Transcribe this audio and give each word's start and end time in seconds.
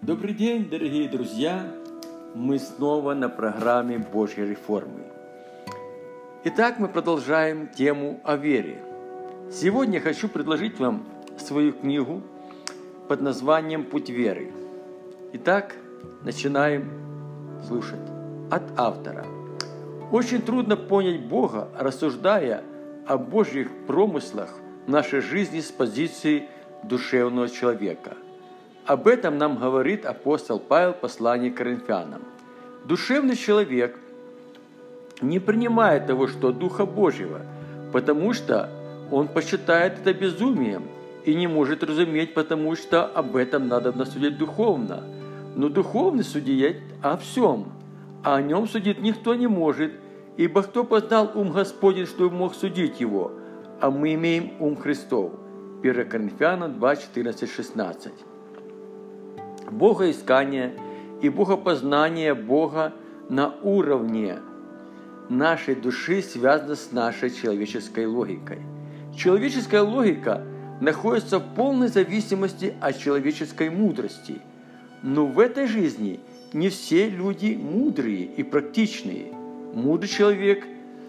Добрый 0.00 0.32
день, 0.32 0.70
дорогие 0.70 1.08
друзья! 1.08 1.66
Мы 2.32 2.60
снова 2.60 3.14
на 3.14 3.28
программе 3.28 3.98
Божьей 3.98 4.46
реформы. 4.46 5.02
Итак, 6.44 6.78
мы 6.78 6.86
продолжаем 6.86 7.66
тему 7.66 8.20
о 8.22 8.36
вере. 8.36 8.80
Сегодня 9.50 10.00
хочу 10.00 10.28
предложить 10.28 10.78
вам 10.78 11.04
свою 11.36 11.72
книгу 11.72 12.22
под 13.08 13.22
названием 13.22 13.84
«Путь 13.84 14.08
веры». 14.08 14.52
Итак, 15.32 15.74
начинаем 16.22 16.88
слушать. 17.66 17.98
От 18.52 18.62
автора. 18.78 19.26
Очень 20.12 20.42
трудно 20.42 20.76
понять 20.76 21.26
Бога, 21.26 21.70
рассуждая 21.76 22.62
о 23.04 23.18
Божьих 23.18 23.68
промыслах 23.88 24.60
в 24.86 24.90
нашей 24.90 25.20
жизни 25.20 25.60
с 25.60 25.72
позиции 25.72 26.48
душевного 26.84 27.48
человека. 27.48 28.16
Об 28.88 29.06
этом 29.06 29.36
нам 29.36 29.58
говорит 29.58 30.06
апостол 30.06 30.58
Павел 30.58 30.94
в 30.94 31.00
послании 31.00 31.50
к 31.50 31.58
Коринфянам. 31.58 32.22
Душевный 32.86 33.36
человек 33.36 33.98
не 35.20 35.40
принимает 35.40 36.06
того, 36.06 36.26
что 36.26 36.52
Духа 36.52 36.86
Божьего, 36.86 37.42
потому 37.92 38.32
что 38.32 38.70
он 39.10 39.28
посчитает 39.28 39.98
это 39.98 40.14
безумием 40.14 40.84
и 41.26 41.34
не 41.34 41.46
может 41.46 41.84
разуметь, 41.84 42.32
потому 42.32 42.76
что 42.76 43.04
об 43.04 43.36
этом 43.36 43.68
надо 43.68 43.92
судить 44.06 44.38
духовно. 44.38 45.02
Но 45.54 45.68
духовный 45.68 46.24
судит 46.24 46.78
о 47.02 47.18
всем, 47.18 47.66
а 48.24 48.36
о 48.36 48.42
нем 48.42 48.66
судить 48.66 49.02
никто 49.02 49.34
не 49.34 49.48
может, 49.48 49.92
ибо 50.38 50.62
кто 50.62 50.82
познал 50.82 51.30
ум 51.34 51.52
Господень, 51.52 52.06
что 52.06 52.30
мог 52.30 52.54
судить 52.54 53.00
его, 53.00 53.32
а 53.82 53.90
мы 53.90 54.14
имеем 54.14 54.52
ум 54.60 54.76
Христов. 54.76 55.32
1 55.82 56.08
Коринфянам 56.08 56.78
2, 56.78 56.96
14, 56.96 57.52
16. 57.52 58.12
Богоискание 59.72 60.74
и 61.20 61.28
богопознание 61.28 62.34
Бога 62.34 62.92
на 63.28 63.54
уровне 63.62 64.38
нашей 65.28 65.74
души 65.74 66.22
связано 66.22 66.74
с 66.74 66.92
нашей 66.92 67.30
человеческой 67.30 68.06
логикой. 68.06 68.60
Человеческая 69.16 69.82
логика 69.82 70.42
находится 70.80 71.38
в 71.38 71.54
полной 71.54 71.88
зависимости 71.88 72.74
от 72.80 72.98
человеческой 72.98 73.70
мудрости. 73.70 74.40
Но 75.02 75.26
в 75.26 75.38
этой 75.38 75.66
жизни 75.66 76.20
не 76.52 76.68
все 76.68 77.08
люди 77.08 77.58
мудрые 77.60 78.24
и 78.24 78.42
практичные. 78.42 79.32
Мудрый 79.74 80.08
человек 80.08 80.64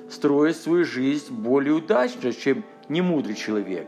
строит 0.09 0.57
свою 0.57 0.85
жизнь 0.85 1.33
более 1.33 1.73
удачно, 1.73 2.33
чем 2.33 2.66
немудрый 2.89 3.35
человек. 3.35 3.88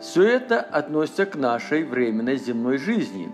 Все 0.00 0.22
это 0.22 0.60
относится 0.60 1.26
к 1.26 1.36
нашей 1.36 1.84
временной 1.84 2.36
земной 2.36 2.78
жизни. 2.78 3.32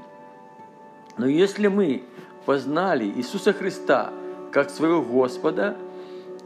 Но 1.18 1.26
если 1.26 1.68
мы 1.68 2.02
познали 2.46 3.04
Иисуса 3.04 3.52
Христа 3.52 4.12
как 4.50 4.70
своего 4.70 5.02
Господа 5.02 5.76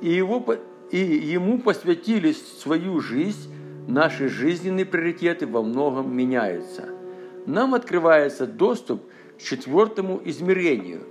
и, 0.00 0.10
его, 0.10 0.44
и 0.90 0.98
Ему 0.98 1.58
посвятили 1.58 2.32
свою 2.32 3.00
жизнь, 3.00 3.52
наши 3.86 4.28
жизненные 4.28 4.84
приоритеты 4.84 5.46
во 5.46 5.62
многом 5.62 6.14
меняются. 6.14 6.88
Нам 7.46 7.74
открывается 7.74 8.46
доступ 8.46 9.02
к 9.38 9.42
четвертому 9.42 10.20
измерению. 10.24 11.02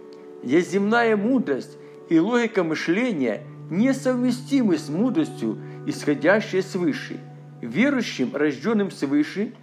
Есть 0.43 0.71
земная 0.71 1.15
мудрость 1.15 1.77
и 2.09 2.19
логика 2.19 2.63
мышления 2.63 3.43
несовместимы 3.69 4.77
с 4.77 4.89
мудростью, 4.89 5.57
исходящей 5.87 6.61
свыше. 6.61 7.19
Верующим, 7.61 8.35
рожденным 8.35 8.91
свыше 8.91 9.53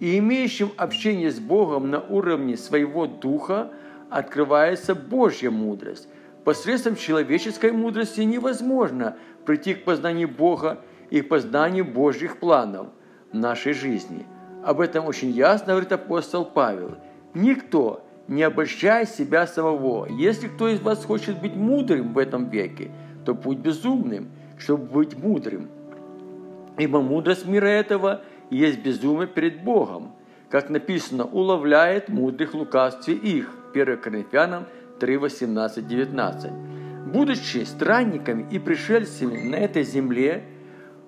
и 0.00 0.18
имеющим 0.18 0.72
общение 0.76 1.30
с 1.30 1.38
Богом 1.38 1.90
на 1.90 2.00
уровне 2.00 2.56
своего 2.56 3.06
духа, 3.06 3.70
открывается 4.08 4.94
Божья 4.94 5.50
мудрость. 5.50 6.08
Посредством 6.44 6.96
человеческой 6.96 7.70
мудрости 7.70 8.22
невозможно 8.22 9.16
прийти 9.44 9.74
к 9.74 9.84
познанию 9.84 10.28
Бога 10.28 10.80
и 11.10 11.20
познанию 11.22 11.84
Божьих 11.84 12.38
планов 12.38 12.88
в 13.30 13.36
нашей 13.36 13.74
жизни. 13.74 14.26
Об 14.64 14.80
этом 14.80 15.06
очень 15.06 15.30
ясно 15.30 15.68
говорит 15.68 15.92
апостол 15.92 16.44
Павел. 16.44 16.96
Никто 17.34 18.02
не 18.26 18.42
обольщай 18.42 19.06
себя 19.06 19.46
самого. 19.46 20.06
Если 20.06 20.48
кто 20.48 20.68
из 20.68 20.80
вас 20.80 21.04
хочет 21.04 21.40
быть 21.40 21.54
мудрым 21.54 22.14
в 22.14 22.18
этом 22.18 22.48
веке, 22.48 22.90
то 23.24 23.34
будь 23.34 23.58
безумным, 23.58 24.30
чтобы 24.58 24.84
быть 24.84 25.18
мудрым. 25.18 25.68
Ибо 26.78 27.02
мудрость 27.02 27.46
мира 27.46 27.66
этого 27.66 28.22
есть 28.50 28.80
безумие 28.80 29.26
перед 29.26 29.62
Богом. 29.62 30.12
Как 30.50 30.68
написано, 30.68 31.24
уловляет 31.24 32.08
мудрых 32.08 32.54
лукавстве 32.54 33.14
их. 33.14 33.54
1 33.72 33.98
Коринфянам 33.98 34.66
3, 34.98 35.16
18, 35.16 35.86
19. 35.86 36.52
Будучи 37.06 37.64
странниками 37.64 38.46
и 38.50 38.58
пришельцами 38.58 39.48
на 39.48 39.56
этой 39.56 39.84
земле, 39.84 40.44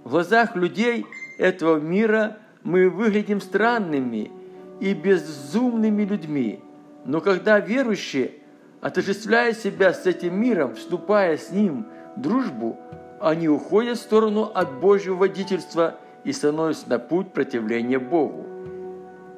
в 0.05 0.11
глазах 0.11 0.57
людей 0.57 1.05
этого 1.39 1.79
мира 1.79 2.39
мы 2.63 2.89
выглядим 2.89 3.41
странными 3.41 4.31
и 4.81 4.95
безумными 4.95 6.05
людьми– 6.05 6.61
но 7.05 7.21
когда 7.21 7.59
верующие, 7.59 8.33
отождествляя 8.81 9.53
себя 9.55 9.93
с 9.93 10.07
этим 10.07 10.41
миром, 10.41 10.75
вступая 10.75 11.37
с 11.37 11.51
ним 11.51 11.87
в 12.17 12.21
дружбу, 12.21 12.79
они 13.21 13.49
уходят 13.49 13.99
в 13.99 14.03
сторону 14.03 14.51
от 14.55 14.81
Божьего 14.81 15.17
водительства 15.17 15.97
и 16.25 16.33
становятся 16.33 16.89
на 16.89 16.99
путь 16.99 17.33
противления 17.33 17.99
Богу. 17.99 18.47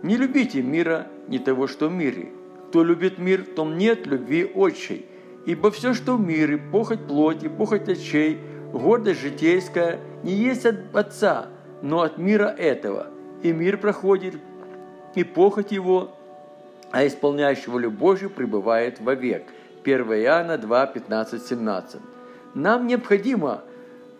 Не 0.02 0.16
любите 0.16 0.62
мира, 0.62 1.06
не 1.28 1.38
того, 1.38 1.66
что 1.66 1.88
в 1.88 1.92
мире. 1.92 2.28
Кто 2.68 2.84
любит 2.84 3.18
мир, 3.18 3.44
том 3.44 3.78
нет 3.78 4.06
любви 4.06 4.44
отчей. 4.44 5.06
Ибо 5.46 5.70
все, 5.70 5.94
что 5.94 6.16
в 6.16 6.20
мире, 6.20 6.58
похоть 6.58 7.06
плоти, 7.06 7.48
похоть 7.48 7.88
очей, 7.88 8.38
гордость 8.72 9.20
житейская, 9.20 10.00
не 10.22 10.32
есть 10.32 10.66
от 10.66 10.94
Отца, 10.94 11.46
но 11.82 12.02
от 12.02 12.18
мира 12.18 12.46
этого. 12.46 13.08
И 13.42 13.52
мир 13.52 13.78
проходит, 13.78 14.34
и 15.14 15.22
похоть 15.22 15.70
его, 15.70 16.16
а 16.90 17.06
исполняющий 17.06 17.70
волю 17.70 17.90
Божью 17.90 18.30
пребывает 18.30 19.00
вовек. 19.00 19.44
1 19.84 20.00
Иоанна 20.14 20.58
2, 20.58 20.86
15, 20.86 21.46
17. 21.46 22.00
Нам 22.54 22.86
необходимо 22.86 23.62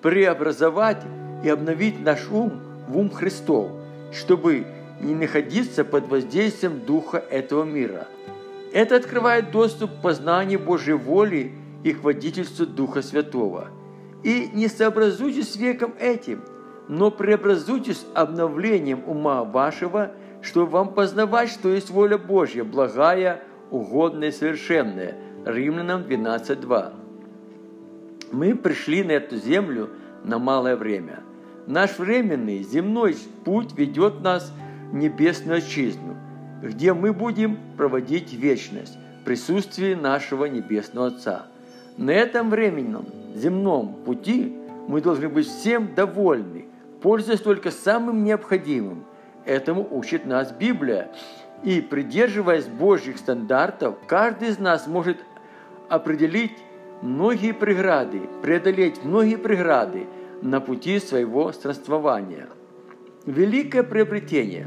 преобразовать 0.03 1.03
и 1.45 1.49
обновить 1.49 2.01
наш 2.01 2.29
ум 2.31 2.61
в 2.89 2.97
ум 2.97 3.11
Христов, 3.11 3.71
чтобы 4.13 4.67
не 5.01 5.15
находиться 5.15 5.85
под 5.85 6.09
воздействием 6.09 6.81
духа 6.81 7.19
этого 7.19 7.65
мира. 7.65 8.09
Это 8.73 8.97
открывает 8.97 9.53
доступ 9.53 9.91
к 9.93 10.03
познанию 10.03 10.59
Божьей 10.59 10.95
воли 10.95 11.53
и 11.85 11.93
к 11.93 12.03
водительству 12.03 12.67
Духа 12.67 13.03
Святого. 13.03 13.69
И 14.25 14.51
не 14.53 14.69
сообразуйтесь 14.69 15.53
с 15.53 15.57
веком 15.57 15.95
этим, 16.01 16.43
но 16.89 17.11
преобразуйтесь 17.11 18.05
обновлением 18.15 19.03
ума 19.07 19.45
вашего– 19.45 20.13
чтобы 20.45 20.71
вам 20.71 20.95
познавать, 20.95 21.49
что 21.49 21.71
есть 21.71 21.91
воля 21.91 22.19
Божья, 22.19 22.65
благая, 22.65 23.43
угодная 23.71 24.29
и 24.29 24.33
совершенная. 24.33 25.17
Римлянам 25.45 26.03
12.2. 26.03 26.93
Мы 28.33 28.55
пришли 28.55 29.03
на 29.03 29.13
эту 29.13 29.37
землю 29.37 29.91
на 30.23 30.39
малое 30.39 30.77
время. 30.77 31.21
Наш 31.67 31.99
временный 31.99 32.63
земной 32.63 33.17
путь 33.45 33.77
ведет 33.77 34.21
нас 34.21 34.53
в 34.91 34.95
небесную 34.95 35.59
отчизну, 35.59 36.17
где 36.63 36.93
мы 36.93 37.13
будем 37.13 37.59
проводить 37.77 38.33
вечность 38.33 38.99
в 39.21 39.25
присутствии 39.25 39.95
нашего 39.95 40.45
Небесного 40.45 41.09
Отца. 41.09 41.47
На 41.97 42.11
этом 42.11 42.51
временном 42.51 43.07
земном 43.35 43.95
пути 44.05 44.55
мы 44.89 45.01
должны 45.01 45.29
быть 45.29 45.47
всем 45.47 45.95
довольны, 45.95 46.67
пользуясь 47.03 47.41
только 47.41 47.71
самым 47.71 48.25
необходимым– 48.25 49.05
Этому 49.45 49.87
учит 49.91 50.25
нас 50.25 50.53
Библия. 50.53 51.09
И 51.63 51.81
придерживаясь 51.81 52.67
Божьих 52.67 53.19
стандартов, 53.19 53.97
каждый 54.07 54.49
из 54.49 54.59
нас 54.59 54.87
может 54.87 55.19
определить 55.89 56.57
многие 57.03 57.53
преграды, 57.53 58.23
преодолеть 58.43 59.05
многие 59.05 59.37
преграды 59.37 60.07
на 60.43 60.61
пути 60.61 60.99
своего 60.99 61.53
странствования. 61.53 62.49
Великое 63.27 63.83
приобретение 63.83 64.67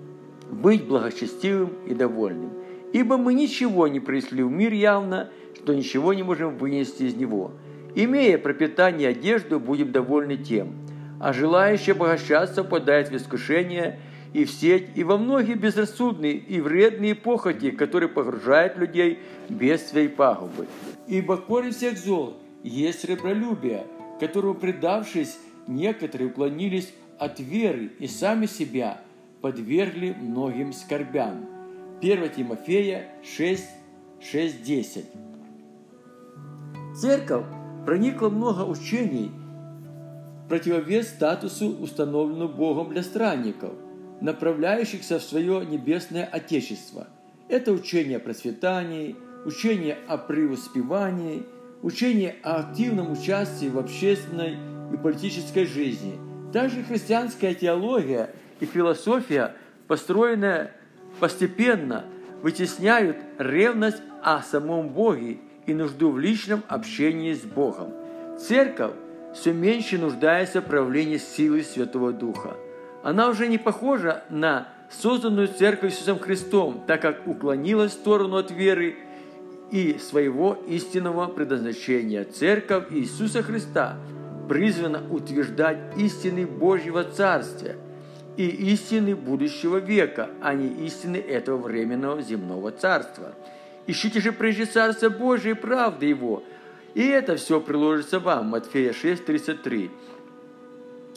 –быть 0.50 0.86
благочестивым 0.86 1.72
и 1.86 1.94
довольным, 1.94 2.52
ибо 2.92 3.16
мы 3.16 3.34
ничего 3.34 3.88
не 3.88 4.00
принесли 4.00 4.42
в 4.42 4.50
мир 4.50 4.72
явно, 4.72 5.30
что 5.54 5.74
ничего 5.74 6.14
не 6.14 6.22
можем 6.22 6.56
вынести 6.56 7.04
из 7.04 7.14
него. 7.14 7.52
Имея 7.94 8.38
пропитание 8.38 9.08
и 9.08 9.12
одежду, 9.12 9.58
будем 9.58 9.90
довольны 9.90 10.36
тем, 10.36 10.74
а 11.18 11.32
желающий 11.32 11.92
обогащаться 11.92 12.62
попадает 12.62 13.10
в 13.10 13.16
искушение– 13.16 14.00
и 14.36 14.44
в 14.44 14.50
сеть, 14.50 14.90
и 14.94 15.02
во 15.02 15.16
многие 15.16 15.54
безрассудные 15.54 16.34
и 16.34 16.60
вредные 16.60 17.14
похоти, 17.14 17.70
которые 17.70 18.10
погружают 18.10 18.76
людей 18.76 19.18
без 19.48 19.88
своей 19.88 20.08
пагубы. 20.08 20.66
Ибо 21.08 21.38
корень 21.38 21.72
всех 21.72 21.96
зол 21.96 22.36
есть 22.62 23.04
ребролюбие, 23.06 23.86
которого 24.18 24.54
предавшись, 24.54 25.38
некоторые 25.66 26.30
уклонились 26.30 26.92
от 27.18 27.40
веры 27.40 27.92
и 27.98 28.06
сами 28.06 28.46
себя 28.46 29.00
подвергли 29.40 30.14
многим 30.18 30.72
скорбям. 30.72 31.46
1 32.00 32.30
Тимофея 32.30 33.08
6, 33.22 33.64
6, 34.20 34.62
10. 34.62 35.04
Церковь 36.94 37.46
проникла 37.84 38.28
много 38.28 38.62
учений, 38.62 39.30
противовес 40.48 41.08
статусу, 41.08 41.68
установленному 41.80 42.52
Богом 42.52 42.90
для 42.90 43.02
странников, 43.02 43.72
направляющихся 44.20 45.18
в 45.18 45.22
свое 45.22 45.64
небесное 45.66 46.24
Отечество. 46.24 47.06
Это 47.48 47.72
учение 47.72 48.16
о 48.16 48.20
процветании, 48.20 49.16
учение 49.44 49.98
о 50.08 50.18
преуспевании, 50.18 51.44
учение 51.86 52.34
о 52.42 52.56
активном 52.56 53.12
участии 53.12 53.68
в 53.68 53.78
общественной 53.78 54.56
и 54.92 54.96
политической 54.96 55.66
жизни. 55.66 56.18
Также 56.52 56.82
христианская 56.82 57.54
теология 57.54 58.30
и 58.58 58.66
философия, 58.66 59.54
построенная 59.86 60.72
постепенно, 61.20 62.04
вытесняют 62.42 63.18
ревность 63.38 64.02
о 64.20 64.42
самом 64.42 64.88
Боге 64.88 65.38
и 65.66 65.74
нужду 65.74 66.10
в 66.10 66.18
личном 66.18 66.64
общении 66.66 67.32
с 67.32 67.42
Богом. 67.42 67.92
Церковь 68.36 68.94
все 69.32 69.52
меньше 69.52 69.96
нуждается 69.96 70.62
в 70.62 70.64
правлении 70.64 71.18
силы 71.18 71.62
Святого 71.62 72.12
Духа. 72.12 72.56
Она 73.04 73.28
уже 73.28 73.46
не 73.46 73.58
похожа 73.58 74.24
на 74.28 74.66
созданную 74.90 75.46
Церковь 75.46 75.92
Иисусом 75.92 76.18
Христом, 76.18 76.82
так 76.88 77.00
как 77.00 77.28
уклонилась 77.28 77.92
в 77.92 77.94
сторону 77.94 78.38
от 78.38 78.50
веры 78.50 78.96
и 79.70 79.98
своего 79.98 80.58
истинного 80.68 81.26
предназначения. 81.26 82.24
Церковь 82.24 82.86
Иисуса 82.90 83.42
Христа 83.42 83.96
призвана 84.48 85.02
утверждать 85.10 85.78
истины 85.96 86.46
Божьего 86.46 87.04
Царствия 87.04 87.76
и 88.36 88.46
истины 88.46 89.16
будущего 89.16 89.78
века, 89.78 90.30
а 90.40 90.54
не 90.54 90.68
истины 90.86 91.16
этого 91.16 91.56
временного 91.56 92.22
земного 92.22 92.70
царства. 92.70 93.34
Ищите 93.86 94.20
же 94.20 94.32
прежде 94.32 94.66
Царство 94.66 95.08
Божие 95.08 95.54
и 95.54 95.58
правды 95.58 96.06
Его, 96.06 96.42
и 96.94 97.02
это 97.06 97.36
все 97.36 97.60
приложится 97.60 98.20
вам. 98.20 98.46
Матфея 98.46 98.92
6, 98.92 99.24
33. 99.24 99.90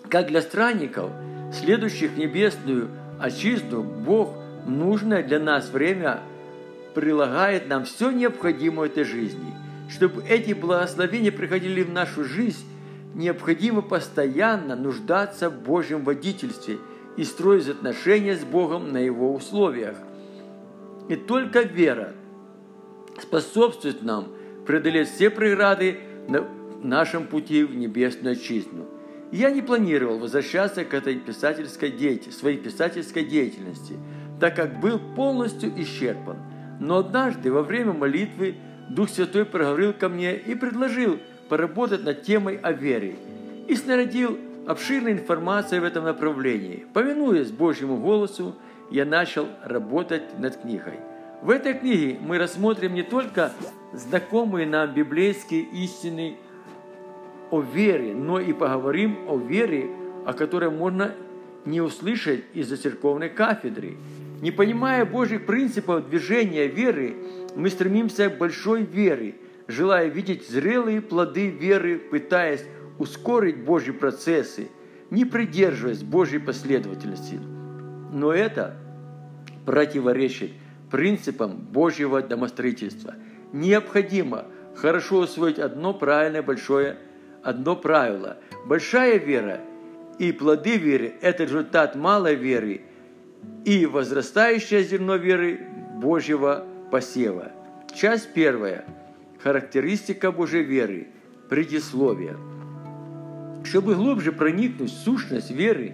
Как 0.10 0.28
для 0.28 0.42
странников, 0.42 1.12
следующих 1.54 2.18
небесную 2.18 2.90
отчизну, 3.19 3.84
Бог 3.84 4.34
нужное 4.66 5.24
для 5.24 5.40
нас 5.40 5.69
время 5.69 6.22
прилагает 6.94 7.68
нам 7.68 7.86
все 7.86 8.12
необходимое 8.12 8.88
этой 8.88 9.03
жизни. 9.03 9.53
Чтобы 9.89 10.24
эти 10.24 10.53
благословения 10.53 11.31
приходили 11.31 11.83
в 11.83 11.91
нашу 11.91 12.24
жизнь, 12.24 12.65
необходимо 13.15 13.81
постоянно 13.81 14.75
нуждаться 14.75 15.50
в 15.50 15.62
Божьем 15.62 16.03
водительстве 16.03 16.77
и 17.18 17.24
строить 17.24 17.68
отношения 17.68 18.36
с 18.36 18.44
Богом 18.44 18.91
на 18.91 18.97
Его 18.97 19.33
условиях. 19.33 19.95
И 21.09 21.15
только 21.15 21.62
вера 21.62 22.13
способствует 23.19 24.03
нам 24.03 24.27
преодолеть 24.65 25.09
все 25.09 25.31
преграды 25.31 26.00
на 26.27 26.45
нашем 26.83 27.25
пути 27.25 27.63
в 27.63 27.75
небесную 27.75 28.33
отчизну. 28.33 28.86
Я 29.31 29.50
не 29.51 29.62
планировал 29.62 30.19
возвращаться 30.19 30.86
к 30.86 30.94
этой 30.94 31.15
писательской 31.15 31.91
деятельности, 31.91 32.39
своей 32.39 32.57
писательской 32.57 33.25
деятельности, 33.25 33.95
так 34.39 34.56
как 34.56 34.80
был 34.80 35.00
полностью 35.15 35.71
исчерпан– 35.75 36.38
но 36.79 36.99
однажды 36.99 37.51
во 37.51 37.61
время 37.61 37.93
молитвы 37.93 38.55
Дух 38.89 39.09
Святой 39.09 39.45
проговорил 39.45 39.93
ко 39.93 40.09
мне 40.09 40.35
и 40.35 40.55
предложил 40.55 41.19
поработать 41.49 42.03
над 42.03 42.23
темой 42.23 42.57
о 42.57 42.71
вере 42.71 43.15
и 43.67 43.75
снарядил 43.75 44.37
обширной 44.65 45.11
информацией 45.11 45.81
в 45.81 45.83
этом 45.83 46.05
направлении. 46.05 46.85
Повинуясь 46.93 47.51
Божьему 47.51 47.97
голосу, 47.97 48.55
я 48.89 49.05
начал 49.05 49.47
работать 49.63 50.39
над 50.39 50.57
книгой. 50.57 50.99
В 51.41 51.49
этой 51.49 51.73
книге 51.73 52.17
мы 52.19 52.37
рассмотрим 52.37 52.93
не 52.93 53.03
только 53.03 53.51
знакомые 53.93 54.65
нам 54.65 54.93
библейские 54.93 55.61
истины 55.61 56.37
о 57.51 57.61
вере, 57.61 58.13
но 58.13 58.39
и 58.39 58.53
поговорим 58.53 59.17
о 59.27 59.37
вере, 59.37 59.89
о 60.25 60.33
которой 60.33 60.69
можно 60.69 61.11
не 61.65 61.81
услышать 61.81 62.43
из-за 62.53 62.77
церковной 62.77 63.29
кафедры– 63.29 63.97
не 64.41 64.51
понимая 64.51 65.06
Божьих 65.06 65.45
принципов 65.45 66.09
движения 66.09 66.68
веры, 66.68 67.15
мы 67.56 67.69
стремимся 67.69 68.30
к 68.30 68.38
большой 68.38 68.83
вере, 68.83 69.36
желая 69.68 70.07
видеть 70.07 70.47
зрелые 70.47 71.01
плоды 71.01 71.50
веры, 71.50 71.97
пытаясь 71.97 72.63
ускорить 72.97 73.63
Божьи 73.63 73.91
процессы, 73.91 74.69
не 75.09 75.25
придерживаясь 75.25 76.03
Божьей 76.03 76.39
последовательности. 76.39 77.39
Но 78.12 78.31
это 78.31 78.77
противоречит 79.65 80.51
принципам 80.89 81.57
Божьего 81.57 82.21
домостроительства. 82.21 83.15
Необходимо 83.51 84.45
хорошо 84.75 85.19
усвоить 85.19 85.59
одно 85.59 85.94
правильное 85.94 86.41
большое, 86.41 86.97
одно 87.44 87.75
правило. 87.75 88.38
Большая 88.65 89.18
вера 89.18 89.59
и 90.18 90.31
плоды 90.31 90.77
веры– 90.77 91.13
это 91.21 91.44
результат 91.44 91.95
малой 91.95 92.36
веры– 92.36 92.81
и 93.65 93.86
возрастающее 93.86 94.83
зерно 94.83 95.15
веры 95.15 95.59
Божьего 95.95 96.65
посева. 96.91 97.51
Часть 97.94 98.33
первая. 98.33 98.86
Характеристика 99.44 100.31
Божьей 100.31 100.63
веры. 100.63 101.07
Предисловие. 101.50 102.38
Чтобы 103.63 103.95
глубже 103.95 104.31
проникнуть 104.31 104.91
в 104.91 105.03
сущность 105.03 105.51
веры 105.51 105.94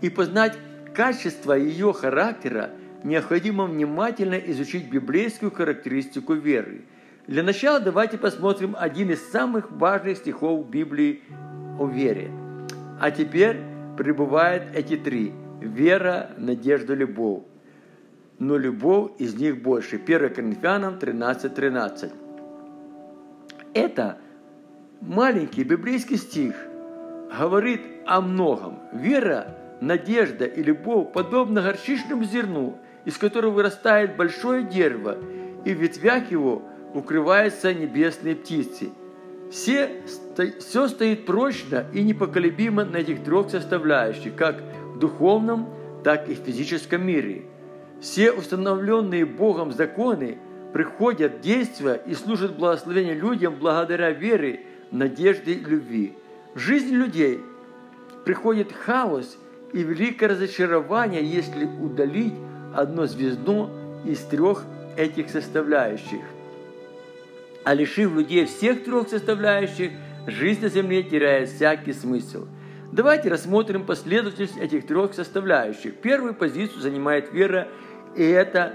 и 0.00 0.10
познать 0.10 0.58
качество 0.94 1.52
ее 1.52 1.92
характера, 1.92 2.70
необходимо 3.04 3.64
внимательно 3.64 4.34
изучить 4.34 4.90
библейскую 4.90 5.50
характеристику 5.50 6.34
веры. 6.34 6.82
Для 7.26 7.42
начала 7.42 7.80
давайте 7.80 8.18
посмотрим 8.18 8.76
один 8.78 9.10
из 9.10 9.30
самых 9.30 9.70
важных 9.70 10.18
стихов 10.18 10.68
Библии 10.68 11.22
о 11.78 11.86
вере. 11.86 12.30
А 13.00 13.10
теперь 13.10 13.58
пребывают 13.96 14.64
эти 14.74 14.96
три– 14.96 15.32
вера, 15.60 16.30
надежда, 16.36 16.94
любовь. 16.94 17.42
Но 18.38 18.56
любовь 18.56 19.12
из 19.18 19.34
них 19.34 19.62
больше. 19.62 19.96
1 19.96 20.34
Коринфянам 20.34 20.94
13.13. 20.94 21.48
13. 21.48 22.12
Это 23.74 24.18
маленький 25.00 25.64
библейский 25.64 26.16
стих 26.16 26.54
говорит 27.36 27.80
о 28.06 28.20
многом. 28.20 28.80
Вера, 28.92 29.56
надежда 29.80 30.46
и 30.46 30.62
любовь 30.62 31.12
подобны 31.12 31.62
горчичному 31.62 32.24
зерну, 32.24 32.78
из 33.04 33.16
которого 33.16 33.52
вырастает 33.52 34.16
большое 34.16 34.64
дерево, 34.64 35.18
и 35.64 35.74
в 35.74 35.80
ветвях 35.80 36.30
его 36.30 36.62
укрываются 36.94 37.74
небесные 37.74 38.34
птицы. 38.34 38.90
Все, 39.50 40.02
все 40.58 40.88
стоит 40.88 41.24
прочно 41.24 41.86
и 41.92 42.02
непоколебимо 42.02 42.84
на 42.84 42.98
этих 42.98 43.24
трех 43.24 43.50
составляющих, 43.50 44.34
как 44.36 44.62
духовном, 44.98 45.68
так 46.04 46.28
и 46.28 46.34
в 46.34 46.38
физическом 46.38 47.06
мире. 47.06 47.42
Все 48.00 48.32
установленные 48.32 49.24
Богом 49.24 49.72
законы 49.72 50.38
приходят 50.72 51.36
в 51.36 51.40
действие 51.40 52.00
и 52.06 52.14
служат 52.14 52.56
благословению 52.56 53.18
людям 53.18 53.56
благодаря 53.58 54.10
вере, 54.10 54.60
надежде 54.90 55.52
и 55.52 55.64
любви. 55.64 56.14
В 56.54 56.58
жизни 56.58 56.94
людей 56.94 57.40
приходит 58.24 58.72
хаос 58.72 59.38
и 59.72 59.82
великое 59.82 60.28
разочарование, 60.28 61.24
если 61.24 61.64
удалить 61.64 62.34
одно 62.74 63.06
звездно 63.06 63.70
из 64.04 64.20
трех 64.20 64.64
этих 64.96 65.30
составляющих. 65.30 66.22
А 67.64 67.74
лишив 67.74 68.14
людей 68.14 68.46
всех 68.46 68.84
трех 68.84 69.08
составляющих, 69.08 69.90
жизнь 70.26 70.62
на 70.62 70.68
земле 70.68 71.02
теряет 71.02 71.48
всякий 71.48 71.92
смысл– 71.92 72.46
Давайте 72.90 73.28
рассмотрим 73.28 73.84
последовательность 73.84 74.56
этих 74.56 74.86
трех 74.86 75.12
составляющих. 75.12 75.96
Первую 75.96 76.34
позицию 76.34 76.80
занимает 76.80 77.30
вера, 77.32 77.68
и 78.16 78.24
это 78.24 78.72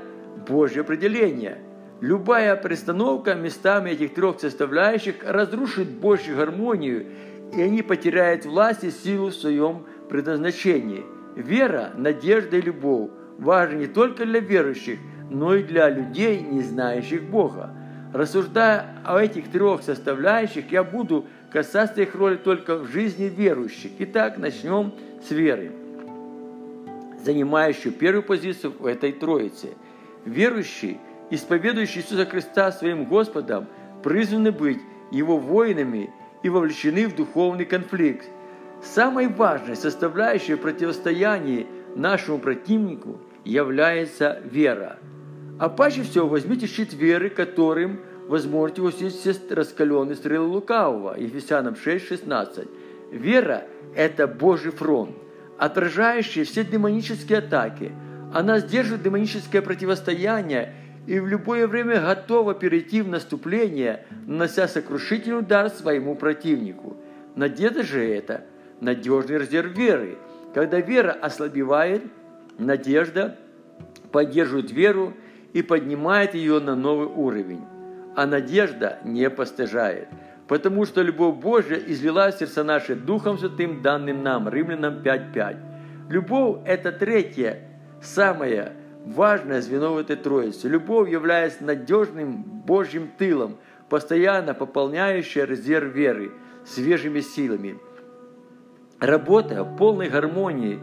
Божье 0.47 0.81
определение. 0.81 1.57
Любая 1.99 2.55
пристановка 2.55 3.33
местами 3.33 3.89
этих 3.89 4.13
трех 4.13 4.39
составляющих 4.39 5.15
разрушит 5.25 5.89
Божью 5.89 6.37
гармонию, 6.37 7.07
и 7.55 7.61
они 7.61 7.81
потеряют 7.81 8.45
власть 8.45 8.83
и 8.83 8.91
силу 8.91 9.29
в 9.29 9.33
своем 9.33 9.85
предназначении. 10.09 11.03
Вера, 11.35 11.89
надежда 11.95 12.57
и 12.57 12.61
любовь 12.61 13.09
важны 13.39 13.77
не 13.77 13.87
только 13.87 14.25
для 14.25 14.41
верующих, 14.41 14.99
но 15.31 15.55
и 15.55 15.63
для 15.63 15.89
людей, 15.89 16.39
не 16.39 16.61
знающих 16.61 17.23
Бога. 17.23 17.71
Рассуждая 18.13 18.85
о 19.03 19.17
этих 19.17 19.49
трех 19.49 19.81
составляющих, 19.81 20.71
я 20.71 20.83
буду 20.83 21.25
касаться 21.53 22.01
их 22.01 22.15
роли 22.15 22.35
только 22.35 22.75
в 22.75 22.87
жизни 22.87 23.25
верующих. 23.25 23.91
Итак, 23.99 24.39
начнем 24.39 24.91
с 25.25 25.29
веры, 25.29 25.71
занимающую 27.23 27.93
первую 27.93 28.23
позицию 28.23 28.73
в 28.77 28.87
этой 28.87 29.11
троице. 29.11 29.69
Верующие, 30.25 30.97
исповедующие 31.29 32.03
Иисуса 32.03 32.25
Христа 32.25 32.71
своим 32.71 33.05
Господом, 33.05 33.67
призваны 34.03 34.51
быть 34.51 34.79
Его 35.11 35.37
воинами 35.37 36.09
и 36.41 36.49
вовлечены 36.49 37.07
в 37.07 37.15
духовный 37.15 37.65
конфликт. 37.65 38.25
Самой 38.81 39.27
важной 39.27 39.75
составляющей 39.75 40.55
противостояния 40.55 41.67
нашему 41.95 42.39
противнику 42.39 43.19
является 43.45 44.41
вера. 44.43 44.97
А 45.59 45.69
паче 45.69 46.01
всего 46.01 46.27
возьмите 46.27 46.65
щит 46.65 46.93
веры, 46.93 47.29
которым 47.29 47.99
возможете 48.27 48.81
усилить 48.81 49.15
все 49.15 49.33
раскаленные 49.49 50.15
стрелы 50.15 50.47
лукавого. 50.47 51.15
Ефесянам 51.17 51.75
6, 51.75 52.07
16. 52.07 52.67
Вера– 53.11 53.65
это 53.95 54.27
Божий 54.27 54.71
фронт, 54.71 55.15
отражающий 55.57 56.43
все 56.43 56.63
демонические 56.63 57.39
атаки. 57.39 57.91
Она 58.33 58.59
сдерживает 58.59 59.03
демоническое 59.03 59.61
противостояние 59.61 60.73
и 61.05 61.19
в 61.19 61.27
любое 61.27 61.67
время 61.67 62.01
готова 62.01 62.53
перейти 62.53 63.01
в 63.01 63.07
наступление, 63.09 64.05
нанося 64.25 64.67
сокрушительный 64.67 65.39
удар 65.39 65.69
своему 65.69 66.15
противнику. 66.15 66.97
Надежда 67.35 67.83
же 67.83 68.03
это 68.03 68.45
надежный 68.79 69.39
резерв 69.39 69.77
веры. 69.77 70.17
Когда 70.53 70.79
вера 70.79 71.11
ослабевает, 71.11 72.03
надежда 72.57 73.37
поддерживает 74.11 74.71
веру 74.71 75.13
и 75.51 75.61
поднимает 75.61 76.35
ее 76.35 76.59
на 76.59 76.75
новый 76.75 77.07
уровень. 77.07 77.61
А 78.15 78.25
надежда 78.27 78.99
не 79.03 79.29
постыжает, 79.29 80.07
потому 80.47 80.85
что 80.85 81.01
любовь 81.01 81.35
Божья 81.37 81.75
излилась 81.75 82.37
сердца 82.37 82.63
наши 82.63 82.95
Духом 82.95 83.37
Святым, 83.37 83.81
данным 83.81 84.21
нам, 84.23 84.47
Римлянам 84.49 85.01
5.5. 85.01 85.57
Любовь– 86.09 86.61
это 86.65 86.91
третье, 86.91 87.59
самое 88.01 88.73
важное 89.05 89.61
звено 89.61 89.93
в 89.93 89.97
этой 89.97 90.15
троице. 90.15 90.67
Любовь 90.67 91.09
является 91.09 91.63
надежным 91.63 92.43
Божьим 92.43 93.09
тылом, 93.17 93.57
постоянно 93.89 94.53
пополняющая 94.53 95.45
резерв 95.45 95.93
веры 95.93 96.31
свежими 96.65 97.19
силами. 97.19 97.79
Работая 98.99 99.63
в 99.63 99.75
полной 99.75 100.09
гармонии, 100.09 100.79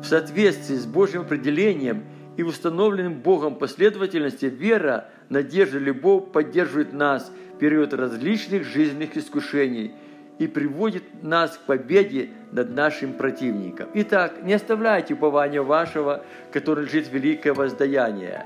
в 0.00 0.04
соответствии 0.04 0.76
с 0.76 0.86
Божьим 0.86 1.22
определением 1.22 2.04
и 2.36 2.42
установленным 2.42 3.14
Богом 3.14 3.56
последовательности, 3.56 4.46
вера, 4.46 5.08
надежда, 5.28 5.78
любовь 5.78 6.32
поддерживает 6.32 6.92
нас 6.92 7.32
в 7.54 7.58
период 7.58 7.94
различных 7.94 8.64
жизненных 8.64 9.16
искушений 9.16 9.92
и 10.38 10.46
приводит 10.46 11.22
нас 11.22 11.56
к 11.56 11.60
победе 11.60 12.28
над 12.52 12.74
нашим 12.74 13.14
противником. 13.14 13.88
Итак, 13.94 14.42
не 14.42 14.52
оставляйте 14.52 15.14
упования 15.14 15.62
вашего, 15.62 16.24
которое 16.52 16.82
лежит 16.82 17.10
великое 17.10 17.54
воздаяние. 17.54 18.44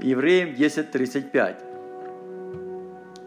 Евреям 0.00 0.50
10.35. 0.50 1.68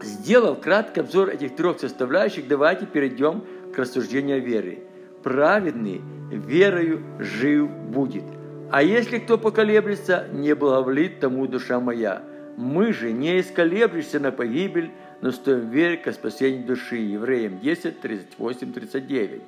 Сделав 0.02 0.60
краткий 0.60 1.00
обзор 1.00 1.30
этих 1.30 1.56
трех 1.56 1.80
составляющих, 1.80 2.46
давайте 2.46 2.84
перейдем 2.84 3.42
к 3.74 3.78
рассуждению 3.78 4.42
веры. 4.42 4.80
Праведный 5.22 6.02
верою 6.30 7.02
жив 7.20 7.70
будет. 7.70 8.24
А 8.74 8.82
если 8.82 9.20
кто 9.20 9.38
поколеблется, 9.38 10.26
не 10.32 10.52
благоволит 10.52 11.20
тому 11.20 11.46
душа 11.46 11.78
моя. 11.78 12.24
Мы 12.56 12.92
же 12.92 13.12
не 13.12 13.38
исколеблешься 13.38 14.18
на 14.18 14.32
погибель, 14.32 14.90
но 15.20 15.30
стоим 15.30 15.70
вере 15.70 15.96
ко 15.96 16.10
спасению 16.10 16.66
души. 16.66 16.96
Евреям 16.96 17.60
10, 17.60 18.00
38, 18.00 18.72
39. 18.72 19.42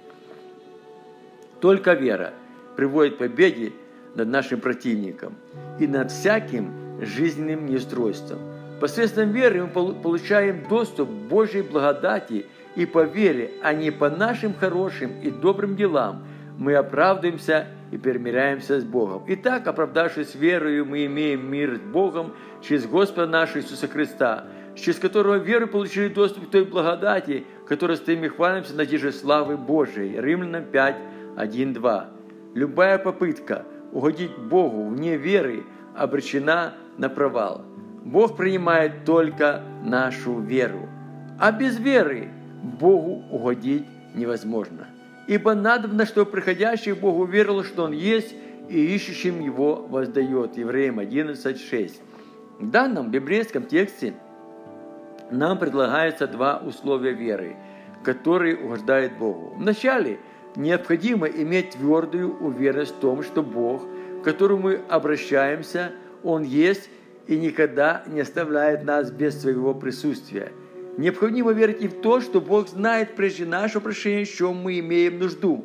Только 1.59 1.95
вера 1.95 2.35
приводит 2.76 3.16
к 3.16 3.18
победе 3.18 3.73
над 4.14 4.28
нашим 4.28 4.61
противником 4.61 5.35
и 5.80 5.88
над 5.88 6.12
всяким 6.12 6.71
жизненным 7.00 7.66
неустройством. 7.66 8.38
Посредством 8.80 9.33
веры 9.33 9.66
мы 9.66 9.92
получаем 9.95 10.68
доступ 10.68 11.09
к 11.09 11.28
Божьей 11.28 11.62
благодати 11.62 12.47
и 12.76 12.87
по 12.87 13.02
вере, 13.02 13.50
а 13.64 13.73
не 13.73 13.90
по 13.90 14.09
нашим 14.09 14.54
хорошим 14.54 15.21
и 15.21 15.33
добрым 15.33 15.75
делам, 15.75 16.25
мы 16.56 16.76
оправдываемся 16.76 17.66
и 17.90 17.99
перемиряемся 17.99 18.81
с 18.81 18.85
Богом. 18.85 19.25
Итак, 19.28 19.66
оправдавшись 19.66 20.35
верою, 20.35 20.85
мы 20.87 21.07
имеем 21.07 21.50
мир 21.50 21.76
с 21.76 21.81
Богом 21.81 22.35
через 22.61 22.87
Господа 22.87 23.26
нашего 23.26 23.59
Иисуса 23.59 23.88
Христа, 23.88 24.45
через 24.75 24.99
которого 24.99 25.37
веру 25.37 25.69
получили 25.69 26.09
доступ 26.09 26.49
к 26.49 26.50
той 26.50 26.64
благодати, 26.64 27.45
которой 27.66 27.97
стоим 27.97 28.25
и 28.25 28.28
хвалимся 28.28 28.75
надеждой 28.75 29.12
славы 29.12 29.57
Божией. 29.57 30.21
Римлянам 30.21 30.64
5, 30.64 30.97
1, 31.37 31.73
2. 31.73 32.07
Любая 32.55 32.99
попытка 32.99 33.64
угодить 33.93 34.37
Богу 34.37 34.88
вне 34.88 35.16
веры 35.16 35.64
обречена 35.95 36.75
на 36.99 37.09
провал. 37.09 37.64
Бог 38.05 38.37
принимает 38.37 39.05
только 39.05 39.62
нашу 39.83 40.40
веру. 40.40 40.88
А 41.38 41.52
без 41.52 41.78
веры 41.78 42.31
Богу 42.62 43.25
угодить 43.31 43.85
невозможно. 44.14 44.86
Ибо 45.26 45.54
надобно, 45.54 46.06
чтобы 46.06 46.30
приходящий 46.30 46.95
к 46.95 46.99
Богу 46.99 47.25
верил, 47.25 47.64
что 47.64 47.85
Он 47.85 47.92
есть, 47.92 48.35
и 48.68 48.95
ищущим 48.95 49.40
Его 49.40 49.87
воздает. 49.88 50.56
Евреям 50.56 51.00
11.6. 51.00 51.92
В 52.59 52.71
данном 52.71 53.11
библейском 53.11 53.64
тексте 53.64 54.14
нам 55.30 55.59
предлагается 55.59 56.26
два 56.26 56.59
условия 56.59 57.12
веры, 57.12 57.56
которые 58.04 58.56
угождают 58.56 59.14
Богу. 59.14 59.54
Вначале 59.56 60.18
необходимо 60.54 61.26
иметь 61.26 61.71
твердую 61.71 62.37
уверенность 62.38 62.95
в 62.97 63.00
том, 63.00 63.23
что 63.23 63.42
Бог, 63.42 63.83
к 64.21 64.25
которому 64.25 64.62
мы 64.62 64.80
обращаемся, 64.88 65.92
Он 66.23 66.42
есть 66.42 66.88
и 67.26 67.37
никогда 67.37 68.04
не 68.06 68.21
оставляет 68.21 68.85
нас 68.85 69.11
без 69.11 69.40
своего 69.40 69.75
присутствия– 69.75 70.52
Необходимо 70.97 71.53
верить 71.53 71.83
и 71.83 71.88
в 71.88 72.00
то, 72.00 72.21
что 72.21 72.41
Бог 72.41 72.69
знает 72.69 73.17
прежде 73.17 73.45
нашего 73.45 73.83
прощения, 73.83 74.25
в 74.25 74.33
чем 74.33 74.57
мы 74.57 74.79
имеем 74.79 75.19
нужду. 75.19 75.65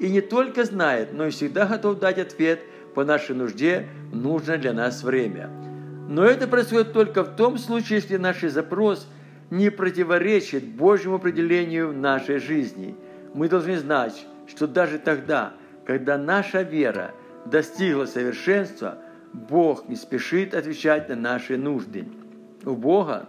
И 0.00 0.08
не 0.08 0.20
только 0.20 0.64
знает, 0.64 1.12
но 1.12 1.26
и 1.26 1.30
всегда 1.30 1.66
готов 1.66 2.00
дать 2.00 2.18
ответ 2.18 2.60
по 2.94 3.04
нашей 3.04 3.36
нужде 3.36 3.86
в 4.10 4.16
нужное 4.16 4.58
для 4.58 4.72
нас 4.72 5.02
время. 5.04 5.48
Но 6.08 6.24
это 6.24 6.48
происходит 6.48 6.92
только 6.92 7.22
в 7.22 7.36
том 7.36 7.58
случае, 7.58 8.00
если 8.00 8.16
наш 8.16 8.40
запрос 8.40 9.06
не 9.50 9.70
противоречит 9.70 10.64
Божьему 10.64 11.16
определению 11.16 11.92
нашей 11.92 12.38
жизни. 12.38 12.96
Мы 13.34 13.48
должны 13.48 13.78
знать, 13.78 14.26
что 14.46 14.66
даже 14.66 14.98
тогда, 14.98 15.52
когда 15.86 16.18
наша 16.18 16.62
вера 16.62 17.12
достигла 17.46 18.06
совершенства, 18.06 18.98
Бог 19.32 19.88
не 19.88 19.96
спешит 19.96 20.54
отвечать 20.54 21.08
на 21.08 21.16
наши 21.16 21.56
нужды. 21.56 22.06
У 22.64 22.74
Бога 22.74 23.28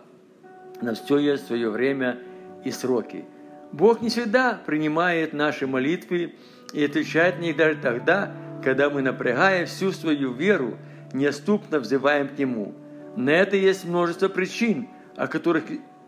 на 0.82 0.94
все 0.94 1.18
есть 1.18 1.48
свое 1.48 1.70
время 1.70 2.20
и 2.64 2.72
сроки. 2.72 3.26
Бог 3.72 4.02
не 4.02 4.10
всегда 4.10 4.62
принимает 4.66 5.34
наши 5.34 5.66
молитвы 5.66 6.36
и 6.74 6.84
отвечает 6.84 7.40
на 7.40 7.42
них 7.42 7.58
даже 7.58 7.78
тогда, 7.78 8.32
когда 8.64 8.90
мы, 8.90 9.02
напрягая 9.02 9.66
всю 9.66 9.92
свою 9.92 10.32
веру, 10.34 10.78
неоступно 11.12 11.80
взываем 11.80 12.30
к 12.30 12.38
Нему. 12.38 12.74
На 13.16 13.32
это 13.32 13.56
есть 13.56 13.86
множество 13.86 14.30
причин, 14.30 14.88
о, 15.16 15.28
которых, 15.28 15.64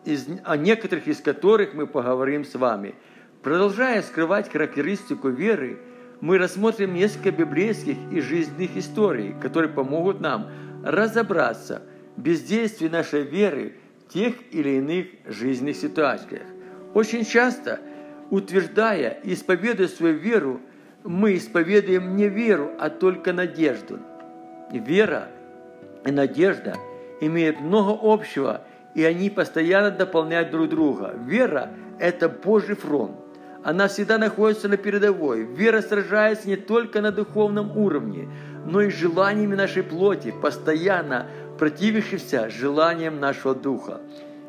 из, 0.06 0.28
о 0.44 0.58
некоторых 0.58 1.08
из 1.08 1.20
которых 1.22 1.74
мы 1.74 1.88
поговорим 1.88 2.46
с 2.46 2.56
вами. 2.56 2.96
Продолжая 3.42 4.02
скрывать 4.02 4.52
характеристику 4.52 5.30
веры, 5.30 5.80
мы 6.22 6.38
рассмотрим 6.38 6.94
несколько 6.94 7.32
библейских 7.32 7.98
и 8.12 8.22
жизненных 8.22 8.78
историй, 8.78 9.36
которые 9.42 9.72
помогут 9.72 10.22
нам 10.22 10.50
разобраться 10.84 11.82
в 12.16 12.22
бездействии 12.22 12.88
нашей 12.88 13.24
веры– 13.24 13.76
тех 14.14 14.36
или 14.52 14.78
иных 14.78 15.08
жизненных 15.26 15.76
ситуациях. 15.76 16.44
Очень 16.94 17.26
часто, 17.26 17.80
утверждая 18.30 19.20
и 19.24 19.34
исповедуя 19.34 19.88
свою 19.88 20.16
веру, 20.16 20.62
мы 21.04 21.36
исповедуем 21.36 22.16
не 22.16 22.28
веру, 22.28 22.72
а 22.80 22.90
только 22.90 23.34
надежду. 23.34 24.00
Вера 24.72 25.28
и 26.06 26.12
надежда 26.12 26.76
имеют 27.22 27.60
много 27.60 27.98
общего, 28.02 28.62
и 28.96 29.04
они 29.04 29.30
постоянно 29.30 29.92
дополняют 29.92 30.52
друг 30.52 30.70
друга. 30.70 31.14
Вера– 31.26 31.70
это 32.00 32.30
Божий 32.30 32.76
фронт. 32.76 33.18
Она 33.64 33.88
всегда 33.88 34.18
находится 34.18 34.68
на 34.68 34.78
передовой. 34.78 35.44
Вера 35.44 35.82
сражается 35.82 36.48
не 36.48 36.56
только 36.56 37.02
на 37.02 37.12
духовном 37.12 37.76
уровне, 37.76 38.30
но 38.66 38.82
и 38.82 38.90
желаниями 38.90 39.56
нашей 39.56 39.84
плоти, 39.84 40.34
постоянно 40.42 41.28
противившихся 41.58 42.50
желаниям 42.50 43.20
нашего 43.20 43.56
духа. 43.56 44.02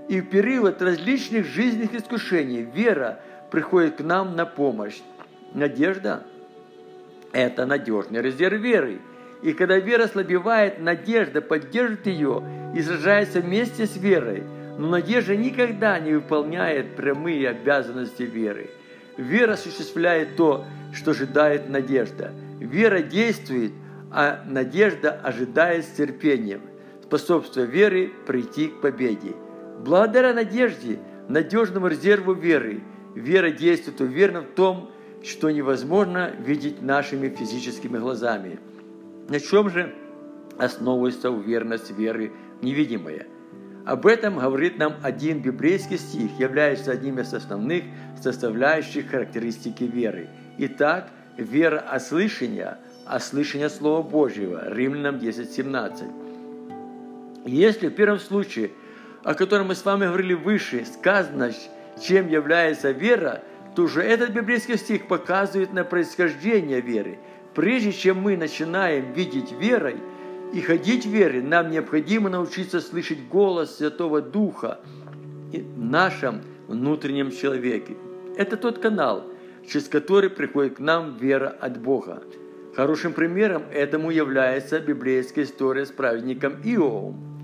И 0.08 0.20
в 0.20 0.28
период 0.28 0.80
различных 0.82 1.46
жизненных 1.46 1.94
искушений 1.94 2.62
вера 2.62 3.20
приходит 3.50 3.96
к 3.96 4.00
нам 4.00 4.36
на 4.36 4.46
помощь. 4.46 5.00
Надежда– 5.52 6.22
это 7.32 7.66
надежный 7.66 8.22
резерв 8.22 8.60
веры. 8.60 9.00
И 9.42 9.52
когда 9.52 9.78
вера 9.78 10.04
ослабевает, 10.04 10.80
надежда 10.80 11.40
поддержит 11.40 12.06
ее 12.06 12.42
и 12.74 12.82
сражается 12.82 13.40
вместе 13.40 13.86
с 13.86 13.96
верой. 13.96 14.44
Но 14.78 14.88
надежда 14.88 15.36
никогда 15.36 15.98
не 15.98 16.12
выполняет 16.12 16.96
прямые 16.96 17.48
обязанности 17.48 18.22
веры. 18.22 18.70
Вера 19.16 19.54
осуществляет 19.54 20.36
то, 20.36 20.64
что 20.92 21.12
ожидает 21.12 21.68
надежда. 21.68 22.32
Вера 22.60 23.00
действует, 23.00 23.72
а 24.10 24.42
надежда 24.46 25.12
ожидает 25.12 25.84
с 25.84 25.88
терпением– 25.88 26.60
способствуя 27.06 27.66
вере 27.66 28.10
прийти 28.26 28.68
к 28.68 28.80
победе. 28.80 29.34
Благодаря 29.84 30.34
надежде, 30.34 30.98
надежному 31.28 31.86
резерву 31.86 32.32
веры, 32.32 32.82
вера 33.14 33.50
действует 33.50 34.00
уверенно 34.00 34.40
в 34.40 34.54
том, 34.56 34.90
что 35.22 35.50
невозможно 35.50 36.32
видеть 36.38 36.82
нашими 36.82 37.28
физическими 37.28 37.98
глазами. 37.98 38.58
На 39.28 39.38
чем 39.40 39.70
же 39.70 39.94
основывается 40.58 41.30
уверенность 41.30 41.90
веры 41.90 42.32
в 42.60 42.64
невидимое. 42.64 43.26
Об 43.84 44.06
этом 44.06 44.38
говорит 44.38 44.78
нам 44.78 44.94
один 45.02 45.40
библейский 45.42 45.98
стих, 45.98 46.30
является 46.40 46.90
одним 46.90 47.20
из 47.20 47.32
основных 47.32 47.84
составляющих 48.20 49.10
характеристики 49.10 49.84
веры. 49.84 50.28
Итак, 50.58 51.10
вера 51.36 51.78
от 51.78 52.02
слышания 52.02 53.68
Слова 53.68 54.02
Божьего. 54.02 54.74
Римлянам 54.74 55.16
10.17. 55.16 56.35
Если 57.46 57.86
в 57.86 57.94
первом 57.94 58.18
случае, 58.18 58.72
о 59.22 59.34
котором 59.34 59.68
мы 59.68 59.76
с 59.76 59.84
вами 59.84 60.06
говорили 60.06 60.34
выше, 60.34 60.84
сказано, 60.84 61.52
чем 62.02 62.28
является 62.28 62.90
вера, 62.90 63.42
то 63.76 63.84
уже 63.84 64.02
этот 64.02 64.30
библейский 64.30 64.76
стих 64.76 65.06
показывает 65.06 65.72
на 65.72 65.84
происхождение 65.84 66.80
веры. 66.80 67.18
Прежде 67.54 67.92
чем 67.92 68.18
мы 68.18 68.36
начинаем 68.36 69.12
видеть 69.12 69.52
верой 69.52 69.96
и 70.52 70.60
ходить 70.60 71.06
верой, 71.06 71.40
нам 71.40 71.70
необходимо 71.70 72.28
научиться 72.28 72.80
слышать 72.80 73.28
голос 73.28 73.76
Святого 73.76 74.20
Духа 74.20 74.80
в 75.52 75.78
нашем 75.78 76.42
внутреннем 76.66 77.30
человеке. 77.30 77.96
Это 78.36 78.56
тот 78.56 78.78
канал, 78.78 79.24
через 79.68 79.88
который 79.88 80.30
приходит 80.30 80.76
к 80.76 80.80
нам 80.80 81.16
вера 81.16 81.48
от 81.60 81.80
Бога. 81.80 82.22
Хорошим 82.74 83.12
примером 83.12 83.62
этому 83.72 84.10
является 84.10 84.80
библейская 84.80 85.44
история 85.44 85.86
с 85.86 85.90
праведником 85.90 86.60
Иовом. 86.62 87.35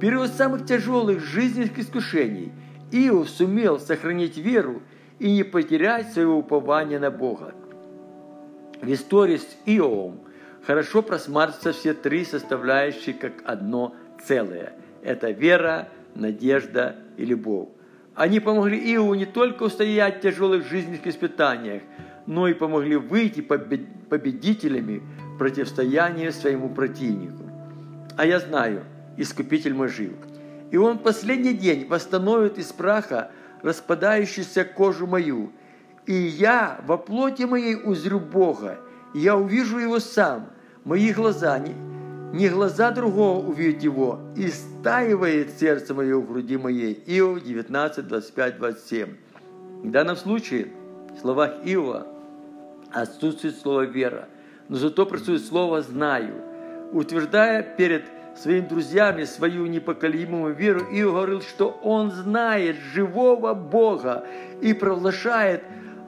Период 0.00 0.30
самых 0.30 0.64
тяжелых 0.64 1.20
жизненных 1.20 1.78
искушений 1.78 2.52
Иов 2.90 3.28
сумел 3.28 3.78
сохранить 3.78 4.38
веру 4.38 4.82
и 5.18 5.30
не 5.30 5.42
потерять 5.42 6.12
своего 6.12 6.38
упования 6.38 6.98
на 6.98 7.10
Бога. 7.10 7.54
В 8.80 8.90
истории 8.90 9.36
с 9.36 9.56
Иовом 9.66 10.20
хорошо 10.66 11.02
просматриваются 11.02 11.72
все 11.72 11.92
три 11.92 12.24
составляющие 12.24 13.14
как 13.14 13.42
одно 13.44 13.94
целое. 14.24 14.72
Это 15.02 15.32
вера, 15.32 15.88
надежда 16.14 16.96
и 17.18 17.26
любовь. 17.26 17.68
Они 18.14 18.40
помогли 18.40 18.78
Иову 18.78 19.12
не 19.14 19.26
только 19.26 19.64
устоять 19.64 20.18
в 20.18 20.20
тяжелых 20.22 20.66
жизненных 20.66 21.06
испытаниях, 21.06 21.82
но 22.26 22.48
и 22.48 22.54
помогли 22.54 22.96
выйти 22.96 23.42
победителями 23.42 25.02
противостоянии 25.38 26.30
своему 26.30 26.70
противнику. 26.70 27.44
А 28.16 28.26
я 28.26 28.40
знаю, 28.40 28.84
Искупитель 29.20 29.74
мой 29.74 29.88
жив. 29.88 30.12
И 30.70 30.78
он 30.78 30.96
последний 30.96 31.52
день 31.52 31.86
восстановит 31.86 32.56
из 32.56 32.72
праха 32.72 33.30
распадающуюся 33.60 34.64
кожу 34.64 35.06
мою, 35.06 35.52
и 36.06 36.14
я 36.14 36.80
во 36.86 36.96
плоти 36.96 37.42
моей 37.42 37.76
узрю 37.76 38.18
Бога, 38.18 38.78
и 39.12 39.18
я 39.18 39.36
увижу 39.36 39.78
Его 39.78 39.98
сам, 39.98 40.46
мои 40.84 41.12
глаза, 41.12 41.58
не, 41.58 41.74
не 42.32 42.48
глаза 42.48 42.92
другого 42.92 43.46
увидят 43.46 43.82
Его, 43.82 44.20
и 44.36 44.48
стаивает 44.48 45.50
сердце 45.58 45.92
мое 45.92 46.16
в 46.16 46.26
груди 46.26 46.56
моей. 46.56 46.94
Иов 47.06 47.42
19, 47.42 48.08
25, 48.08 48.56
27. 48.56 49.16
В 49.82 49.90
данном 49.90 50.16
случае 50.16 50.68
в 51.14 51.20
словах 51.20 51.56
Иова 51.64 52.06
отсутствует 52.90 53.58
слово 53.58 53.82
«вера», 53.82 54.28
но 54.70 54.76
зато 54.76 55.04
присутствует 55.04 55.44
слово 55.44 55.82
«знаю», 55.82 56.36
утверждая 56.92 57.62
перед 57.62 58.04
своими 58.40 58.66
друзьями 58.66 59.24
свою 59.24 59.66
непоколебимую 59.66 60.54
веру, 60.54 60.80
Иов 60.90 61.14
говорил, 61.14 61.42
что 61.42 61.78
он 61.82 62.10
знает 62.10 62.76
живого 62.94 63.52
Бога 63.54 64.24
и 64.62 64.72
провозглашает 64.72 65.62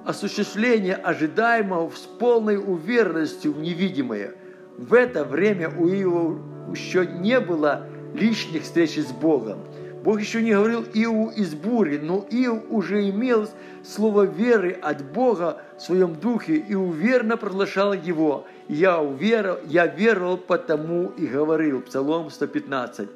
осуществление 0.05 0.95
ожидаемого 0.95 1.91
с 1.91 2.01
полной 2.01 2.57
уверенностью 2.57 3.53
в 3.53 3.61
невидимое. 3.61 4.35
В 4.79 4.95
это 4.95 5.25
время 5.25 5.69
у 5.69 5.87
Иова 5.87 6.39
еще 6.71 7.07
не 7.07 7.39
было 7.39 7.87
личных 8.15 8.63
встреч 8.63 8.97
с 8.97 9.13
Богом. 9.13 9.59
Бог 10.03 10.19
еще 10.19 10.43
не 10.43 10.53
говорил 10.53 10.85
Иову 10.95 11.31
из 11.31 11.55
бури, 11.55 11.99
но 11.99 12.27
Иов 12.31 12.63
уже 12.71 13.09
имел 13.09 13.49
слово 13.85 14.23
веры 14.25 14.73
от 14.83 15.05
Бога 15.13 15.63
в 15.77 15.83
своем 15.83 16.15
духе 16.15 16.57
и 16.57 16.75
уверенно 16.75 17.37
проглашал 17.37 17.93
его. 17.93 18.47
Я, 18.73 19.03
уверовал, 19.03 19.59
я 19.67 19.87
веровал 19.87 20.39
потому 20.39 21.13
и 21.19 21.27
говорил. 21.27 21.83
Псалом 21.83 22.31
115. 22.31 23.07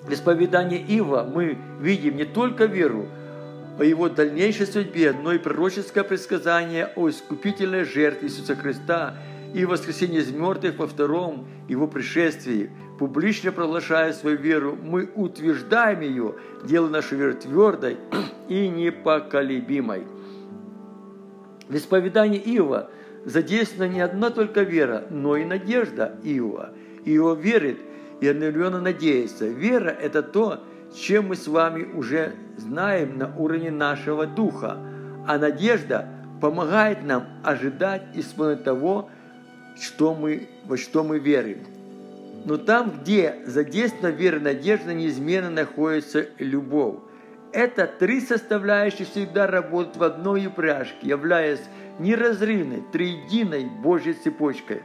В 0.00 0.12
исповедании 0.14 0.80
Ива 0.80 1.28
мы 1.30 1.58
видим 1.78 2.16
не 2.16 2.24
только 2.24 2.64
веру, 2.64 3.06
о 3.78 3.84
его 3.84 4.08
дальнейшей 4.08 4.66
судьбе, 4.66 5.12
но 5.12 5.32
и 5.32 5.38
пророческое 5.38 6.04
предсказание 6.04 6.90
о 6.96 7.10
искупительной 7.10 7.84
жертве 7.84 8.28
Иисуса 8.28 8.56
Христа 8.56 9.14
и 9.52 9.66
воскресении 9.66 10.20
из 10.20 10.30
мертвых 10.30 10.78
во 10.78 10.86
втором 10.86 11.46
его 11.68 11.86
пришествии. 11.86 12.70
Публично 12.98 13.52
проглашая 13.52 14.14
свою 14.14 14.38
веру, 14.38 14.74
мы 14.80 15.10
утверждаем 15.14 16.00
ее, 16.00 16.36
делая 16.64 16.88
нашу 16.88 17.16
веру 17.16 17.34
твердой 17.34 17.98
и 18.48 18.68
непоколебимой. 18.68 20.04
В 21.68 21.76
исповедании 21.76 22.38
Иова 22.38 22.88
задействована 23.24 23.92
не 23.92 24.00
одна 24.00 24.30
только 24.30 24.62
вера, 24.62 25.04
но 25.10 25.36
и 25.36 25.44
надежда 25.44 26.16
Иова. 26.22 26.70
Иова 27.04 27.34
верит 27.34 27.78
и 28.20 28.28
одновременно 28.28 28.80
надеется. 28.80 29.46
Вера– 29.46 29.88
это 30.02 30.22
то, 30.22 30.62
чем 30.94 31.28
мы 31.28 31.36
с 31.36 31.46
вами 31.46 31.84
уже 31.94 32.34
знаем 32.56 33.18
на 33.18 33.34
уровне 33.36 33.70
нашего 33.70 34.26
духа. 34.26 34.78
А 35.26 35.38
надежда 35.38 36.08
помогает 36.40 37.02
нам 37.04 37.26
ожидать 37.42 38.02
исполнения 38.14 38.62
того, 38.62 39.10
что 39.80 40.14
мы, 40.14 40.48
во 40.66 40.76
что 40.76 41.02
мы 41.02 41.18
верим. 41.18 41.58
Но 42.44 42.58
там, 42.58 42.92
где 43.00 43.36
задействована 43.46 44.14
вера 44.14 44.36
и 44.36 44.42
надежда, 44.42 44.92
неизменно 44.92 45.50
находится 45.50 46.26
любовь. 46.38 46.96
Это 47.54 47.86
три 47.86 48.20
составляющие 48.20 49.06
всегда 49.06 49.46
работают 49.46 49.96
в 49.96 50.02
одной 50.02 50.48
упряжке, 50.48 51.06
являясь 51.06 51.60
неразрывной, 52.00 52.82
триединой 52.92 53.66
Божьей 53.66 54.14
цепочкой. 54.14 54.82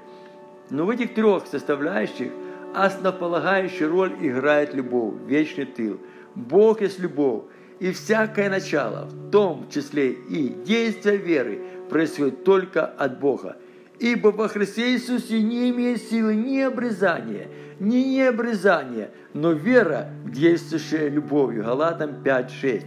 Но 0.69 0.85
в 0.85 0.91
этих 0.91 1.15
трех 1.15 1.47
составляющих– 1.47 2.31
основополагающую 2.75 3.89
роль 3.89 4.13
играет 4.21 4.75
любовь, 4.75 5.15
вечный 5.25 5.65
тыл. 5.65 5.99
Бог 6.35 6.81
есть 6.81 6.99
любовь, 6.99 7.45
и 7.79 7.91
всякое 7.91 8.51
начало, 8.51 9.05
в 9.05 9.31
том 9.31 9.67
числе 9.71 10.11
и 10.11 10.49
действие 10.49 11.17
веры, 11.17 11.59
происходит 11.89 12.43
только 12.43 12.85
от 12.85 13.19
Бога. 13.19 13.57
Ибо 13.99 14.29
во 14.29 14.47
Христе 14.47 14.93
Иисусе 14.93 15.41
не 15.41 15.69
имеет 15.71 16.01
силы 16.01 16.33
ни 16.33 16.59
обрезания, 16.59 17.49
ни 17.79 17.97
необрезания, 17.97 19.11
но 19.33 19.51
вера, 19.51 20.09
действующая 20.25 21.09
любовью. 21.09 21.65
Галатам 21.65 22.23
5, 22.23 22.51
6. 22.51 22.85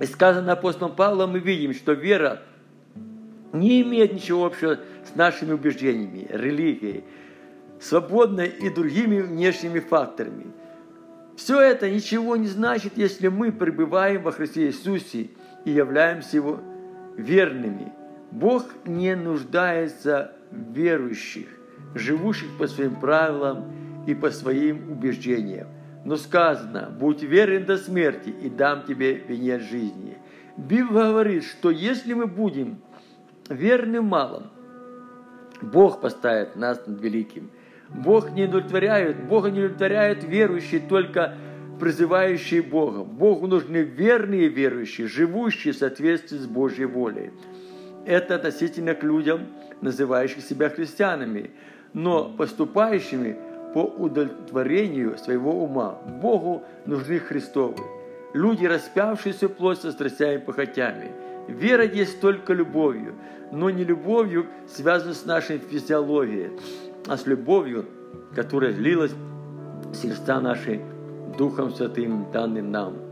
И 0.00 0.06
сказано 0.06 0.52
апостолом 0.52 0.94
Павлом, 0.94 1.32
мы 1.32 1.38
видим, 1.38 1.72
что 1.72 1.92
вера 1.92 2.42
не 3.52 3.80
имеет 3.80 4.12
ничего 4.12 4.44
общего 4.44 4.78
с 5.10 5.16
нашими 5.16 5.52
убеждениями, 5.52 6.26
религией, 6.30 7.04
свободной 7.80 8.48
и 8.48 8.68
другими 8.68 9.20
внешними 9.20 9.80
факторами. 9.80 10.46
Все 11.36 11.60
это 11.60 11.88
ничего 11.88 12.36
не 12.36 12.48
значит, 12.48 12.94
если 12.96 13.28
мы 13.28 13.52
пребываем 13.52 14.22
во 14.22 14.32
Христе 14.32 14.66
Иисусе 14.66 15.28
и 15.64 15.70
являемся 15.70 16.36
Его 16.36 16.60
верными. 17.16 17.92
Бог 18.30 18.64
не 18.84 19.14
нуждается 19.16 20.32
в 20.50 20.72
верующих, 20.72 21.48
живущих 21.94 22.48
по 22.58 22.66
своим 22.66 22.96
правилам 22.96 24.04
и 24.06 24.14
по 24.14 24.30
своим 24.30 24.92
убеждениям. 24.92 25.68
Но 26.04 26.16
сказано, 26.16 26.90
будь 26.98 27.22
верен 27.22 27.64
до 27.64 27.76
смерти, 27.76 28.30
и 28.30 28.48
дам 28.48 28.84
тебе 28.84 29.14
венец 29.14 29.62
жизни. 29.62 30.18
Библия 30.56 31.04
говорит, 31.04 31.44
что 31.44 31.70
если 31.70 32.14
мы 32.14 32.26
будем 32.26 32.78
верны 33.48 34.00
в 34.00 34.04
малом, 34.04 34.50
Бог 35.60 36.00
поставит 36.00 36.56
нас 36.56 36.86
над 36.86 37.00
великим. 37.00 37.50
Бог 37.88 38.32
не 38.32 38.44
удовлетворяет, 38.44 39.26
Бога 39.26 39.50
не 39.50 39.60
удовлетворяют 39.60 40.22
верующие, 40.24 40.80
только 40.80 41.36
призывающие 41.80 42.62
Бога. 42.62 43.04
Богу 43.04 43.46
нужны 43.46 43.78
верные 43.78 44.48
верующие, 44.48 45.06
живущие 45.06 45.72
в 45.72 45.76
соответствии 45.76 46.38
с 46.38 46.46
Божьей 46.46 46.86
волей. 46.86 47.30
Это 48.08 48.36
относительно 48.36 48.94
к 48.94 49.02
людям, 49.02 49.48
называющих 49.82 50.42
себя 50.42 50.70
христианами, 50.70 51.50
но 51.92 52.30
поступающими 52.30 53.36
по 53.74 53.80
удовлетворению 53.80 55.18
своего 55.18 55.62
ума. 55.62 55.98
Богу 56.22 56.62
нужны 56.86 57.18
Христовы. 57.18 57.76
Люди, 58.32 58.64
распявшиеся 58.64 59.50
плоть 59.50 59.80
со 59.80 59.92
страстями 59.92 60.36
и 60.36 60.38
похотями. 60.38 61.12
Вера 61.48 61.84
есть 61.84 62.18
только 62.22 62.54
любовью, 62.54 63.14
но 63.52 63.68
не 63.68 63.84
любовью, 63.84 64.46
связанной 64.66 65.14
с 65.14 65.26
нашей 65.26 65.58
физиологией, 65.58 66.52
а 67.06 67.18
с 67.18 67.26
любовью, 67.26 67.84
которая 68.34 68.72
лилась 68.72 69.12
сердца 69.92 70.40
наши 70.40 70.80
Духом 71.36 71.74
Святым, 71.74 72.32
данным 72.32 72.70
нам. 72.70 73.07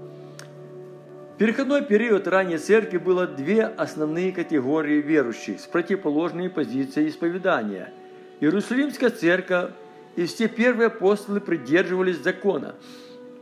Переходной 1.38 1.82
период 1.84 2.26
ранней 2.28 2.56
церкви 2.56 2.96
было 2.96 3.26
две 3.26 3.64
основные 3.64 4.32
категории 4.32 5.02
верующих 5.02 5.60
с 5.60 5.66
противоположной 5.66 6.48
позицией 6.48 7.10
исповедания. 7.10 7.92
Иерусалимская 8.40 9.10
церковь 9.10 9.72
и 10.16 10.24
все 10.24 10.48
первые 10.48 10.86
апостолы 10.86 11.40
придерживались 11.40 12.22
закона, 12.22 12.74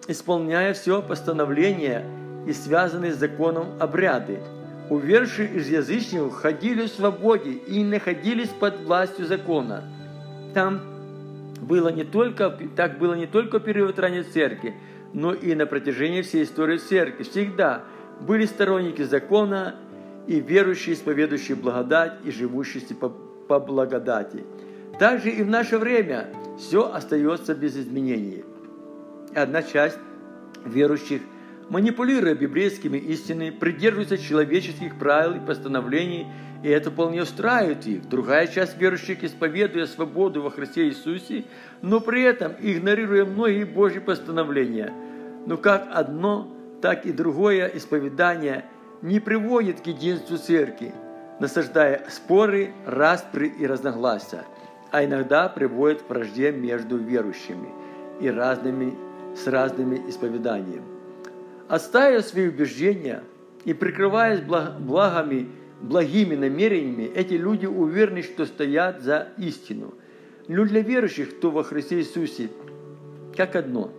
исполняя 0.08 0.74
все 0.74 1.02
постановления 1.02 2.04
и 2.48 2.52
связанные 2.52 3.12
с 3.12 3.16
законом 3.16 3.66
обряды. 3.78 4.40
Увершие 4.90 5.54
из 5.54 5.68
язычников 5.68 6.34
ходили 6.34 6.86
в 6.86 6.90
свободе 6.90 7.52
и 7.52 7.84
находились 7.84 8.48
под 8.48 8.80
властью 8.80 9.24
закона. 9.26 9.84
Там 10.52 10.80
было 11.60 11.90
не 11.90 12.02
только, 12.02 12.50
так 12.74 12.98
было 12.98 13.14
не 13.14 13.26
только 13.26 13.60
в 13.60 13.62
период 13.62 14.00
ранней 14.00 14.24
церкви, 14.24 14.74
но 15.14 15.32
и 15.32 15.54
на 15.54 15.64
протяжении 15.64 16.20
всей 16.20 16.42
истории 16.42 16.76
церкви. 16.76 17.22
Всегда 17.22 17.84
были 18.20 18.44
сторонники 18.44 19.02
закона 19.02 19.76
и 20.26 20.40
верующие, 20.40 20.94
исповедующие 20.94 21.56
благодать 21.56 22.14
и 22.24 22.30
живущие 22.30 22.82
по, 22.96 23.08
по 23.08 23.60
благодати. 23.60 24.44
Также 24.98 25.30
и 25.30 25.42
в 25.42 25.48
наше 25.48 25.78
время 25.78 26.28
все 26.58 26.92
остается 26.92 27.54
без 27.54 27.76
изменений. 27.76 28.44
Одна 29.34 29.62
часть 29.62 29.98
верующих, 30.64 31.22
манипулируя 31.68 32.34
библейскими 32.34 32.98
истинами, 32.98 33.50
придерживается 33.50 34.18
человеческих 34.18 34.98
правил 34.98 35.36
и 35.36 35.46
постановлений, 35.46 36.26
и 36.62 36.68
это 36.68 36.90
вполне 36.90 37.22
устраивает 37.22 37.86
их. 37.86 38.08
Другая 38.08 38.46
часть 38.46 38.78
верующих, 38.78 39.22
исповедуя 39.22 39.86
свободу 39.86 40.42
во 40.42 40.50
Христе 40.50 40.88
Иисусе, 40.88 41.44
но 41.82 42.00
при 42.00 42.22
этом 42.22 42.52
игнорируя 42.60 43.24
многие 43.24 43.64
Божьи 43.64 43.98
постановления. 43.98 44.92
Но 45.46 45.56
как 45.56 45.88
одно, 45.92 46.48
так 46.80 47.06
и 47.06 47.12
другое 47.12 47.66
исповедание 47.74 48.64
не 49.02 49.20
приводит 49.20 49.80
к 49.80 49.86
единству 49.86 50.38
церкви, 50.38 50.94
насаждая 51.40 52.06
споры, 52.08 52.72
распри 52.86 53.48
и 53.48 53.66
разногласия 53.66 54.44
а 54.94 55.04
иногда 55.04 55.48
приводит 55.48 56.02
к 56.02 56.08
вражде 56.08 56.52
между 56.52 56.96
верующими 56.96 57.68
и 58.20 58.30
разными, 58.30 58.94
с 59.34 59.48
разными 59.48 60.08
исповеданиями. 60.08 60.84
Отстаивая 61.66 62.22
свои 62.22 62.46
убеждения 62.46 63.24
и 63.64 63.74
прикрываясь 63.74 64.38
благами, 64.40 65.48
благими 65.80 66.36
намерениями, 66.36 67.10
эти 67.12 67.34
люди 67.34 67.66
уверены, 67.66 68.22
что 68.22 68.46
стоят 68.46 69.02
за 69.02 69.30
истину. 69.36 69.94
Но 70.46 70.64
для 70.64 70.80
верующих, 70.82 71.38
кто 71.38 71.50
во 71.50 71.64
Христе 71.64 71.98
Иисусе, 71.98 72.50
как 73.36 73.56
одно, 73.56 73.90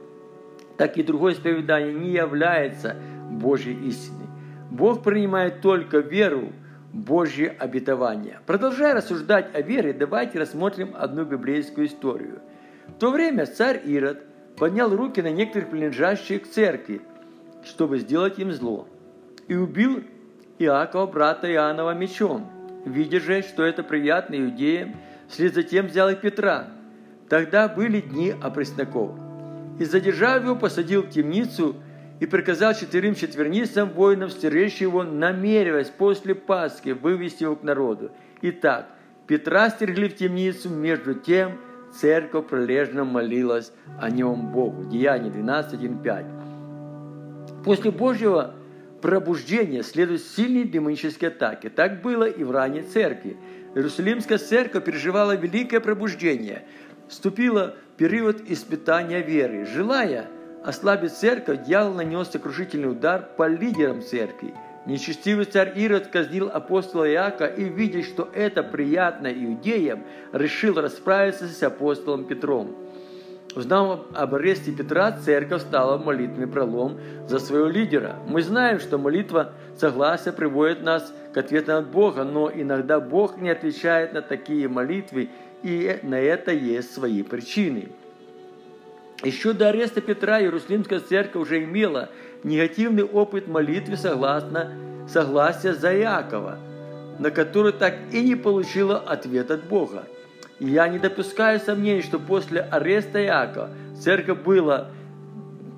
так 0.78 0.98
и 0.98 1.04
другое 1.04 1.34
исповедание 1.34 1.94
не 1.94 2.12
является 2.12 2.96
Божьей 3.30 3.76
истиной. 3.88 4.28
Бог 4.70 5.04
принимает 5.04 5.62
только 5.62 6.00
веру, 6.00 6.52
Божье 6.92 7.50
обетование. 7.50 8.40
Продолжая 8.46 8.94
рассуждать 8.94 9.54
о 9.54 9.62
вере, 9.62 9.94
давайте 9.94 10.40
рассмотрим 10.40 10.94
одну 10.98 11.26
библейскую 11.26 11.88
историю. 11.88 12.40
В 12.88 12.94
то 13.00 13.12
время 13.12 13.46
царь 13.46 13.82
Ирод 13.84 14.24
поднял 14.56 14.96
руки 14.96 15.22
на 15.22 15.32
некоторых 15.32 15.70
принадлежащих 15.70 16.44
к 16.44 16.48
церкви, 16.48 17.02
чтобы 17.66 18.00
сделать 18.00 18.40
им 18.40 18.52
зло, 18.52 18.88
и 19.48 19.56
убил 19.56 20.04
Иакова, 20.58 21.06
брата 21.06 21.52
Иоаннова, 21.52 21.94
мечом. 21.94 22.50
Видя 22.86 23.20
же, 23.20 23.42
что 23.42 23.64
это 23.64 23.84
приятно 23.84 24.36
иудеям, 24.36 24.96
вслед 25.28 25.54
за 25.54 25.64
тем 25.64 25.88
взял 25.88 26.10
и 26.10 26.16
Петра. 26.16 26.68
Тогда 27.28 27.68
были 27.68 28.00
дни 28.00 28.34
опресноков. 28.42 29.25
И, 29.80 29.86
задержав 29.86 30.44
его, 30.44 30.56
посадил 30.56 31.04
в 31.04 31.10
темницу 31.10 31.76
и 32.20 32.26
приказал 32.26 32.74
четырем 32.74 33.16
четверницам 33.16 33.90
воинам 33.90 34.30
стеречь 34.30 34.82
его, 34.82 35.04
намереваясь 35.04 35.90
после 35.90 36.34
Пасхи 36.34 36.90
вывести 36.90 37.44
его 37.44 37.56
к 37.56 37.64
народу. 37.64 38.12
Итак, 38.42 38.88
Петра 39.28 39.70
стерегли 39.70 40.08
в 40.08 40.16
темницу, 40.16 40.70
между 40.70 41.16
тем 41.16 41.60
церковь 41.94 42.48
прилежно 42.48 43.04
молилась 43.04 43.72
о 44.00 44.10
нем 44.10 44.52
Богу. 44.52 44.86
Деяние 44.86 45.32
12.1.5. 45.32 47.64
После 47.64 47.92
Божьего 47.92 48.56
пробуждения 49.02 49.84
следуют 49.84 50.22
сильные 50.22 50.66
демонические 50.66 51.30
атаки. 51.30 51.70
Так 51.70 52.02
было 52.02 52.26
и 52.26 52.44
в 52.44 52.52
ранней 52.52 52.84
церкви. 52.84 53.38
Иерусалимская 53.74 54.38
церковь 54.38 54.86
переживала 54.86 55.36
великое 55.36 55.80
пробуждение, 55.80 56.64
вступила 57.08 57.76
период 57.98 58.42
испытания 58.50 59.22
веры, 59.22 59.66
желая– 59.66 60.28
ослабить 60.66 61.14
церковь, 61.14 61.64
дьявол 61.66 61.94
нанес 61.94 62.28
сокрушительный 62.28 62.92
удар 62.92 63.30
по 63.38 63.48
лидерам 63.48 64.02
церкви. 64.02 64.54
Нечестивый 64.86 65.46
царь 65.46 65.74
Ирод 65.76 66.08
казнил 66.08 66.50
апостола 66.52 67.10
Иака 67.12 67.46
и, 67.46 67.64
видя, 67.64 68.04
что 68.04 68.30
это 68.34 68.64
приятно 68.64 69.28
иудеям, 69.28 70.04
решил 70.32 70.80
расправиться 70.80 71.48
с 71.48 71.62
апостолом 71.64 72.26
Петром. 72.26 72.76
Узнав 73.56 74.02
об 74.14 74.36
аресте 74.36 74.72
Петра, 74.72 75.12
церковь 75.14 75.62
стала 75.62 75.98
в 75.98 76.06
молитвенный 76.06 76.48
пролом 76.48 77.00
за 77.28 77.40
своего 77.40 77.68
лидера. 77.68 78.18
Мы 78.28 78.42
знаем, 78.42 78.80
что 78.80 78.98
молитва 78.98 79.54
согласия 79.78 80.34
приводит 80.34 80.84
нас 80.84 81.14
к 81.34 81.38
ответу 81.38 81.78
от 81.78 81.88
Бога, 81.88 82.24
но 82.26 82.52
иногда 82.54 83.00
Бог 83.00 83.38
не 83.38 83.50
отвечает 83.50 84.14
на 84.14 84.22
такие 84.22 84.68
молитвы, 84.68 85.30
и 85.66 86.00
на 86.04 86.20
это 86.20 86.52
есть 86.52 86.94
свои 86.94 87.24
причины. 87.24 87.90
Еще 89.24 89.54
до 89.54 89.70
ареста 89.70 90.00
Петра 90.00 90.40
Иерусалимская 90.40 91.00
церковь 91.00 91.42
уже 91.42 91.64
имела 91.64 92.10
негативный 92.44 93.04
опыт 93.04 93.48
молитвы 93.48 93.98
согласно 93.98 94.72
согласия 95.10 95.74
за 95.74 95.98
Иакова, 95.98 96.60
на 97.18 97.32
который 97.32 97.72
так 97.72 97.96
и 98.12 98.22
не 98.22 98.36
получила 98.36 99.00
ответ 99.00 99.50
от 99.50 99.64
Бога. 99.64 100.04
И 100.60 100.68
я 100.68 100.88
не 100.88 101.00
допускаю 101.00 101.60
сомнений, 101.60 102.04
что 102.04 102.20
после 102.20 102.62
ареста 102.62 103.24
Иакова 103.26 103.72
церковь 104.00 104.44
была 104.44 104.92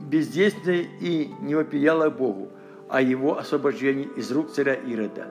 бездейственной 0.02 0.90
и 1.00 1.32
не 1.40 1.56
вопияла 1.56 2.10
Богу 2.10 2.50
о 2.90 3.02
его 3.02 3.38
освобождении 3.38 4.10
из 4.18 4.30
рук 4.34 4.52
царя 4.52 4.74
Ирода. 4.74 5.28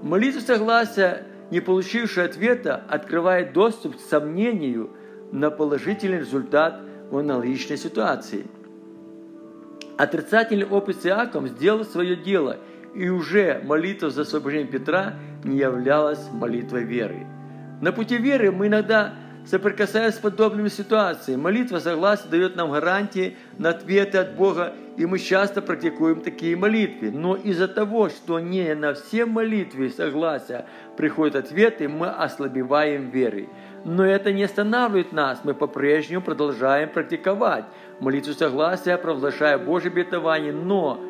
Молитва 0.00 0.40
согласия, 0.40 1.26
не 1.50 1.60
получившая 1.60 2.26
ответа, 2.26 2.82
открывает 2.88 3.52
доступ 3.52 3.96
к 3.96 4.00
сомнению 4.00 4.90
на 5.32 5.50
положительный 5.50 6.20
результат 6.20 6.80
в 7.10 7.18
аналогичной 7.18 7.76
ситуации. 7.76 8.46
Отрицательный 9.96 10.66
опыт 10.66 11.02
с 11.02 11.06
Иаком 11.06 11.48
сделал 11.48 11.84
свое 11.84 12.16
дело, 12.16 12.58
и 12.94 13.08
уже 13.08 13.60
молитва 13.64 14.10
за 14.10 14.22
освобождение 14.22 14.68
Петра 14.68 15.14
не 15.44 15.58
являлась 15.58 16.30
молитвой 16.32 16.84
веры. 16.84 17.26
На 17.80 17.92
пути 17.92 18.16
веры 18.16 18.50
мы 18.50 18.66
иногда 18.66 19.14
соприкасаясь 19.50 20.14
с 20.14 20.18
подобными 20.18 20.68
ситуациями. 20.68 21.40
Молитва 21.40 21.78
согласия 21.78 22.28
дает 22.28 22.56
нам 22.56 22.70
гарантии 22.70 23.36
на 23.56 23.70
ответы 23.70 24.18
от 24.18 24.34
Бога, 24.34 24.74
и 24.98 25.06
мы 25.06 25.20
часто 25.20 25.62
практикуем 25.62 26.22
такие 26.22 26.56
молитвы. 26.56 27.12
Но 27.12 27.36
из-за 27.36 27.68
того, 27.68 28.08
что 28.08 28.40
не 28.40 28.74
на 28.74 28.94
все 28.94 29.26
молитвы 29.26 29.90
согласия 29.90 30.66
приходят 30.96 31.36
ответы, 31.36 31.88
мы 31.88 32.08
ослабеваем 32.08 33.10
верой. 33.10 33.48
Но 33.84 34.04
это 34.04 34.32
не 34.32 34.42
останавливает 34.42 35.12
нас, 35.12 35.40
мы 35.44 35.54
по-прежнему 35.54 36.20
продолжаем 36.20 36.88
практиковать 36.88 37.64
молитву 38.00 38.32
согласия, 38.32 38.98
провозглашая 38.98 39.56
Божье 39.56 39.92
обетование, 39.92 40.52
но 40.52 41.00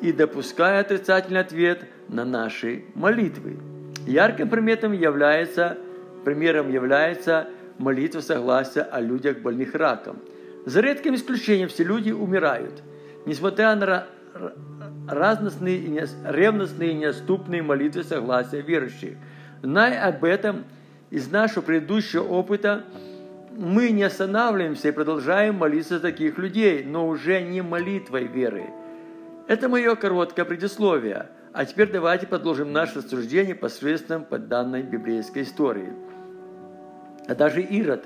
и 0.00 0.12
допуская 0.12 0.80
отрицательный 0.80 1.40
ответ 1.40 1.84
на 2.08 2.24
наши 2.24 2.84
молитвы. 2.94 3.56
Ярким 4.06 4.48
примером 4.48 4.92
является, 4.92 5.78
примером 6.24 6.70
является 6.70 7.48
молитва 7.78 8.20
согласия 8.20 8.82
о 8.82 9.00
людях 9.00 9.38
больных 9.38 9.74
раком. 9.74 10.18
За 10.64 10.80
редким 10.80 11.16
исключением 11.16 11.68
все 11.68 11.82
люди 11.82 12.12
умирают, 12.12 12.82
несмотря 13.26 13.74
на 13.74 14.06
разностные 15.08 15.76
и 15.76 16.04
ревностные 16.24 16.92
и 16.92 16.94
неоступные 16.94 17.62
молитвы 17.62 18.04
согласия 18.04 18.60
верующих. 18.60 19.16
Зная 19.62 20.06
об 20.06 20.24
этом, 20.24 20.64
из 21.10 21.30
нашего 21.30 21.62
предыдущего 21.62 22.22
опыта 22.24 22.84
мы 23.56 23.90
не 23.90 24.02
останавливаемся 24.02 24.88
и 24.88 24.92
продолжаем 24.92 25.56
молиться 25.56 25.94
за 25.96 26.00
таких 26.00 26.38
людей, 26.38 26.84
но 26.84 27.08
уже 27.08 27.40
не 27.42 27.62
молитвой 27.62 28.26
веры. 28.26 28.64
Это 29.48 29.68
мое 29.68 29.94
короткое 29.94 30.44
предисловие. 30.44 31.28
А 31.52 31.64
теперь 31.64 31.90
давайте 31.90 32.26
продолжим 32.26 32.72
наше 32.72 32.98
рассуждение 32.98 33.54
посредством 33.54 34.24
под 34.24 34.48
данной 34.48 34.82
библейской 34.82 35.44
истории. 35.44 35.92
А 37.26 37.34
даже 37.34 37.62
Ирод 37.62 38.04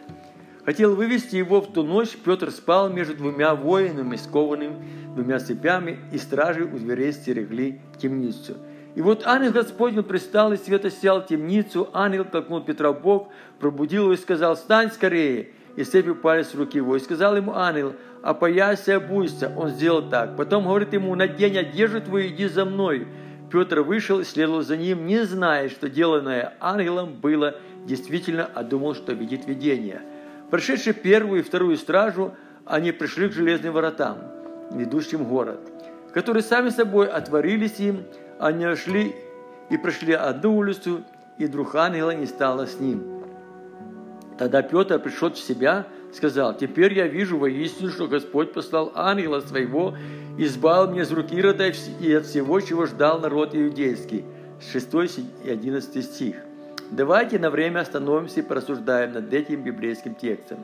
хотел 0.64 0.94
вывести 0.94 1.34
его 1.36 1.60
в 1.60 1.72
ту 1.72 1.82
ночь. 1.82 2.16
Петр 2.24 2.52
спал 2.52 2.90
между 2.90 3.16
двумя 3.16 3.56
воинами, 3.56 4.14
скованными 4.14 4.76
двумя 5.14 5.38
цепями, 5.38 5.98
и 6.12 6.18
стражи 6.18 6.64
у 6.64 6.78
дверей 6.78 7.12
стерегли 7.12 7.80
темницу– 7.98 8.56
и 8.94 9.02
вот 9.02 9.24
ангел 9.24 9.52
Господень 9.52 10.02
пристал, 10.02 10.52
и 10.52 10.56
света 10.56 10.90
сел 10.90 11.20
в 11.20 11.26
темницу. 11.26 11.88
Ангел 11.92 12.24
толкнул 12.24 12.60
Петра 12.60 12.90
в 12.90 13.00
бок, 13.00 13.30
пробудил 13.60 14.04
его 14.04 14.14
и 14.14 14.16
сказал, 14.16 14.56
«Встань 14.56 14.90
скорее!» 14.90 15.50
И 15.76 15.84
цепи 15.84 16.08
упали 16.08 16.42
с 16.42 16.54
руки 16.54 16.78
его. 16.78 16.96
И 16.96 17.00
сказал 17.00 17.36
ему 17.36 17.54
ангел, 17.54 17.94
«Опояйся, 18.22 18.96
обуйся». 18.96 19.52
Он 19.56 19.70
сделал 19.70 20.08
так. 20.08 20.36
Потом 20.36 20.64
говорит 20.64 20.92
ему, 20.92 21.14
«Надень 21.14 21.56
одежду 21.56 22.00
твою, 22.00 22.28
иди 22.28 22.48
за 22.48 22.64
мной». 22.64 23.06
Петр 23.50 23.80
вышел 23.80 24.20
и 24.20 24.24
следовал 24.24 24.62
за 24.62 24.76
ним, 24.76 25.06
не 25.06 25.24
зная, 25.24 25.68
что 25.68 25.88
деланное 25.88 26.54
ангелом 26.60 27.14
было 27.14 27.56
действительно, 27.84 28.48
а 28.54 28.62
думал, 28.62 28.94
что 28.94 29.12
видит 29.12 29.46
видение. 29.46 30.02
Прошедшие 30.50 30.94
первую 30.94 31.40
и 31.40 31.42
вторую 31.42 31.76
стражу, 31.76 32.34
они 32.64 32.92
пришли 32.92 33.28
к 33.28 33.32
железным 33.32 33.72
воротам, 33.72 34.18
ведущим 34.70 35.24
город, 35.24 35.60
которые 36.12 36.42
сами 36.42 36.70
собой 36.70 37.08
отворились 37.08 37.78
им, 37.80 38.04
они 38.38 38.74
шли 38.74 39.14
и 39.68 39.76
прошли 39.76 40.12
одну 40.12 40.56
улицу, 40.56 41.02
и 41.38 41.46
друг 41.46 41.74
ангела 41.74 42.10
не 42.10 42.26
стало 42.26 42.66
с 42.66 42.78
ним. 42.80 43.22
Тогда 44.38 44.62
Петр, 44.62 44.98
пришел 44.98 45.30
в 45.30 45.38
себя, 45.38 45.86
сказал, 46.14 46.56
«Теперь 46.56 46.94
я 46.94 47.06
вижу 47.06 47.38
воистину, 47.38 47.90
что 47.90 48.08
Господь 48.08 48.52
послал 48.52 48.92
ангела 48.94 49.40
своего, 49.40 49.94
избавил 50.38 50.90
меня 50.90 51.02
из 51.02 51.12
руки 51.12 51.34
Ирода 51.34 51.70
и 52.00 52.12
от 52.14 52.26
всего, 52.26 52.60
чего 52.60 52.86
ждал 52.86 53.20
народ 53.20 53.54
иудейский». 53.54 54.24
6 54.60 55.18
и 55.44 55.50
11 55.50 56.04
стих. 56.04 56.36
Давайте 56.90 57.38
на 57.38 57.50
время 57.50 57.80
остановимся 57.80 58.40
и 58.40 58.42
порассуждаем 58.42 59.12
над 59.12 59.32
этим 59.32 59.62
библейским 59.62 60.14
текстом. 60.14 60.58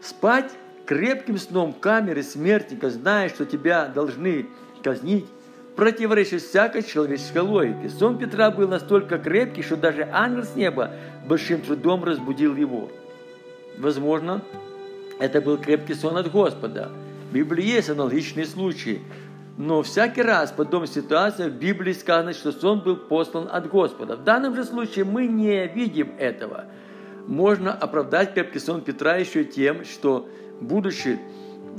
Спать 0.00 0.50
крепким 0.90 1.38
сном 1.38 1.72
камеры 1.72 2.24
смертника, 2.24 2.90
зная, 2.90 3.28
что 3.28 3.46
тебя 3.46 3.86
должны 3.86 4.48
казнить, 4.82 5.24
противоречит 5.76 6.42
всякой 6.42 6.82
человеческой 6.82 7.42
логике. 7.42 7.88
Сон 7.88 8.18
Петра 8.18 8.50
был 8.50 8.66
настолько 8.66 9.18
крепкий, 9.18 9.62
что 9.62 9.76
даже 9.76 10.08
ангел 10.10 10.42
с 10.42 10.56
неба 10.56 10.90
большим 11.28 11.60
трудом 11.60 12.02
разбудил 12.02 12.56
его. 12.56 12.90
Возможно, 13.78 14.42
это 15.20 15.40
был 15.40 15.58
крепкий 15.58 15.94
сон 15.94 16.16
от 16.16 16.28
Господа. 16.28 16.90
В 17.30 17.34
Библии 17.34 17.66
есть 17.66 17.88
аналогичные 17.88 18.46
случаи. 18.46 19.00
Но 19.58 19.84
всякий 19.84 20.22
раз 20.22 20.50
в 20.50 20.56
подобной 20.56 20.88
ситуации 20.88 21.48
в 21.48 21.54
Библии 21.54 21.92
сказано, 21.92 22.32
что 22.32 22.50
сон 22.50 22.80
был 22.80 22.96
послан 22.96 23.48
от 23.48 23.68
Господа. 23.68 24.16
В 24.16 24.24
данном 24.24 24.56
же 24.56 24.64
случае 24.64 25.04
мы 25.04 25.28
не 25.28 25.68
видим 25.68 26.14
этого. 26.18 26.64
Можно 27.28 27.72
оправдать 27.72 28.34
крепкий 28.34 28.58
сон 28.58 28.80
Петра 28.80 29.18
еще 29.18 29.44
тем, 29.44 29.84
что, 29.84 30.28
будучи 30.60 31.18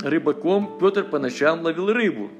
рыбаком, 0.00 0.78
Петр 0.78 1.04
по 1.04 1.18
ночам 1.18 1.62
ловил 1.62 1.92
рыбу. 1.92 2.30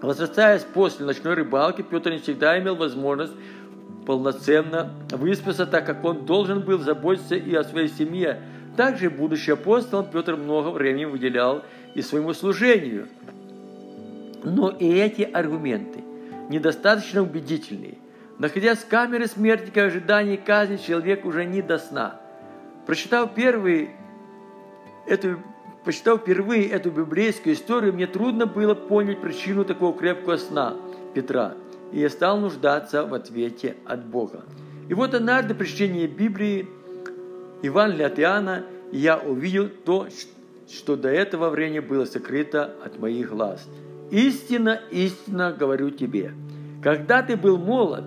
Возвращаясь 0.00 0.62
после 0.62 1.04
ночной 1.04 1.34
рыбалки, 1.34 1.82
Петр 1.82 2.10
не 2.10 2.18
всегда 2.18 2.58
имел 2.58 2.76
возможность 2.76 3.32
полноценно 4.06 4.92
выспаться, 5.10 5.66
так 5.66 5.84
как 5.84 6.04
он 6.04 6.24
должен 6.24 6.60
был 6.60 6.78
заботиться 6.78 7.34
и 7.34 7.54
о 7.54 7.64
своей 7.64 7.88
семье. 7.88 8.40
Также, 8.76 9.10
будучи 9.10 9.50
апостолом, 9.50 10.06
Петр 10.10 10.36
много 10.36 10.68
времени 10.68 11.04
выделял 11.04 11.62
и 11.94 12.02
своему 12.02 12.32
служению– 12.32 13.08
но 14.44 14.70
и 14.70 14.86
эти 14.86 15.22
аргументы 15.22 16.00
недостаточно 16.48 17.22
убедительные. 17.22 17.98
Находясь 18.38 18.78
в 18.78 18.88
камере 18.88 19.26
смертника 19.26 19.80
в 19.80 19.86
ожидании 19.86 20.36
казни, 20.36 20.76
человек 20.76 21.24
уже 21.24 21.44
не 21.44 21.60
до 21.60 21.78
сна. 21.78 22.20
Прочитав 22.86 23.34
первый, 23.34 23.90
эту, 25.08 25.38
прочитав 25.84 26.20
впервые 26.20 26.68
эту 26.68 26.90
библейскую 26.90 27.54
историю, 27.54 27.92
мне 27.92 28.06
трудно 28.06 28.46
было 28.46 28.74
понять 28.74 29.20
причину 29.20 29.64
такого 29.64 29.96
крепкого 29.96 30.36
сна 30.36 30.76
Петра, 31.14 31.54
и 31.92 32.00
я 32.00 32.10
стал 32.10 32.38
нуждаться 32.38 33.04
в 33.04 33.14
ответе 33.14 33.76
от 33.86 34.04
Бога. 34.04 34.44
И 34.88 34.94
вот 34.94 35.14
однажды 35.14 35.54
при 35.54 35.66
чтении 35.66 36.06
Библии, 36.06 36.68
Евангелия 37.62 38.06
от 38.06 38.64
я 38.92 39.18
увидел 39.18 39.68
то, 39.68 40.08
что 40.70 40.96
до 40.96 41.08
этого 41.08 41.50
времени 41.50 41.80
было 41.80 42.04
сокрыто 42.04 42.74
от 42.84 42.98
моих 42.98 43.30
глаз– 43.30 43.66
Истинно, 44.10 44.80
истинно 44.90 45.52
говорю 45.52 45.90
тебе, 45.90 46.32
когда 46.82 47.22
ты 47.22 47.36
был 47.36 47.58
молод, 47.58 48.04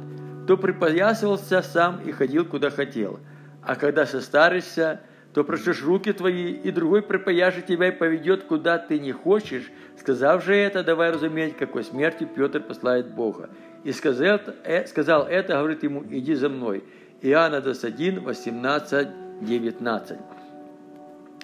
то 0.47 0.57
припоясывался 0.57 1.61
сам 1.61 2.01
и 2.03 2.11
ходил, 2.11 2.45
куда 2.45 2.71
хотел. 2.71 3.19
А 3.61 3.75
когда 3.75 4.07
состаришься, 4.07 5.01
то 5.33 5.43
прочешь 5.43 5.83
руки 5.83 6.11
твои, 6.11 6.51
и 6.51 6.71
другой 6.71 7.01
припояжет 7.01 7.65
тебя 7.65 7.87
и 7.87 7.91
поведет, 7.91 8.43
куда 8.43 8.77
ты 8.77 8.99
не 8.99 9.11
хочешь. 9.11 9.71
Сказав 9.99 10.43
же 10.43 10.55
это, 10.55 10.83
давай 10.83 11.11
разуметь, 11.11 11.55
какой 11.55 11.83
смертью 11.83 12.27
Петр 12.27 12.59
послает 12.59 13.13
Бога. 13.13 13.49
И 13.83 13.91
сказал, 13.93 14.39
э, 14.63 14.85
сказал 14.87 15.27
это, 15.27 15.53
говорит 15.53 15.83
ему, 15.83 16.03
иди 16.09 16.33
за 16.35 16.49
мной. 16.49 16.83
Иоанна 17.21 17.61
21, 17.61 18.21
18, 18.21 19.07
19. 19.41 20.17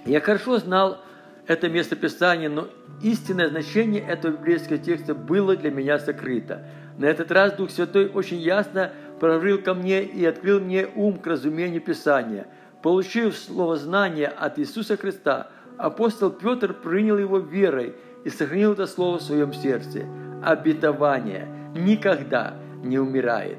Я 0.06 0.22
хорошо 0.22 0.58
знал 0.58 1.00
это 1.48 1.70
местописание, 1.70 2.50
но 2.50 2.68
истинное 3.02 3.50
значение 3.50 4.02
этого 4.02 4.34
библейского 4.34 4.78
текста 4.78 5.16
было 5.16 5.56
для 5.56 5.72
меня 5.72 5.98
сокрыто. 5.98 6.66
На 6.98 7.06
этот 7.06 7.32
раз 7.32 7.54
Дух 7.54 7.72
Святой 7.72 8.10
очень 8.10 8.38
ясно 8.38 8.92
прорыл 9.20 9.60
ко 9.60 9.74
мне 9.74 10.04
и 10.04 10.26
открыл 10.26 10.60
мне 10.60 10.88
ум 10.96 11.20
к 11.20 11.28
разумению 11.28 11.82
Писания. 11.82 12.48
Получив 12.88 13.38
слово 13.38 13.76
знания 13.76 14.28
от 14.28 14.60
Иисуса 14.60 14.96
Христа, 14.96 15.50
апостол 15.78 16.30
Петр 16.30 16.74
принял 16.74 17.18
его 17.18 17.38
верой 17.38 17.96
и 18.24 18.30
сохранил 18.30 18.72
это 18.72 18.88
слово 18.88 19.18
в 19.18 19.24
своем 19.24 19.52
сердце. 19.52 20.06
Обетование 20.42 21.50
никогда 21.76 22.54
не 22.82 22.98
умирает. 22.98 23.58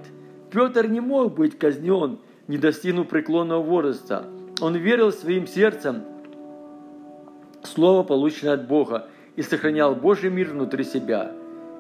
Петр 0.51 0.87
не 0.87 1.01
мог 1.01 1.35
быть 1.35 1.59
казнен, 1.59 2.21
не 2.47 2.57
достигнув 2.57 3.09
преклонного 3.09 3.63
возраста. 3.63 4.25
Он 4.63 4.77
верил 4.77 5.13
своим 5.13 5.47
сердцем, 5.47 6.05
слово, 7.65 8.05
полученное 8.05 8.55
от 8.55 8.67
Бога, 8.67 9.09
и 9.37 9.43
сохранял 9.43 9.95
Божий 9.95 10.31
мир 10.31 10.53
внутри 10.53 10.85
себя. 10.85 11.33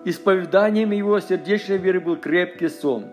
Исповеданием 0.04 0.90
его 0.90 1.18
сердечной 1.18 1.78
веры 1.78 2.00
был 2.00 2.16
крепкий 2.16 2.68
сон. 2.68 3.06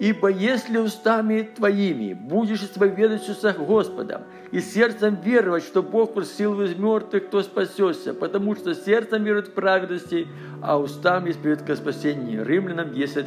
Ибо 0.00 0.28
если 0.28 0.78
устами 0.78 1.42
твоими 1.42 2.14
будешь 2.14 2.62
исповедовать 2.62 3.22
Иисуса 3.22 3.52
Господом 3.52 4.22
и 4.50 4.60
сердцем 4.60 5.16
веровать, 5.22 5.62
что 5.62 5.82
Бог 5.82 6.14
просил 6.14 6.60
из 6.62 6.74
мертвых, 6.74 7.30
то 7.30 7.42
спасешься, 7.42 8.12
потому 8.12 8.56
что 8.56 8.74
сердцем 8.74 9.22
верует 9.22 9.48
в 9.48 9.52
праведности, 9.52 10.26
а 10.62 10.80
устами 10.80 11.30
исповедует 11.30 11.68
к 11.68 11.76
спасению. 11.76 12.44
Римлянам 12.44 12.92
10, 12.92 13.26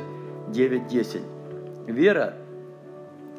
9, 0.49 0.88
10. 0.88 1.21
Вера, 1.88 2.33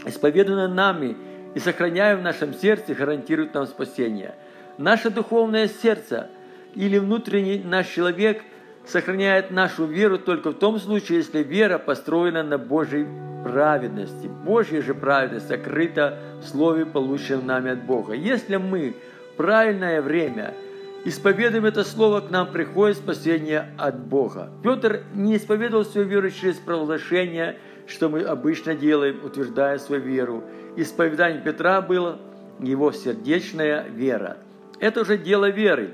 исповеданная 0.07 0.69
нами 0.69 1.17
и 1.55 1.59
сохраняя 1.59 2.17
в 2.17 2.23
нашем 2.23 2.55
сердце, 2.55 2.95
гарантирует 2.95 3.53
нам 3.53 3.67
спасение– 3.67 4.35
Наше 4.79 5.11
духовное 5.11 5.69
сердце 5.69 6.29
или 6.75 6.99
внутренний 6.99 7.63
наш 7.65 7.89
человек 7.89 8.43
сохраняет 8.87 9.51
нашу 9.51 9.87
веру 9.87 10.19
только 10.19 10.51
в 10.51 10.55
том 10.55 10.79
случае, 10.79 11.19
если 11.19 11.43
вера 11.43 11.79
построена 11.79 12.43
на 12.43 12.59
Божьей 12.59 13.07
праведности. 13.45 14.27
Божья 14.27 14.83
же 14.83 14.95
праведность 14.95 15.49
сокрыта 15.49 16.19
в 16.41 16.49
Слове, 16.49 16.87
полученном 16.87 17.47
нами 17.47 17.73
от 17.73 17.85
Бога. 17.85 18.15
Если 18.15 18.57
мы 18.57 18.97
в 19.33 19.37
правильное 19.37 20.01
время 20.01 20.55
исповедуем 21.05 21.67
это 21.67 21.85
Слово, 21.85 22.21
к 22.21 22.31
нам 22.31 22.51
приходит 22.51 22.97
спасение 22.97 23.69
от 23.79 23.99
Бога. 23.99 24.51
Петр 24.63 25.03
не 25.15 25.37
исповедовал 25.37 25.85
свою 25.85 26.07
веру 26.07 26.31
через 26.31 26.57
провозглашение, 26.57 27.59
что 27.87 28.09
мы 28.09 28.23
обычно 28.23 28.75
делаем, 28.75 29.21
утверждая 29.23 29.79
свою 29.79 30.03
веру. 30.03 30.45
Исповедание 30.77 31.43
Петра 31.43 31.83
было 31.83 32.19
его 32.61 32.93
сердечная 32.93 33.87
вера. 33.89 34.39
Это 34.81 35.03
уже 35.03 35.19
дело 35.19 35.51
веры, 35.51 35.91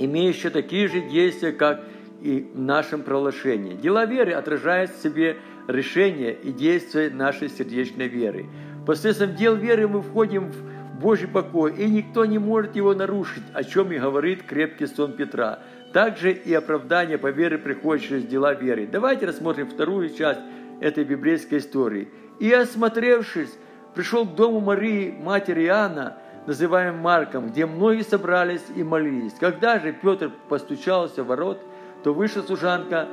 имеющее 0.00 0.50
такие 0.50 0.88
же 0.88 1.00
действия, 1.02 1.52
как 1.52 1.84
и 2.20 2.50
в 2.52 2.60
нашем 2.60 3.02
проглашении. 3.02 3.74
Дело 3.74 4.06
веры 4.06 4.32
отражает 4.32 4.90
в 4.90 5.02
себе 5.02 5.36
решение 5.68 6.34
и 6.34 6.52
действия 6.52 7.10
нашей 7.10 7.48
сердечной 7.48 8.08
веры. 8.08 8.46
Посредством 8.86 9.36
дел 9.36 9.54
веры 9.54 9.88
мы 9.88 10.02
входим 10.02 10.50
в 10.50 11.00
Божий 11.00 11.28
покой, 11.28 11.74
и 11.76 11.86
никто 11.86 12.24
не 12.24 12.38
может 12.38 12.76
его 12.76 12.94
нарушить, 12.94 13.42
о 13.54 13.64
чем 13.64 13.92
и 13.92 13.98
говорит 13.98 14.42
крепкий 14.42 14.86
сон 14.86 15.12
Петра. 15.12 15.60
Также 15.92 16.32
и 16.32 16.52
оправдание 16.52 17.18
по 17.18 17.30
вере 17.30 17.58
приходит 17.58 18.04
через 18.04 18.24
дела 18.24 18.54
веры. 18.54 18.86
Давайте 18.90 19.26
рассмотрим 19.26 19.68
вторую 19.68 20.10
часть 20.10 20.40
этой 20.80 21.04
библейской 21.04 21.58
истории. 21.58 22.08
«И 22.38 22.52
осмотревшись, 22.52 23.50
пришел 23.94 24.26
к 24.26 24.34
дому 24.34 24.60
Марии, 24.60 25.10
матери 25.10 25.64
Иоанна, 25.64 26.16
называем 26.46 26.98
Марком, 26.98 27.48
где 27.48 27.66
многие 27.66 28.02
собрались 28.02 28.64
и 28.74 28.82
молились. 28.82 29.34
Когда 29.38 29.78
же 29.78 29.92
Петр 29.92 30.30
постучался 30.48 31.22
в 31.22 31.28
ворот, 31.28 31.60
то 32.02 32.14
вышла 32.14 32.42
служанка 32.42 33.08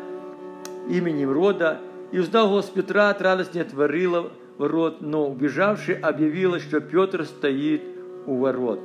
именем 0.89 1.31
рода, 1.31 1.79
и 2.11 2.19
узнал 2.19 2.49
голос 2.49 2.65
Петра, 2.65 3.09
от 3.09 3.21
радости 3.21 3.57
отворила 3.59 4.31
ворот, 4.57 5.01
но 5.01 5.29
убежавший 5.29 5.95
объявила, 5.95 6.59
что 6.59 6.79
Петр 6.79 7.25
стоит 7.25 7.81
у 8.25 8.37
ворот. 8.37 8.79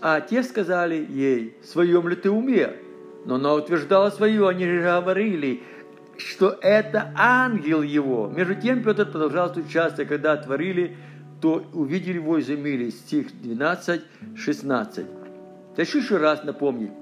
А 0.00 0.20
те 0.20 0.42
сказали 0.42 1.06
ей, 1.08 1.56
в 1.62 1.66
своем 1.66 2.08
ли 2.08 2.16
ты 2.16 2.30
уме? 2.30 2.74
Но 3.24 3.36
она 3.36 3.54
утверждала 3.54 4.10
свое, 4.10 4.46
они 4.48 4.66
же 4.66 4.82
говорили, 4.82 5.62
что 6.18 6.58
это 6.60 7.12
ангел 7.16 7.80
его. 7.80 8.28
Между 8.28 8.54
тем 8.54 8.82
Петр 8.82 9.06
продолжал 9.06 9.48
стучаться, 9.48 10.04
когда 10.04 10.32
отворили, 10.32 10.96
то 11.44 11.62
увидели 11.74 12.14
его 12.14 12.38
и 12.38 12.40
изумились. 12.40 13.00
Стих 13.00 13.26
12, 13.42 14.00
16. 14.34 15.06
Хочу 15.76 15.98
еще 15.98 16.16
раз 16.16 16.42
напомнить, 16.42 16.92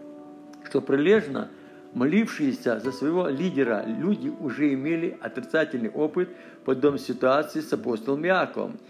что 0.64 0.80
прилежно 0.80 1.48
молившиеся 1.94 2.80
за 2.80 2.90
своего 2.90 3.28
лидера 3.28 3.84
люди 3.86 4.32
уже 4.40 4.74
имели 4.74 5.16
отрицательный 5.20 5.90
опыт 5.90 6.28
подобной 6.64 6.98
ситуации 6.98 7.60
с 7.60 7.72
апостолом 7.72 8.26
Иаковом. 8.26 8.80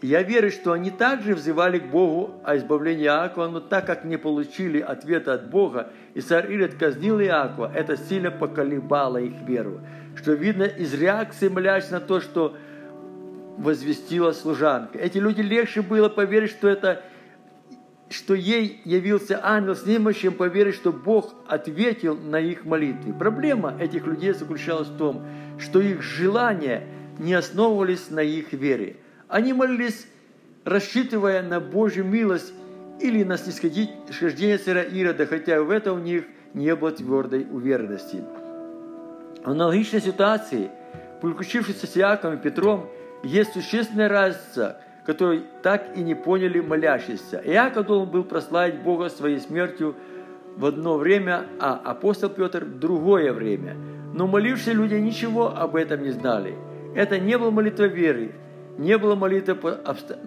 Я 0.00 0.22
верю, 0.22 0.50
что 0.50 0.72
они 0.72 0.90
также 0.90 1.34
взывали 1.34 1.78
к 1.80 1.90
Богу 1.90 2.40
о 2.42 2.56
избавлении 2.56 3.04
Иакова, 3.04 3.48
но 3.48 3.60
так 3.60 3.84
как 3.84 4.06
не 4.06 4.16
получили 4.16 4.80
ответа 4.80 5.34
от 5.34 5.50
Бога, 5.50 5.90
и 6.14 6.22
царь 6.22 6.50
Ирод 6.50 6.76
казнил 6.76 7.20
Иакова, 7.20 7.70
это 7.74 7.98
сильно 7.98 8.30
поколебало 8.30 9.18
их 9.18 9.34
веру. 9.46 9.82
Что 10.16 10.32
видно 10.32 10.62
из 10.62 10.94
реакции 10.94 11.48
молясь 11.48 11.90
на 11.90 12.00
то, 12.00 12.22
что 12.22 12.56
возвестила 13.58 14.32
служанка. 14.32 14.98
Эти 14.98 15.18
люди 15.18 15.40
легче 15.40 15.82
было 15.82 16.08
поверить, 16.08 16.50
что 16.50 16.68
это 16.68 17.02
что 18.10 18.34
ей 18.34 18.80
явился 18.84 19.40
ангел 19.42 19.74
с 19.74 19.86
ним, 19.86 20.12
чем 20.12 20.34
поверить, 20.34 20.76
что 20.76 20.92
Бог 20.92 21.34
ответил 21.48 22.16
на 22.16 22.38
их 22.38 22.64
молитвы. 22.64 23.12
Проблема 23.12 23.76
этих 23.80 24.06
людей 24.06 24.32
заключалась 24.32 24.88
в 24.88 24.96
том, 24.96 25.26
что 25.58 25.80
их 25.80 26.02
желания 26.02 26.86
не 27.18 27.34
основывались 27.34 28.10
на 28.10 28.20
их 28.20 28.52
вере. 28.52 28.96
Они 29.26 29.52
молились, 29.52 30.06
рассчитывая 30.64 31.42
на 31.42 31.60
Божью 31.60 32.04
милость 32.04 32.52
или 33.00 33.24
на 33.24 33.36
снисхождение 33.36 34.58
царя 34.58 34.82
Ирода, 34.82 35.26
хотя 35.26 35.62
в 35.62 35.70
этом 35.70 35.98
у 35.98 36.02
них 36.02 36.24
не 36.52 36.74
было 36.76 36.92
твердой 36.92 37.46
уверенности. 37.50 38.22
В 39.44 39.50
аналогичной 39.50 40.00
ситуации, 40.00 40.70
включившись 41.18 41.80
с 41.80 41.96
Иаковом 41.96 42.36
и 42.36 42.40
Петром, 42.40 42.88
есть 43.24 43.52
существенная 43.52 44.08
разница, 44.08 44.76
которую 45.04 45.44
так 45.62 45.96
и 45.96 46.02
не 46.02 46.14
поняли 46.14 46.60
молящиеся. 46.60 47.42
Иаков 47.44 47.86
должен 47.86 48.10
был 48.10 48.24
прославить 48.24 48.80
Бога 48.80 49.08
своей 49.08 49.40
смертью 49.40 49.94
в 50.56 50.64
одно 50.66 50.96
время, 50.96 51.46
а 51.58 51.80
апостол 51.84 52.30
Петр 52.30 52.64
в 52.64 52.78
другое 52.78 53.32
время. 53.32 53.76
Но 54.12 54.26
молившиеся 54.26 54.72
люди 54.72 54.94
ничего 54.94 55.48
об 55.56 55.74
этом 55.76 56.02
не 56.02 56.10
знали. 56.10 56.54
Это 56.94 57.18
не 57.18 57.36
была 57.36 57.50
молитва 57.50 57.84
веры, 57.84 58.32
не 58.78 58.96
была 58.96 59.16
молитва 59.16 59.54
по 59.54 59.72
обсто... 59.72 60.18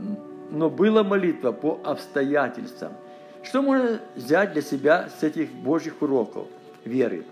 но 0.52 0.70
была 0.70 1.04
молитва 1.04 1.54
по 1.54 1.80
обстоятельствам. 1.84 2.94
Что 3.44 3.62
можно 3.62 4.00
взять 4.16 4.54
для 4.54 4.62
себя 4.62 5.10
с 5.20 5.24
этих 5.24 5.50
Божьих 5.52 6.02
уроков 6.02 6.48
веры? 6.84 7.24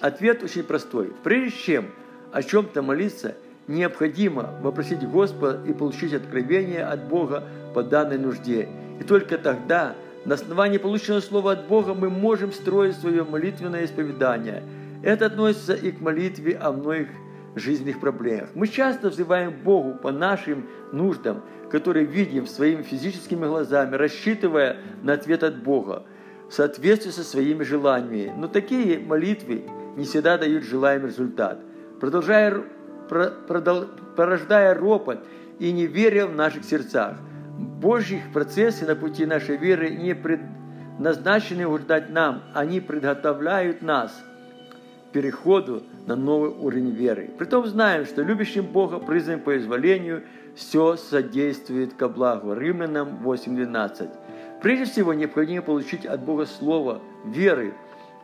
Ответ 0.00 0.42
очень 0.42 0.62
простой. 0.62 1.12
Прежде 1.22 1.58
чем 1.58 1.90
о 2.32 2.42
чем-то 2.42 2.82
молиться– 2.82 3.34
необходимо 3.68 4.54
вопросить 4.62 5.06
Господа 5.08 5.60
и 5.66 5.72
получить 5.72 6.14
откровение 6.14 6.84
от 6.84 7.06
Бога 7.06 7.44
по 7.74 7.82
данной 7.82 8.18
нужде. 8.18 8.68
И 8.98 9.04
только 9.04 9.38
тогда, 9.38 9.94
на 10.24 10.34
основании 10.34 10.78
полученного 10.78 11.20
слова 11.20 11.52
от 11.52 11.68
Бога, 11.68 11.94
мы 11.94 12.10
можем 12.10 12.52
строить 12.52 12.96
свое 12.96 13.24
молитвенное 13.24 13.84
исповедание. 13.84 14.64
Это 15.02 15.26
относится 15.26 15.74
и 15.74 15.92
к 15.92 16.00
молитве 16.00 16.56
о 16.56 16.72
многих 16.72 17.08
жизненных 17.54 18.00
проблемах. 18.00 18.50
Мы 18.54 18.66
часто 18.66 19.10
взываем 19.10 19.52
Богу 19.62 19.94
по 19.94 20.10
нашим 20.10 20.68
нуждам, 20.92 21.42
которые 21.70 22.06
видим 22.06 22.46
своими 22.46 22.82
физическими 22.82 23.46
глазами, 23.46 23.94
рассчитывая 23.94 24.78
на 25.02 25.12
ответ 25.12 25.42
от 25.42 25.62
Бога 25.62 26.04
в 26.48 26.54
соответствии 26.54 27.10
со 27.10 27.22
своими 27.22 27.62
желаниями. 27.62 28.32
Но 28.36 28.48
такие 28.48 28.98
молитвы 28.98 29.64
не 29.96 30.04
всегда 30.04 30.38
дают 30.38 30.64
желаемый 30.64 31.08
результат. 31.08 31.60
Продолжая 32.00 32.64
порождая 33.08 34.74
ропот 34.74 35.20
и 35.58 35.72
неверие 35.72 36.26
в 36.26 36.34
наших 36.34 36.64
сердцах. 36.64 37.16
Божьих 37.58 38.32
процессы 38.32 38.86
на 38.86 38.94
пути 38.94 39.26
нашей 39.26 39.56
веры 39.56 39.90
не 39.90 40.14
предназначены 40.14 41.66
угождать 41.66 42.10
нам, 42.10 42.42
они 42.54 42.80
подготовляют 42.80 43.82
нас 43.82 44.12
к 45.08 45.12
переходу 45.12 45.82
на 46.06 46.14
новый 46.14 46.50
уровень 46.50 46.90
веры. 46.90 47.30
Притом 47.38 47.66
знаем, 47.66 48.04
что 48.04 48.22
любящим 48.22 48.66
Бога, 48.66 48.98
призванным 48.98 49.40
по 49.40 49.56
изволению, 49.56 50.22
все 50.54 50.96
содействует 50.96 51.94
ко 51.94 52.08
благу. 52.08 52.52
Римлянам 52.52 53.20
8.12. 53.24 54.08
Прежде 54.60 54.84
всего, 54.86 55.14
необходимо 55.14 55.62
получить 55.62 56.04
от 56.04 56.20
Бога 56.20 56.46
слово 56.46 57.00
веры 57.24 57.74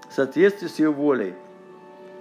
в 0.08 0.12
соответствии 0.12 0.66
с 0.66 0.78
Его 0.78 0.92
волей. 0.92 1.34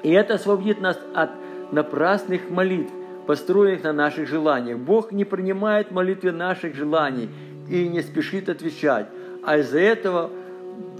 И 0.03 0.11
это 0.11 0.35
освободит 0.35 0.81
нас 0.81 0.99
от 1.15 1.31
напрасных 1.71 2.49
молитв, 2.49 2.91
построенных 3.25 3.83
на 3.83 3.93
наших 3.93 4.27
желаниях. 4.27 4.77
Бог 4.79 5.11
не 5.11 5.25
принимает 5.25 5.91
молитвы 5.91 6.31
наших 6.31 6.75
желаний 6.75 7.29
и 7.69 7.87
не 7.87 8.01
спешит 8.01 8.49
отвечать, 8.49 9.07
а 9.43 9.57
из-за 9.57 9.79
этого 9.79 10.29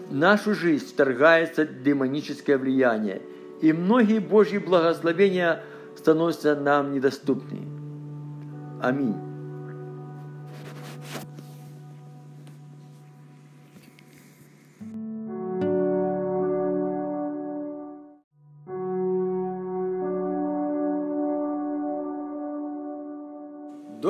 в 0.09 0.15
нашу 0.15 0.53
жизнь 0.53 0.87
вторгается 0.87 1.65
демоническое 1.65 2.57
влияние, 2.57 3.21
и 3.61 3.73
многие 3.73 4.19
Божьи 4.19 4.57
благословения 4.57 5.63
становятся 5.95 6.55
нам 6.55 6.93
недоступны. 6.93 7.61
Аминь. 8.81 9.32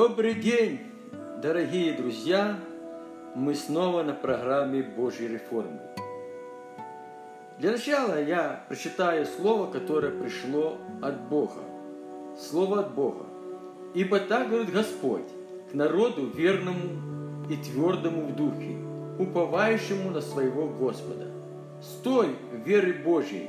Добрый 0.06 0.34
день, 0.34 0.80
дорогие 1.40 1.94
друзья! 1.94 2.58
Мы 3.34 3.54
снова 3.54 4.02
на 4.02 4.12
программе 4.12 4.82
Божьей 4.82 5.28
реформы. 5.28 5.80
Для 7.58 7.72
начала 7.72 8.22
я 8.22 8.66
прочитаю 8.68 9.24
слово, 9.24 9.72
которое 9.72 10.12
пришло 10.12 10.76
от 11.00 11.18
Бога. 11.30 11.62
Слово 12.38 12.80
от 12.80 12.94
Бога. 12.94 13.24
«Ибо 13.94 14.20
так 14.20 14.50
говорит 14.50 14.72
Господь 14.72 15.24
к 15.70 15.74
народу 15.74 16.26
верному 16.26 17.46
и 17.48 17.56
твердому 17.56 18.26
в 18.26 18.36
духе, 18.36 18.76
уповающему 19.18 20.10
на 20.10 20.20
своего 20.20 20.68
Господа. 20.68 21.30
Стой 21.80 22.36
в 22.52 22.68
вере 22.68 22.92
Божьей, 22.92 23.48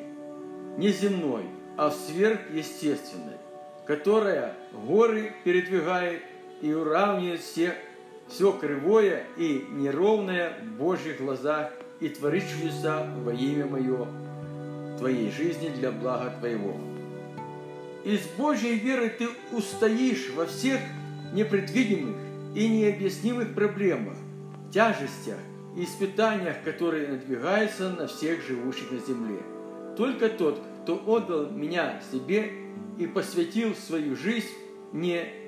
не 0.78 0.88
земной, 0.88 1.48
а 1.76 1.92
сверхъестественной, 1.92 3.40
которая 3.86 4.54
горы 4.72 5.34
передвигает 5.44 6.22
и 6.62 6.74
уравнивает 6.74 7.42
все, 7.42 7.76
все 8.28 8.52
кривое 8.52 9.24
и 9.38 9.66
неровное 9.72 10.58
в 10.62 10.78
Божьих 10.78 11.20
глазах 11.20 11.72
и 12.00 12.10
творящееся 12.10 13.08
во 13.24 13.34
имя 13.34 13.66
Мое 13.66 14.08
Твоей 14.98 15.32
жизни 15.32 15.70
для 15.70 15.92
блага 15.92 16.34
Твоего. 16.40 16.76
Из 18.04 18.22
Божьей 18.38 18.76
веры 18.76 19.10
ты 19.10 19.28
устоишь 19.52 20.30
во 20.36 20.46
всех 20.46 20.80
непредвидимых 21.34 22.16
и 22.56 22.70
необъяснимых 22.70 23.54
проблемах, 23.54 24.16
тяжестях 24.72 25.40
и 25.76 25.84
испытаниях, 25.84 26.64
которые 26.64 27.08
надвигаются 27.08 27.90
на 27.90 28.08
всех 28.08 28.46
живущих 28.46 28.92
на 28.92 29.00
земле. 29.00 29.40
Только 29.98 30.30
тот, 30.30 30.62
кто 30.84 31.02
отдал 31.06 31.50
меня 31.50 32.00
себе 32.12 32.52
и 32.98 33.08
посвятил 33.08 33.76
свою 33.76 34.16
жизнь 34.16 34.54
не 34.94 35.45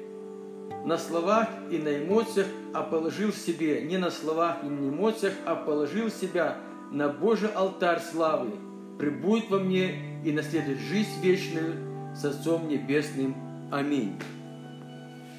на 0.88 0.98
словах 0.98 1.50
и 1.70 1.78
на 1.78 1.98
эмоциях, 1.98 2.48
а 2.74 2.82
положил 2.82 3.34
себе 3.34 3.82
не 3.82 3.98
на 3.98 4.10
словах 4.10 4.64
и 4.64 4.68
на 4.68 4.88
эмоциях, 4.88 5.34
а 5.46 5.54
положил 5.54 6.10
себя 6.10 6.56
на 6.94 7.10
Божий 7.10 7.50
алтарь 7.50 8.00
славы, 8.00 8.52
прибудет 8.98 9.50
во 9.50 9.60
мне 9.60 10.22
и 10.24 10.32
наследует 10.32 10.80
жизнь 10.80 11.22
вечную 11.22 11.76
с 12.16 12.24
Отцом 12.24 12.70
Небесным. 12.70 13.36
Аминь. 13.70 14.18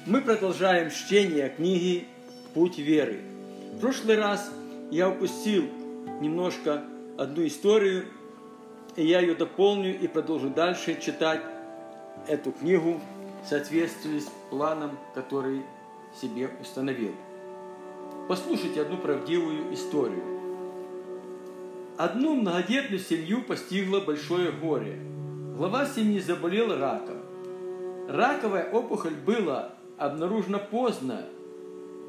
Мы 0.05 0.21
продолжаем 0.21 0.91
чтение 0.91 1.49
книги 1.49 2.05
«Путь 2.53 2.77
веры». 2.77 3.21
В 3.73 3.79
прошлый 3.79 4.19
раз 4.19 4.51
я 4.91 5.09
упустил 5.09 5.63
немножко 6.21 6.83
одну 7.17 7.47
историю, 7.47 8.05
и 8.95 9.03
я 9.03 9.19
ее 9.21 9.33
дополню 9.33 9.99
и 9.99 10.07
продолжу 10.07 10.51
дальше 10.51 11.01
читать 11.01 11.41
эту 12.27 12.51
книгу 12.51 13.01
в 13.43 13.47
соответствии 13.47 14.19
с 14.19 14.29
планом, 14.49 14.91
который 15.13 15.61
себе 16.19 16.49
установил. 16.61 17.13
Послушайте 18.27 18.81
одну 18.81 18.97
правдивую 18.97 19.73
историю. 19.73 20.23
Одну 21.97 22.35
многодетную 22.35 22.99
семью 22.99 23.41
постигло 23.43 23.99
большое 23.99 24.51
горе. 24.51 24.99
Глава 25.57 25.85
семьи 25.85 26.19
заболел 26.19 26.77
раком. 26.77 27.17
Раковая 28.07 28.71
опухоль 28.71 29.15
была 29.15 29.73
обнаружена 29.97 30.59
поздно, 30.59 31.25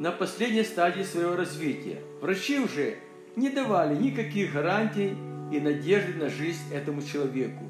на 0.00 0.12
последней 0.12 0.64
стадии 0.64 1.02
своего 1.02 1.36
развития. 1.36 2.00
Врачи 2.22 2.58
уже 2.58 2.96
не 3.36 3.50
давали 3.50 3.94
никаких 3.94 4.54
гарантий 4.54 5.14
и 5.52 5.60
надежды 5.60 6.14
на 6.14 6.30
жизнь 6.30 6.72
этому 6.72 7.02
человеку. 7.02 7.64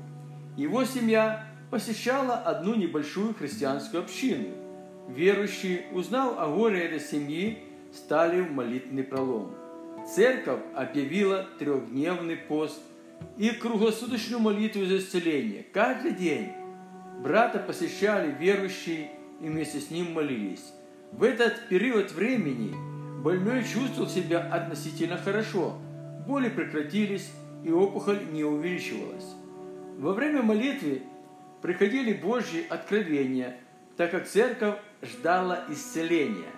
Его 0.56 0.84
семья 0.84 1.49
посещала 1.70 2.34
одну 2.34 2.74
небольшую 2.74 3.34
христианскую 3.34 4.02
общину. 4.02 4.48
Верующие, 5.08 5.86
узнав 5.92 6.38
о 6.38 6.48
горе 6.48 6.84
этой 6.84 7.00
семьи, 7.00 7.58
стали 7.92 8.40
в 8.40 8.52
молитвенный 8.52 9.04
пролом. 9.04 9.54
Церковь 10.14 10.60
объявила 10.74 11.46
трехдневный 11.58 12.36
пост 12.36 12.80
и 13.36 13.50
круглосуточную 13.50 14.40
молитву 14.40 14.84
за 14.84 14.98
исцеление. 14.98 15.64
Каждый 15.72 16.12
день 16.12 16.52
брата 17.22 17.58
посещали 17.58 18.34
верующие 18.38 19.10
и 19.40 19.48
вместе 19.48 19.80
с 19.80 19.90
ним 19.90 20.12
молились. 20.12 20.72
В 21.12 21.24
этот 21.24 21.68
период 21.68 22.12
времени 22.12 22.72
больной 23.22 23.64
чувствовал 23.64 24.08
себя 24.08 24.40
относительно 24.40 25.16
хорошо, 25.16 25.76
боли 26.26 26.48
прекратились 26.48 27.30
и 27.64 27.70
опухоль 27.70 28.20
не 28.32 28.44
увеличивалась. 28.44 29.26
Во 29.98 30.14
время 30.14 30.42
молитвы 30.42 31.02
приходили 31.62 32.12
Божьи 32.12 32.64
откровения, 32.68 33.56
так 33.96 34.11
как 34.11 34.26
церковь 34.26 34.76
ждала 35.02 35.64
исцеления. 35.68 36.52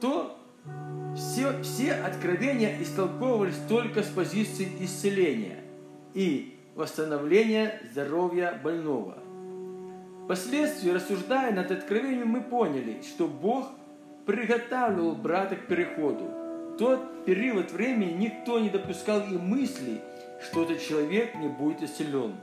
То 0.00 0.38
все, 1.16 1.60
все 1.62 1.92
откровения 1.92 2.80
истолковывались 2.80 3.58
только 3.68 4.02
с 4.02 4.08
позиции 4.08 4.68
исцеления 4.80 5.58
и 6.14 6.58
восстановления 6.74 7.80
здоровья 7.90 8.58
больного. 8.62 9.18
Впоследствии, 10.24 10.90
рассуждая 10.90 11.52
над 11.52 11.70
откровением, 11.70 12.28
мы 12.28 12.42
поняли, 12.42 13.02
что 13.02 13.26
Бог 13.26 13.68
приготавливал 14.26 15.16
брата 15.16 15.56
к 15.56 15.66
переходу. 15.66 16.24
В 16.24 16.76
тот 16.78 17.24
период 17.24 17.72
времени 17.72 18.12
никто 18.12 18.60
не 18.60 18.70
допускал 18.70 19.22
и 19.22 19.36
мысли, 19.36 20.00
что 20.40 20.62
этот 20.62 20.80
человек 20.80 21.34
не 21.34 21.48
будет 21.48 21.82
исцелен. 21.82 22.34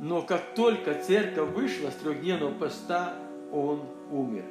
Но 0.00 0.22
как 0.22 0.54
только 0.54 0.94
церковь 0.94 1.50
вышла 1.50 1.90
с 1.90 1.94
трехдневного 1.96 2.54
поста, 2.54 3.16
он 3.52 3.82
умер. 4.10 4.46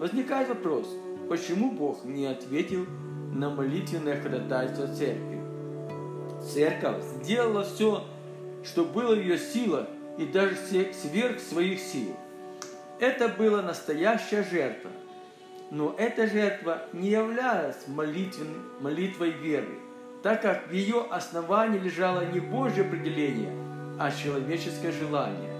Возникает 0.00 0.48
вопрос, 0.48 0.88
почему 1.28 1.70
Бог 1.70 2.04
не 2.04 2.26
ответил 2.26 2.86
на 3.32 3.50
молитвенное 3.50 4.20
ходатайство 4.20 4.88
церкви? 4.88 5.40
Церковь 6.42 7.04
сделала 7.04 7.62
все, 7.62 8.04
что 8.64 8.84
было 8.84 9.14
ее 9.14 9.38
силах, 9.38 9.86
и 10.18 10.26
даже 10.26 10.56
сверх 10.56 11.38
своих 11.38 11.78
сил. 11.78 12.16
Это 12.98 13.28
была 13.28 13.62
настоящая 13.62 14.42
жертва. 14.42 14.90
Но 15.70 15.94
эта 15.98 16.26
жертва 16.26 16.82
не 16.92 17.10
являлась 17.10 17.86
молитвой 17.86 19.30
веры, 19.30 19.78
так 20.24 20.42
как 20.42 20.66
в 20.66 20.72
ее 20.72 21.06
основании 21.08 21.78
лежало 21.78 22.26
не 22.26 22.40
Божье 22.40 22.82
определение, 22.82 23.69
а 24.00 24.10
человеческое 24.10 24.92
желание. 24.92 25.50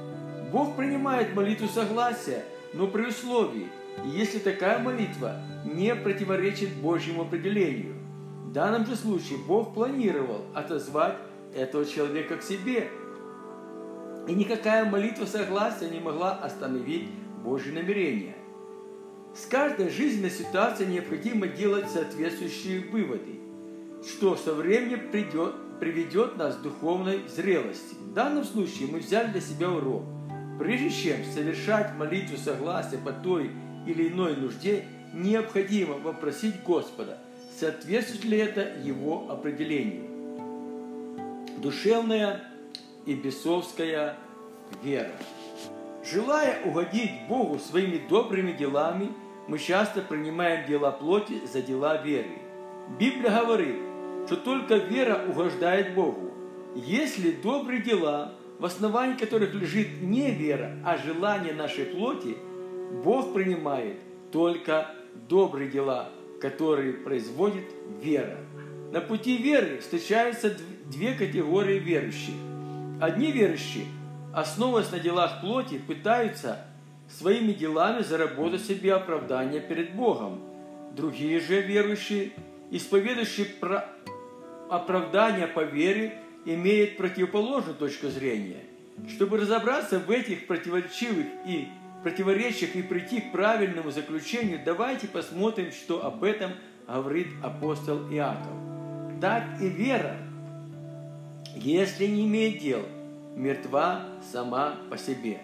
Бог 0.50 0.74
принимает 0.74 1.34
молитву 1.36 1.68
согласия, 1.68 2.42
но 2.72 2.86
при 2.86 3.02
условии, 3.02 3.68
если 4.06 4.38
такая 4.38 4.78
молитва 4.78 5.42
не 5.66 5.94
противоречит 5.94 6.72
Божьему 6.76 7.20
определению. 7.20 7.96
В 8.46 8.52
данном 8.52 8.86
же 8.86 8.96
случае 8.96 9.38
Бог 9.46 9.74
планировал 9.74 10.46
отозвать 10.54 11.18
этого 11.54 11.84
человека 11.84 12.38
к 12.38 12.42
себе, 12.42 12.88
и 14.26 14.32
никакая 14.32 14.86
молитва 14.86 15.26
согласия 15.26 15.90
не 15.90 16.00
могла 16.00 16.32
остановить 16.32 17.10
Божье 17.44 17.74
намерение. 17.74 18.36
С 19.34 19.44
каждой 19.44 19.90
жизненной 19.90 20.30
ситуацией 20.30 20.90
необходимо 20.90 21.46
делать 21.46 21.90
соответствующие 21.90 22.88
выводы, 22.88 23.38
что 24.02 24.34
со 24.34 24.54
временем 24.54 25.10
придет, 25.10 25.54
приведет 25.80 26.36
нас 26.36 26.56
к 26.56 26.62
духовной 26.62 27.26
зрелости. 27.26 27.94
В 27.94 28.12
данном 28.12 28.44
случае 28.44 28.88
мы 28.92 28.98
взяли 28.98 29.32
для 29.32 29.40
себя 29.40 29.70
урок. 29.70 30.04
Прежде 30.58 30.90
чем 30.90 31.24
совершать 31.24 31.96
молитву 31.96 32.36
согласия 32.36 32.98
по 32.98 33.12
той 33.12 33.50
или 33.86 34.08
иной 34.08 34.36
нужде, 34.36 34.84
необходимо 35.14 35.94
вопросить 35.94 36.62
Господа, 36.62 37.18
соответствует 37.58 38.24
ли 38.24 38.38
это 38.38 38.68
Его 38.82 39.30
определению. 39.30 40.04
Душевная 41.58 42.42
и 43.06 43.14
бесовская 43.14 44.16
вера. 44.82 45.12
Желая 46.04 46.62
угодить 46.64 47.26
Богу 47.28 47.58
своими 47.58 48.06
добрыми 48.08 48.52
делами, 48.52 49.08
мы 49.48 49.58
часто 49.58 50.02
принимаем 50.02 50.66
дела 50.66 50.90
плоти 50.90 51.40
за 51.50 51.62
дела 51.62 52.02
веры. 52.02 52.38
Библия 52.98 53.30
говорит, 53.30 53.76
что 54.30 54.36
только 54.36 54.76
вера 54.76 55.24
угождает 55.28 55.92
Богу. 55.92 56.30
Если 56.76 57.32
добрые 57.32 57.82
дела, 57.82 58.34
в 58.60 58.64
основании 58.64 59.16
которых 59.16 59.52
лежит 59.54 60.02
не 60.02 60.30
вера, 60.30 60.76
а 60.84 60.96
желание 60.98 61.52
нашей 61.52 61.86
плоти, 61.86 62.36
Бог 63.02 63.34
принимает 63.34 63.96
только 64.30 64.88
добрые 65.28 65.68
дела, 65.68 66.10
которые 66.40 66.92
производит 66.92 67.64
вера. 68.00 68.36
На 68.92 69.00
пути 69.00 69.36
веры 69.36 69.78
встречаются 69.78 70.56
две 70.86 71.14
категории 71.14 71.80
верующих. 71.80 72.34
Одни 73.00 73.32
верующие, 73.32 73.86
основываясь 74.32 74.92
на 74.92 75.00
делах 75.00 75.40
плоти, 75.40 75.78
пытаются 75.78 76.66
своими 77.08 77.50
делами 77.50 78.04
заработать 78.04 78.62
себе 78.62 78.94
оправдание 78.94 79.60
перед 79.60 79.96
Богом. 79.96 80.40
Другие 80.94 81.40
же 81.40 81.60
верующие, 81.62 82.30
исповедующие 82.70 83.46
оправдание 84.70 85.46
по 85.46 85.64
вере, 85.64 86.14
имеют 86.44 86.96
противоположную 86.96 87.76
точку 87.76 88.08
зрения. 88.08 88.64
Чтобы 89.08 89.38
разобраться 89.38 89.98
в 89.98 90.10
этих 90.10 90.46
противоречивых 90.46 91.26
и 91.46 91.68
противоречиях 92.02 92.76
и 92.76 92.82
прийти 92.82 93.20
к 93.20 93.32
правильному 93.32 93.90
заключению, 93.90 94.60
давайте 94.64 95.06
посмотрим, 95.06 95.70
что 95.72 96.04
об 96.04 96.24
этом 96.24 96.52
говорит 96.86 97.28
апостол 97.42 97.98
Иаков. 98.10 98.52
Так 99.20 99.44
и 99.60 99.68
вера, 99.68 100.16
если 101.56 102.06
не 102.06 102.26
имеет 102.26 102.58
дел, 102.58 102.82
мертва 103.36 104.06
сама 104.32 104.76
по 104.90 104.96
себе. 104.96 105.40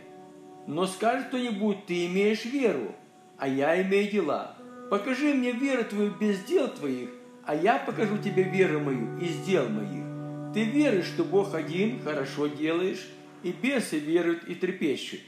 Но 0.66 0.86
скажет 0.86 1.28
кто-нибудь, 1.28 1.86
ты 1.86 2.06
имеешь 2.06 2.44
веру, 2.44 2.94
а 3.38 3.46
я 3.46 3.80
имею 3.82 4.10
дела. 4.10 4.56
Покажи 4.90 5.34
мне 5.34 5.52
веру 5.52 5.84
твою 5.84 6.10
без 6.10 6.42
дел 6.44 6.68
твоих, 6.68 7.10
а 7.46 7.54
я 7.54 7.78
покажу 7.78 8.18
тебе 8.18 8.42
веру 8.42 8.80
мою 8.80 9.18
из 9.18 9.38
дел 9.46 9.68
моих. 9.68 10.04
Ты 10.52 10.64
веришь, 10.64 11.06
что 11.06 11.22
Бог 11.22 11.54
один, 11.54 12.02
хорошо 12.02 12.48
делаешь, 12.48 13.06
и 13.42 13.52
бесы 13.52 13.98
веруют 13.98 14.44
и 14.44 14.54
трепещут. 14.54 15.20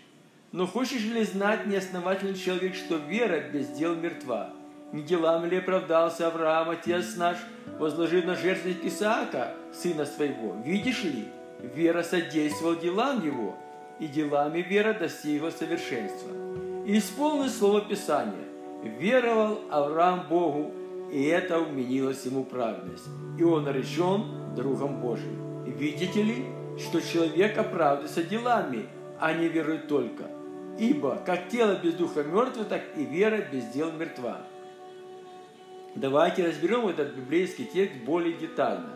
Но 0.51 0.67
хочешь 0.67 1.05
ли 1.05 1.23
знать, 1.25 1.67
неосновательный 1.67 2.35
человек, 2.35 2.75
что 2.75 2.97
вера 2.97 3.41
без 3.41 3.69
дел 3.69 3.95
мертва? 3.95 4.51
Не 4.93 5.03
делами 5.03 5.49
ли 5.49 5.59
оправдался 5.59 6.27
Авраам, 6.27 6.71
отец 6.71 7.17
наш, 7.17 7.37
возложив 7.79 8.25
на 8.25 8.35
жертвенник 8.35 8.85
Исаака, 8.85 9.55
сына 9.73 10.07
своего? 10.07 10.57
Видишь 10.65 11.05
ли, 11.05 11.27
вера 11.61 12.03
содействовала 12.03 12.77
делам 12.77 13.25
его, 13.25 13.55
и 14.01 14.07
делами 14.07 14.61
вера 14.61 14.95
достигла 14.95 15.51
совершенства. 15.51 16.31
И 16.87 16.97
исполнил 16.97 17.51
слово 17.51 17.83
Писания. 17.83 18.49
Веровал 18.83 19.61
Авраам 19.71 20.27
Богу, 20.29 20.73
и 21.11 21.25
это 21.25 21.61
уменилось 21.61 22.25
ему 22.25 22.45
праведность. 22.45 23.09
И 23.39 23.43
он 23.43 23.65
наречен 23.65 24.55
другом 24.55 25.01
Божиим. 25.01 25.65
Видите 25.65 26.23
ли, 26.23 26.45
что 26.79 27.01
человек 27.01 27.57
оправдывается 27.59 28.23
делами, 28.23 28.87
а 29.19 29.33
не 29.33 29.49
верой 29.49 29.79
только. 29.79 30.25
Ибо 30.79 31.17
как 31.25 31.49
тело 31.49 31.79
без 31.83 31.95
духа 31.95 32.23
мертво, 32.23 32.65
так 32.65 32.83
и 32.97 33.05
вера 33.05 33.39
без 33.53 33.65
дел 33.67 33.91
мертва. 33.93 34.43
Давайте 35.95 36.47
разберем 36.47 36.87
этот 36.87 37.15
библейский 37.15 37.65
текст 37.65 37.97
более 38.05 38.35
детально, 38.35 38.91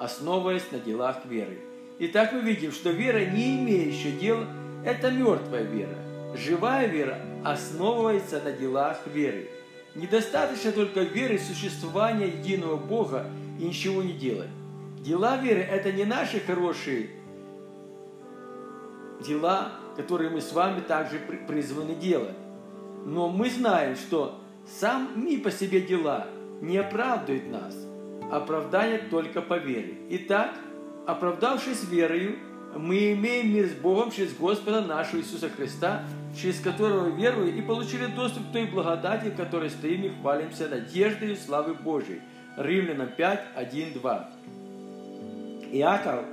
основываясь 0.00 0.70
на 0.72 0.80
делах 0.80 1.24
веры. 1.26 1.60
Итак, 2.00 2.32
мы 2.32 2.40
видим, 2.40 2.72
что 2.72 2.90
вера, 2.90 3.24
не 3.24 3.58
имеющая 3.58 4.12
дел, 4.12 4.44
это 4.84 5.10
мертвая 5.10 5.62
вера. 5.62 5.96
Живая 6.34 6.86
вера 6.86 7.18
основывается 7.44 8.40
на 8.40 8.52
делах 8.52 8.98
веры. 9.06 9.48
Недостаточно 9.98 10.70
только 10.70 11.00
веры 11.00 11.38
в 11.38 11.42
существование 11.42 12.28
единого 12.28 12.76
Бога 12.76 13.26
и 13.58 13.64
ничего 13.64 14.00
не 14.00 14.12
делать. 14.12 14.48
Дела 15.00 15.38
веры– 15.38 15.60
это 15.70 15.90
не 15.90 16.04
наши 16.04 16.38
хорошие 16.38 17.10
дела, 19.26 19.72
которые 19.96 20.30
мы 20.30 20.40
с 20.40 20.52
вами 20.52 20.82
также 20.82 21.18
призваны 21.18 21.96
делать. 21.96 22.36
Но 23.06 23.28
мы 23.28 23.50
знаем, 23.50 23.96
что 23.96 24.38
сами 24.80 25.36
по 25.38 25.50
себе 25.50 25.80
дела 25.80 26.28
не 26.60 26.78
оправдывают 26.78 27.50
нас. 27.50 27.74
Оправдание 28.30 28.98
только 29.10 29.42
по 29.42 29.58
вере. 29.58 29.98
Итак, 30.10 30.54
оправдавшись 31.08 31.82
верою, 31.90 32.36
мы 32.76 33.14
имеем 33.14 33.52
мир 33.52 33.66
с 33.66 33.72
Богом 33.72 34.12
через 34.12 34.32
Господа 34.34 34.80
нашего 34.80 35.18
Иисуса 35.18 35.50
Христа, 35.50 36.04
через 36.36 36.60
которого 36.60 37.08
веруем 37.08 37.56
и 37.56 37.62
получили 37.62 38.06
доступ 38.06 38.48
к 38.48 38.52
той 38.52 38.66
благодати, 38.66 39.30
которой 39.30 39.70
стоим 39.70 40.04
и 40.04 40.08
хвалимся 40.08 40.68
надеждой 40.68 41.32
и 41.32 41.36
славы 41.36 41.74
Божией. 41.74 42.20
Римлянам 42.56 43.08
5, 43.08 43.40
1, 43.54 43.92
2. 43.94 44.30
Иаков 45.72 46.24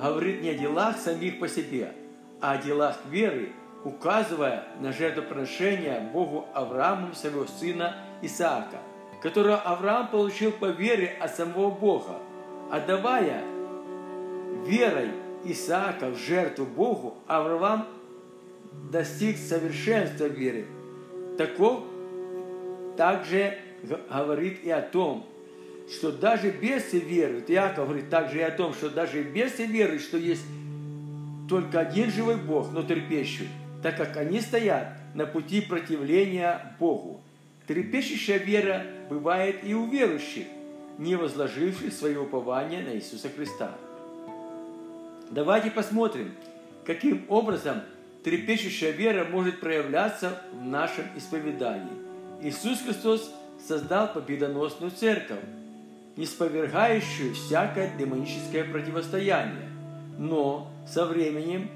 говорит 0.00 0.42
не 0.42 0.50
о 0.50 0.54
делах 0.54 0.96
самих 0.96 1.38
по 1.38 1.48
себе, 1.48 1.92
а 2.40 2.52
о 2.52 2.58
делах 2.58 2.98
веры, 3.10 3.50
указывая 3.84 4.64
на 4.80 4.92
жертвоприношение 4.92 6.08
Богу 6.12 6.46
Авраамом 6.54 7.14
своего 7.14 7.46
сына 7.46 7.96
Исаака, 8.22 8.78
которого 9.22 9.56
Авраам 9.56 10.08
получил 10.08 10.52
по 10.52 10.66
вере 10.66 11.16
от 11.20 11.34
самого 11.34 11.70
Бога, 11.70 12.16
отдавая 12.70 13.42
верой 14.66 15.10
Исаака 15.44 16.10
в 16.10 16.16
жертву 16.16 16.64
Богу, 16.64 17.14
Авраам 17.26 17.86
достиг 18.90 19.36
совершенства 19.36 20.24
веры. 20.24 20.66
Таков 21.38 21.84
также 22.96 23.58
говорит 23.82 24.64
и 24.64 24.70
о 24.70 24.82
том, 24.82 25.26
что 25.90 26.12
даже 26.12 26.50
бесы 26.50 26.98
веруют, 26.98 27.50
Иаков 27.50 27.86
говорит 27.86 28.10
также 28.10 28.38
и 28.38 28.42
о 28.42 28.50
том, 28.50 28.74
что 28.74 28.90
даже 28.90 29.22
бесы 29.22 29.64
веруют, 29.64 30.02
что 30.02 30.18
есть 30.18 30.44
только 31.48 31.80
один 31.80 32.10
живой 32.10 32.36
Бог, 32.36 32.70
но 32.72 32.82
терпящий, 32.82 33.48
так 33.82 33.96
как 33.96 34.16
они 34.16 34.40
стоят 34.40 34.88
на 35.14 35.26
пути 35.26 35.60
противления 35.60 36.76
Богу. 36.78 37.20
Трепещущая 37.66 38.38
вера 38.38 38.84
бывает 39.08 39.64
и 39.64 39.74
у 39.74 39.86
верующих, 39.86 40.46
не 40.98 41.16
возложивших 41.16 41.92
свое 41.92 42.20
упование 42.20 42.82
на 42.82 42.94
Иисуса 42.94 43.28
Христа. 43.28 43.72
Давайте 45.30 45.70
посмотрим, 45.70 46.32
каким 46.84 47.24
образом 47.28 47.82
трепещущая 48.24 48.90
вера 48.90 49.24
может 49.24 49.60
проявляться 49.60 50.42
в 50.52 50.64
нашем 50.64 51.04
исповедании. 51.16 51.92
Иисус 52.42 52.80
Христос 52.82 53.32
создал 53.66 54.12
победоносную 54.12 54.90
церковь, 54.90 55.40
не 56.16 56.26
сповергающую 56.26 57.34
всякое 57.34 57.90
демоническое 57.98 58.64
противостояние. 58.64 59.68
Но 60.18 60.70
со 60.86 61.06
временем, 61.06 61.70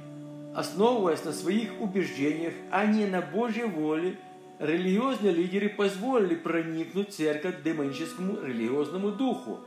основываясь 0.55 1.25
на 1.25 1.33
своих 1.33 1.81
убеждениях, 1.81 2.55
а 2.71 2.87
не 2.87 3.07
на 3.07 3.23
Божьей 3.23 3.65
воле, 3.65 4.19
религиозные 4.59 5.33
лидеры 5.33 5.69
позволили 5.69 6.35
проникнуть 6.35 7.15
церковь 7.15 7.63
демоническому 7.63 8.43
религиозному 8.43 9.13
духу. 9.13 9.61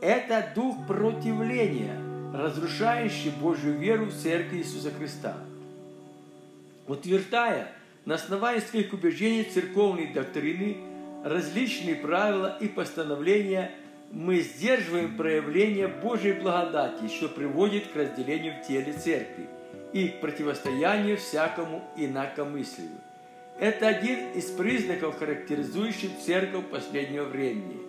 Это 0.00 0.52
дух 0.54 0.76
противления, 0.86 1.98
разрушающий 2.34 3.30
Божью 3.30 3.78
веру 3.78 4.06
в 4.06 4.14
церковь 4.14 4.58
Иисуса 4.58 4.90
Христа. 4.90 5.36
Утверждая 6.86 7.72
на 8.04 8.16
основании 8.16 8.60
своих 8.60 8.92
убеждений 8.92 9.44
церковной 9.44 10.08
доктрины 10.08 10.78
различные 11.24 11.94
правила 11.94 12.56
и 12.60 12.66
постановления, 12.66 13.70
мы 14.10 14.40
сдерживаем 14.40 15.16
проявление 15.16 15.88
Божьей 15.88 16.32
благодати, 16.32 17.08
что 17.08 17.28
приводит 17.28 17.86
к 17.88 17.96
разделению 17.96 18.54
в 18.56 18.66
теле 18.66 18.92
церкви 18.92 19.48
и 19.92 20.08
к 20.08 20.20
противостоянию 20.20 21.16
всякому 21.16 21.82
инакомыслию. 21.96 22.90
Это 23.58 23.88
один 23.88 24.32
из 24.32 24.46
признаков, 24.46 25.18
характеризующих 25.18 26.10
церковь 26.24 26.66
последнего 26.66 27.24
времени. 27.24 27.80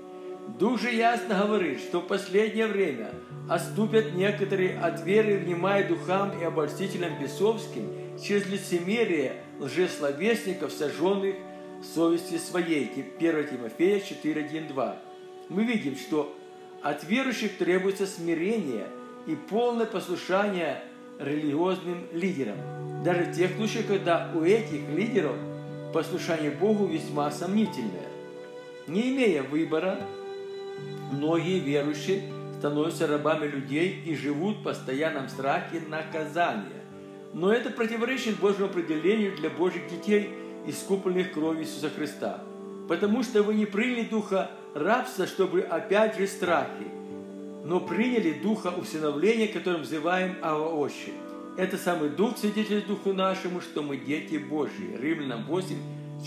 Дух 0.59 0.79
же 0.79 0.93
ясно 0.93 1.39
говорит, 1.39 1.79
что 1.79 1.99
в 1.99 2.07
последнее 2.07 2.67
время 2.67 3.09
отступят 3.49 4.13
некоторые 4.13 4.77
от 4.77 5.03
веры, 5.03 5.37
внимая 5.37 5.87
духам 5.87 6.37
и 6.39 6.43
обольстителям 6.43 7.19
бесовским 7.21 8.02
через 8.21 8.47
лицемерие 8.47 9.33
лжесловесников, 9.59 10.71
сожженных 10.71 11.35
совести 11.93 12.37
своей. 12.37 12.89
1 13.17 13.47
Тимофея 13.47 13.99
4.1.2. 13.99 14.95
Мы 15.49 15.63
видим, 15.63 15.95
что 15.95 16.35
от 16.81 17.03
верующих 17.03 17.57
требуется 17.57 18.05
смирение 18.05 18.87
и 19.27 19.35
полное 19.35 19.85
послушание 19.85 20.81
религиозным 21.19 22.07
лидерам. 22.11 22.57
Даже 23.03 23.23
в 23.25 23.35
тех 23.35 23.55
случаях, 23.55 23.87
когда 23.87 24.31
у 24.33 24.43
этих 24.43 24.89
лидеров– 24.89 25.35
послушание 25.93 26.51
Богу 26.51 26.87
весьма 26.87 27.31
сомнительное. 27.31 28.09
Не 28.87 29.13
имея 29.13 29.43
выбора, 29.43 29.99
многие 31.11 31.59
верующие 31.59 32.23
становятся 32.57 33.07
рабами 33.07 33.45
людей 33.45 34.01
и 34.05 34.15
живут 34.15 34.57
в 34.57 34.63
постоянном 34.63 35.29
страхе 35.29 35.81
наказания. 35.87 36.82
Но 37.33 37.51
это 37.51 37.71
противоречит 37.71 38.39
Божьему 38.39 38.65
определению 38.65 39.35
для 39.35 39.49
Божьих 39.49 39.89
детей, 39.89 40.29
искупленных 40.67 41.33
кровью 41.33 41.63
Иисуса 41.63 41.89
Христа. 41.89 42.41
Потому 42.87 43.23
что 43.23 43.41
вы 43.43 43.55
не 43.55 43.65
приняли 43.65 44.03
духа 44.03 44.51
рабства, 44.75 45.25
чтобы 45.25 45.61
опять 45.61 46.17
же 46.17 46.27
страхи, 46.27 46.87
но 47.63 47.79
приняли 47.79 48.33
духа 48.33 48.67
усыновления, 48.67 49.47
которым 49.47 49.81
взываем 49.81 50.35
Ава 50.41 50.69
Отче. 50.69 51.11
Это 51.57 51.77
самый 51.77 52.09
Дух 52.09 52.37
свидетельствует 52.37 52.87
Духу 52.87 53.13
нашему, 53.13 53.61
что 53.61 53.83
мы 53.83 53.97
дети 53.97 54.37
Божьи. 54.37 54.97
Римлянам 54.99 55.45
8, 55.45 55.75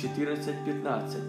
14, 0.01 0.55
15. 0.65 1.21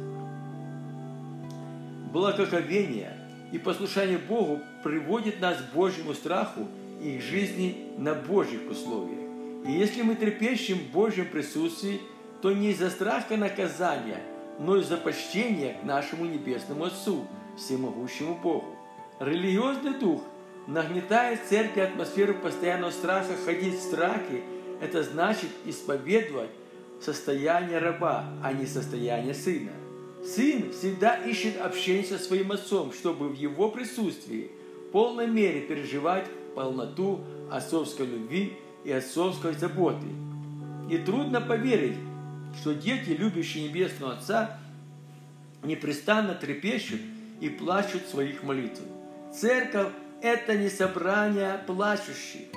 Благоговение 2.13 3.13
и 3.51 3.57
послушание 3.57 4.17
Богу 4.19 4.59
приводит 4.83 5.41
нас 5.41 5.57
к 5.57 5.75
Божьему 5.75 6.13
страху 6.13 6.67
и 7.01 7.17
к 7.17 7.21
жизни 7.21 7.87
на 7.97 8.13
Божьих 8.13 8.69
условиях. 8.69 9.26
И 9.67 9.71
если 9.71 10.01
мы 10.01 10.15
трепещем 10.15 10.77
в 10.77 10.91
Божьем 10.91 11.27
присутствии, 11.27 11.99
то 12.41 12.51
не 12.51 12.71
из-за 12.71 12.89
страха 12.89 13.35
наказания, 13.35 14.21
но 14.59 14.77
из-за 14.77 14.97
почтения 14.97 15.77
к 15.81 15.83
нашему 15.83 16.25
Небесному 16.25 16.85
Отцу, 16.85 17.27
Всемогущему 17.57 18.35
Богу. 18.35 18.75
Религиозный 19.19 19.93
дух– 19.93 20.23
Нагнетает 20.67 21.39
в 21.39 21.47
церкви 21.47 21.79
атмосферу 21.79 22.33
постоянного 22.35 22.91
страха, 22.91 23.33
ходить 23.45 23.75
в 23.75 23.81
страхе– 23.81 24.43
это 24.81 25.01
значит 25.01 25.49
исповедовать 25.65 26.49
состояние 27.01 27.77
раба, 27.77 28.25
а 28.43 28.51
не 28.51 28.65
состояние 28.65 29.33
сына. 29.33 29.71
Сын 30.25 30.73
всегда 30.73 31.15
ищет 31.15 31.61
общение 31.61 32.03
со 32.03 32.19
своим 32.19 32.51
отцом, 32.51 32.91
чтобы 32.91 33.29
в 33.29 33.35
его 33.35 33.69
присутствии 33.69 34.51
в 34.89 34.91
полной 34.91 35.27
мере 35.27 35.61
переживать 35.61 36.25
полноту 36.53 37.21
отцовской 37.49 38.05
любви 38.05 38.57
и 38.83 38.91
отцовской 38.91 39.53
заботы. 39.53 40.07
И 40.89 40.97
трудно 40.97 41.41
поверить, 41.41 41.97
что 42.61 42.73
дети, 42.73 43.09
любящие 43.09 43.67
Небесного 43.67 44.13
Отца, 44.13 44.57
непрестанно 45.63 46.33
трепещут 46.33 47.01
и 47.41 47.49
плачут 47.49 48.07
своих 48.07 48.43
молитвах. 48.43 48.87
Церковь 49.33 49.91
это 50.21 50.57
не 50.57 50.69
собрание 50.69 51.59
плачущих, 51.67 52.47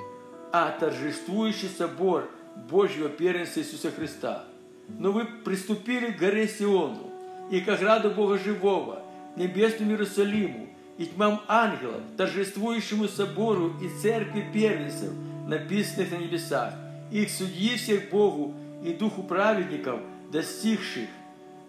а 0.51 0.71
торжествующий 0.71 1.69
собор 1.69 2.29
Божьего 2.69 3.09
первенства 3.09 3.59
Иисуса 3.59 3.91
Христа. 3.91 4.45
Но 4.87 5.11
вы 5.11 5.25
приступили 5.25 6.11
к 6.11 6.17
горе 6.17 6.47
Сиону 6.47 7.11
и 7.51 7.61
к 7.61 7.69
ограду 7.69 8.11
Бога 8.11 8.37
Живого, 8.37 9.03
небесному 9.35 9.91
Иерусалиму 9.91 10.69
и 10.97 11.05
тьмам 11.05 11.41
ангелов, 11.47 12.01
торжествующему 12.17 13.07
собору 13.07 13.73
и 13.81 13.89
церкви 14.01 14.43
первенцев, 14.53 15.11
написанных 15.51 16.11
на 16.11 16.15
небесах, 16.15 16.73
и 17.11 17.25
к 17.25 17.29
судьи 17.29 17.77
всех 17.77 18.09
Богу 18.09 18.55
и 18.83 18.93
духу 18.93 19.23
праведников, 19.23 19.99
достигших 20.31 21.07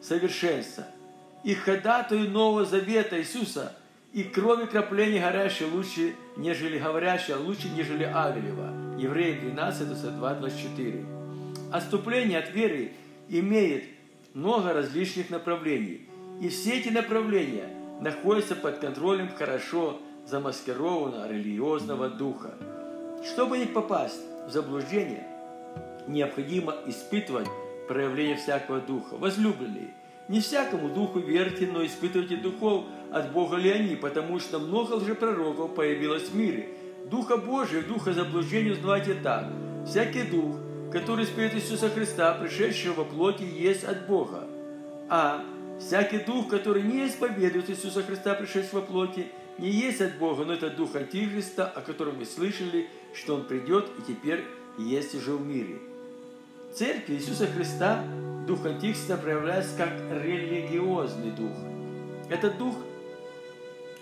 совершенства, 0.01 0.87
и 1.45 1.55
ходатаю 1.55 2.31
Нового 2.31 2.65
Завета 2.65 3.19
Иисуса– 3.19 3.77
и 4.13 4.25
крови 4.25 4.67
крапления 4.67 5.23
горящей 5.23 5.67
лучше, 5.67 6.15
нежели 6.37 6.79
говорящая, 6.79 7.39
лучше, 7.39 7.71
нежели 7.71 8.05
Авелева. 8.05 8.99
Евреи 8.99 9.41
12, 9.41 9.87
22, 9.87 10.35
24. 10.35 11.07
Отступление 11.73 12.39
от 12.39 12.53
веры 12.53 12.93
имеет 13.31 13.85
много 14.35 14.75
различных 14.75 15.31
направлений. 15.31 16.09
И 16.43 16.51
все 16.51 16.79
эти 16.79 16.91
направления 16.91 17.69
находятся 18.01 18.55
под 18.55 18.81
контролем 18.81 19.31
хорошо 19.35 19.99
замаскированного 20.27 21.31
религиозного 21.31 22.11
духа. 22.11 22.55
Чтобы 23.25 23.59
не 23.59 23.67
попасть 23.67 24.21
в 24.49 24.51
заблуждение, 24.51 25.25
необходимо 26.09 26.75
испытывать 26.87 27.47
проявление 27.87 28.37
всякого 28.37 28.81
духа. 28.81 29.15
Возлюбленные, 29.17 29.95
не 30.27 30.41
всякому 30.41 30.89
духу 30.89 31.21
верьте, 31.21 31.69
но 31.73 31.87
испытывайте 31.87 32.37
духов, 32.37 32.85
от 33.13 33.33
Бога 33.33 33.57
ли 33.57 33.71
они, 33.71 33.95
потому 33.95 34.41
что 34.41 34.59
много 34.59 34.95
лжепророков 34.95 35.75
появилось 35.75 36.31
в 36.31 36.35
мире. 36.35 36.71
Духа 37.09 37.37
Божия, 37.37 37.83
духа 37.83 38.13
заблуждения 38.13 38.73
узнавайте 38.73 39.15
так. 39.15 39.47
Всякий 39.87 40.23
дух, 40.25 40.57
который 40.91 41.25
исповедует 41.25 41.63
Иисуса 41.63 41.91
Христа, 41.91 42.35
пришедшего 42.35 42.95
во 42.95 43.05
плоти, 43.05 43.45
есть 43.45 43.85
от 43.85 44.07
Бога. 44.09 44.49
А 45.09 45.45
всякий 45.79 46.19
дух, 46.19 46.49
который 46.49 46.83
не 46.83 47.07
исповедует 47.07 47.71
Иисуса 47.71 48.03
Христа, 48.03 48.35
пришедшего 48.35 48.81
во 48.81 48.87
плоти, 48.87 49.27
не 49.59 49.71
есть 49.71 50.01
от 50.01 50.19
Бога, 50.19 50.45
но 50.45 50.55
это 50.55 50.71
дух 50.71 50.95
Антихриста, 50.97 51.67
о 51.67 51.81
котором 51.81 52.19
мы 52.19 52.25
слышали, 52.25 52.89
что 53.15 53.35
он 53.35 53.45
придет 53.45 53.89
и 53.99 54.13
теперь 54.13 54.45
есть 54.79 55.15
уже 55.15 55.33
в 55.33 55.47
мире. 55.47 55.79
Церковь 56.75 57.11
Иисуса 57.11 57.47
Христа 57.47 58.03
Дух 58.47 58.65
Антихриста 58.65 59.17
проявляется 59.17 59.77
как 59.77 59.93
религиозный 60.25 61.31
дух. 61.31 61.53
Этот 62.31 62.57
дух 62.59 62.75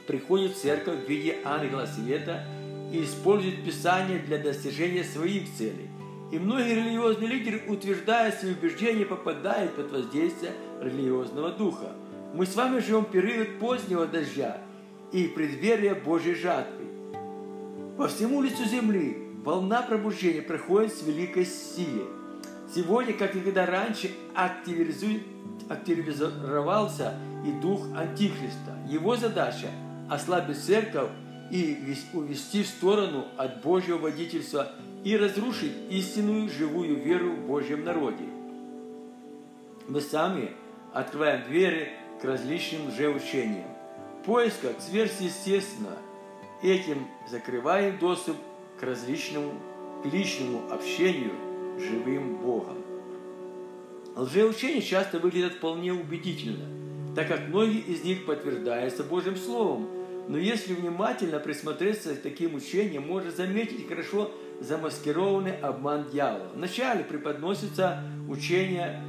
приходит 0.06 0.52
в 0.52 0.60
церковь 0.60 1.04
в 1.04 1.08
виде 1.08 1.38
ангела 1.44 1.86
света 1.86 2.44
и 2.92 3.02
использует 3.02 3.64
Писание 3.64 4.18
для 4.20 4.38
достижения 4.38 5.04
своих 5.04 5.52
целей. 5.58 5.90
И 6.32 6.38
многие 6.38 6.76
религиозные 6.76 7.28
лидеры, 7.28 7.62
утверждая 7.66 8.30
свои 8.30 8.52
убеждения, 8.52 9.04
попадают 9.04 9.74
под 9.74 9.90
воздействие 9.90 10.52
религиозного 10.80 11.50
духа. 11.50 11.92
Мы 12.34 12.46
с 12.46 12.54
вами 12.54 12.78
живем 12.78 13.04
в 13.04 13.10
период 13.10 13.58
позднего 13.58 14.06
дождя 14.06 14.58
и 15.12 15.28
преддверия 15.28 15.94
Божьей 15.94 16.34
жатвы. 16.34 16.86
По 17.96 18.08
всему 18.08 18.42
лицу 18.42 18.64
земли 18.64 19.16
волна 19.44 19.82
пробуждения 19.82 20.42
проходит 20.42 20.92
с 20.94 21.02
великой 21.02 21.46
силой. 21.46 22.08
Сегодня, 22.74 23.14
как 23.14 23.34
никогда 23.34 23.66
раньше, 23.66 24.10
активизировался 24.34 27.14
и 27.44 27.52
дух 27.60 27.86
Антихриста. 27.96 28.78
Его 28.88 29.16
задача– 29.16 29.68
ослабить 30.10 30.58
церковь 30.58 31.10
и 31.50 31.96
увести 32.12 32.62
в 32.62 32.68
сторону 32.68 33.26
от 33.36 33.62
Божьего 33.62 33.98
водительства 33.98 34.68
и 35.02 35.16
разрушить 35.16 35.72
истинную 35.90 36.48
живую 36.48 37.02
веру 37.02 37.32
в 37.32 37.46
Божьем 37.46 37.84
народе. 37.84 38.22
Мы 39.88 40.00
сами 40.00 40.52
открываем 40.92 41.42
двери 41.48 41.88
к 42.20 42.24
различным 42.24 42.88
лжеучениям. 42.88 43.64
В 43.64 43.79
поисках 44.24 44.72
сверхъестественного 44.80 45.98
этим 46.62 47.06
закрываем 47.28 47.98
доступ 47.98 48.36
к 48.78 48.82
различному, 48.82 49.52
к 50.02 50.06
личному 50.06 50.70
общению 50.72 51.32
с 51.78 51.82
живым 51.82 52.36
Богом. 52.36 52.78
Лжеучения 54.16 54.82
часто 54.82 55.18
выглядят 55.18 55.54
вполне 55.54 55.92
убедительно, 55.92 56.66
так 57.14 57.28
как 57.28 57.48
многие 57.48 57.80
из 57.80 58.04
них 58.04 58.26
подтверждаются 58.26 59.04
Божьим 59.04 59.36
Словом. 59.36 59.88
Но 60.28 60.36
если 60.36 60.74
внимательно 60.74 61.40
присмотреться 61.40 62.14
к 62.14 62.22
таким 62.22 62.54
учениям, 62.54 63.06
можно 63.06 63.30
заметить 63.30 63.88
хорошо 63.88 64.30
замаскированный 64.60 65.56
обман 65.56 66.08
дьявола. 66.10 66.50
Вначале 66.54 67.02
преподносится 67.02 68.04
учение 68.28 69.02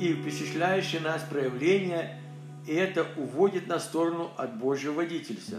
и 0.00 0.12
впечатляющее 0.12 1.00
нас 1.00 1.22
проявление, 1.30 2.20
и 2.66 2.74
это 2.74 3.06
уводит 3.16 3.68
на 3.68 3.78
сторону 3.78 4.30
от 4.36 4.58
Божьего 4.58 4.94
водительства. 4.94 5.58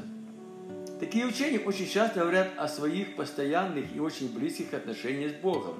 Такие 0.99 1.25
учения 1.25 1.59
очень 1.59 1.87
часто 1.87 2.21
говорят 2.21 2.51
о 2.57 2.67
своих 2.67 3.15
постоянных 3.15 3.95
и 3.95 3.99
очень 3.99 4.33
близких 4.33 4.73
отношениях 4.73 5.33
с 5.33 5.35
Богом. 5.35 5.75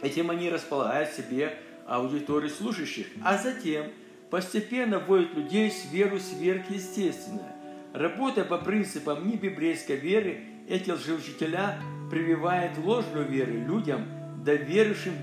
Этим 0.00 0.30
они 0.30 0.48
располагают 0.48 1.10
себе 1.10 1.58
аудиторию 1.86 2.50
слушающих, 2.50 3.06
а 3.22 3.36
затем 3.36 3.86
постепенно 4.30 4.98
вводят 4.98 5.34
людей 5.34 5.70
в 5.70 5.92
веру 5.92 6.18
сверхъестественное. 6.18 7.56
Работая 7.92 8.44
по 8.44 8.58
принципам 8.58 9.28
небиблейской 9.28 9.96
веры, 9.96 10.40
эти 10.68 10.90
лжеучителя 10.90 11.78
прививают 12.10 12.78
ложную 12.78 13.26
веру 13.26 13.52
людям, 13.52 14.06
доверившим 14.44 15.14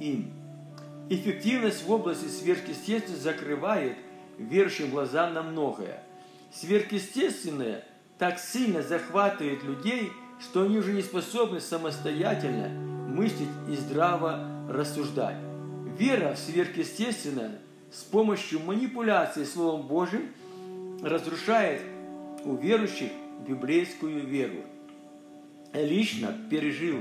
им. 0.00 0.32
Эффективность 1.10 1.86
в 1.86 1.90
области 1.92 2.26
сверхъестественного 2.26 3.22
закрывает 3.22 3.96
верующим 4.38 4.90
глаза 4.90 5.30
на 5.30 5.42
многое. 5.42 6.02
Сверхъестественное 6.52 7.84
так 8.18 8.38
сильно 8.38 8.82
захватывает 8.82 9.64
людей, 9.64 10.12
что 10.40 10.62
они 10.62 10.78
уже 10.78 10.92
не 10.92 11.02
способны 11.02 11.60
самостоятельно 11.60 12.68
мыслить 12.68 13.48
и 13.68 13.76
здраво 13.76 14.46
рассуждать. 14.68 15.36
Вера 15.98 16.34
в 16.34 16.38
сверхъестественное 16.38 17.58
с 17.92 18.02
помощью 18.02 18.60
манипуляции 18.60 19.44
Словом 19.44 19.82
Божьим 19.86 20.32
разрушает 21.02 21.82
у 22.44 22.56
верующих 22.56 23.10
библейскую 23.46 24.26
веру. 24.26 24.64
Лично 25.72 26.34
пережил 26.50 27.00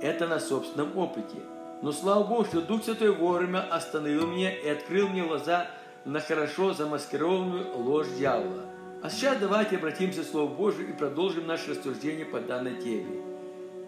это 0.00 0.26
на 0.28 0.38
собственном 0.38 0.96
опыте. 0.96 1.36
Но 1.82 1.92
слава 1.92 2.24
Богу, 2.24 2.44
что 2.44 2.60
Дух 2.60 2.84
Святой 2.84 3.12
вовремя 3.12 3.60
остановил 3.60 4.26
меня 4.26 4.52
и 4.52 4.68
открыл 4.68 5.08
мне 5.08 5.24
глаза 5.24 5.68
на 6.04 6.20
хорошо 6.20 6.74
замаскированную 6.74 7.76
ложь 7.76 8.08
дьявола. 8.16 8.64
А 9.02 9.10
сейчас 9.10 9.38
давайте 9.38 9.76
обратимся 9.76 10.22
к 10.22 10.26
Слову 10.26 10.54
Божию 10.54 10.88
и 10.88 10.92
продолжим 10.92 11.46
наше 11.46 11.70
рассуждение 11.70 12.26
по 12.26 12.40
данной 12.40 12.80
теме. 12.80 13.22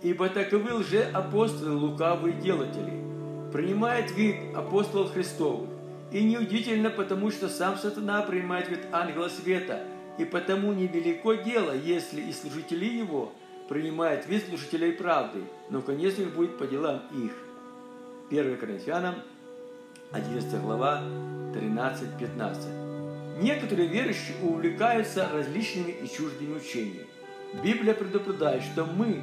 Ибо 0.02 0.28
таковы 0.28 0.72
лже-апостолы 0.74 1.74
лукавые 1.74 2.34
делатели, 2.34 3.02
принимает 3.52 4.10
вид 4.12 4.36
апостолов 4.54 5.12
Христовых. 5.12 5.68
И 6.12 6.22
неудивительно, 6.22 6.90
потому 6.90 7.30
что 7.30 7.48
сам 7.48 7.76
сатана 7.76 8.22
принимает 8.22 8.68
вид 8.68 8.80
ангела 8.92 9.28
света, 9.28 9.82
и 10.18 10.24
потому 10.24 10.72
невелико 10.72 11.34
дело, 11.34 11.72
если 11.72 12.20
и 12.20 12.32
служители 12.32 12.84
его 12.84 13.32
принимают 13.68 14.26
вид 14.26 14.44
служителей 14.48 14.92
правды, 14.92 15.44
но 15.70 15.80
конец 15.80 16.18
их 16.18 16.34
будет 16.34 16.58
по 16.58 16.66
делам 16.66 17.02
их. 17.12 17.32
1 18.30 18.56
Коринфянам, 18.58 19.14
11 20.12 20.60
глава, 20.60 21.02
13-15. 21.54 23.40
Некоторые 23.42 23.88
верующие 23.88 24.36
увлекаются 24.42 25.28
различными 25.32 25.92
и 25.92 26.06
чуждыми 26.06 26.56
учениями. 26.56 27.06
Библия 27.64 27.94
предупреждает, 27.94 28.62
что 28.62 28.84
мы, 28.84 29.22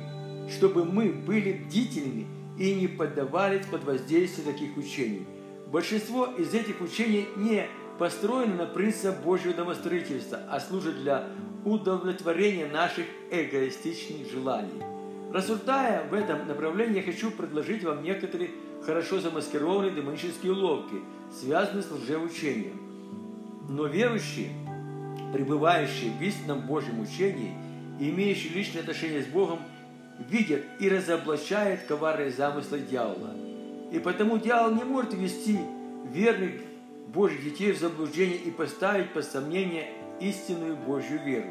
чтобы 0.49 0.85
мы 0.85 1.11
были 1.11 1.53
бдительны 1.53 2.25
и 2.57 2.73
не 2.73 2.87
поддавались 2.87 3.65
под 3.65 3.83
воздействие 3.83 4.51
таких 4.51 4.75
учений. 4.77 5.25
Большинство 5.67 6.25
из 6.25 6.53
этих 6.53 6.81
учений 6.81 7.27
не 7.35 7.67
построено 7.99 8.55
на 8.55 8.65
принципах 8.65 9.21
Божьего 9.23 9.53
домостроительства, 9.53 10.39
а 10.49 10.59
служат 10.59 10.97
для 11.01 11.27
удовлетворения 11.65 12.67
наших 12.67 13.05
эгоистичных 13.31 14.31
желаний. 14.31 14.81
Рассуждая 15.31 16.07
в 16.07 16.13
этом 16.13 16.47
направлении, 16.47 16.97
я 16.97 17.03
хочу 17.03 17.31
предложить 17.31 17.83
вам 17.83 18.01
некоторые 18.01 18.51
хорошо 18.85 19.19
замаскированные 19.19 19.91
демонические 19.91 20.53
уловки, 20.53 20.95
связанные 21.31 21.83
с 21.83 21.91
лжеучением. 21.91 22.79
Но 23.69 23.85
верующие, 23.85 24.49
пребывающие 25.33 26.11
в 26.11 26.21
истинном 26.21 26.61
Божьем 26.61 27.01
учении 27.01 27.53
имеющие 27.99 28.53
личное 28.53 28.81
отношение 28.81 29.23
с 29.23 29.27
Богом, 29.27 29.59
видят 30.29 30.63
и 30.79 30.89
разоблачают 30.89 31.81
коварные 31.87 32.31
замыслы 32.31 32.79
дьявола. 32.79 33.35
И 33.91 33.99
потому 33.99 34.37
дьявол 34.37 34.75
не 34.75 34.83
может 34.83 35.13
ввести 35.13 35.59
верных 36.11 36.53
Божьих 37.07 37.43
детей 37.43 37.71
в 37.71 37.79
заблуждение 37.79 38.37
и 38.37 38.51
поставить 38.51 39.13
под 39.13 39.25
сомнение 39.25 39.89
истинную 40.19 40.75
Божью 40.75 41.23
веру. 41.23 41.49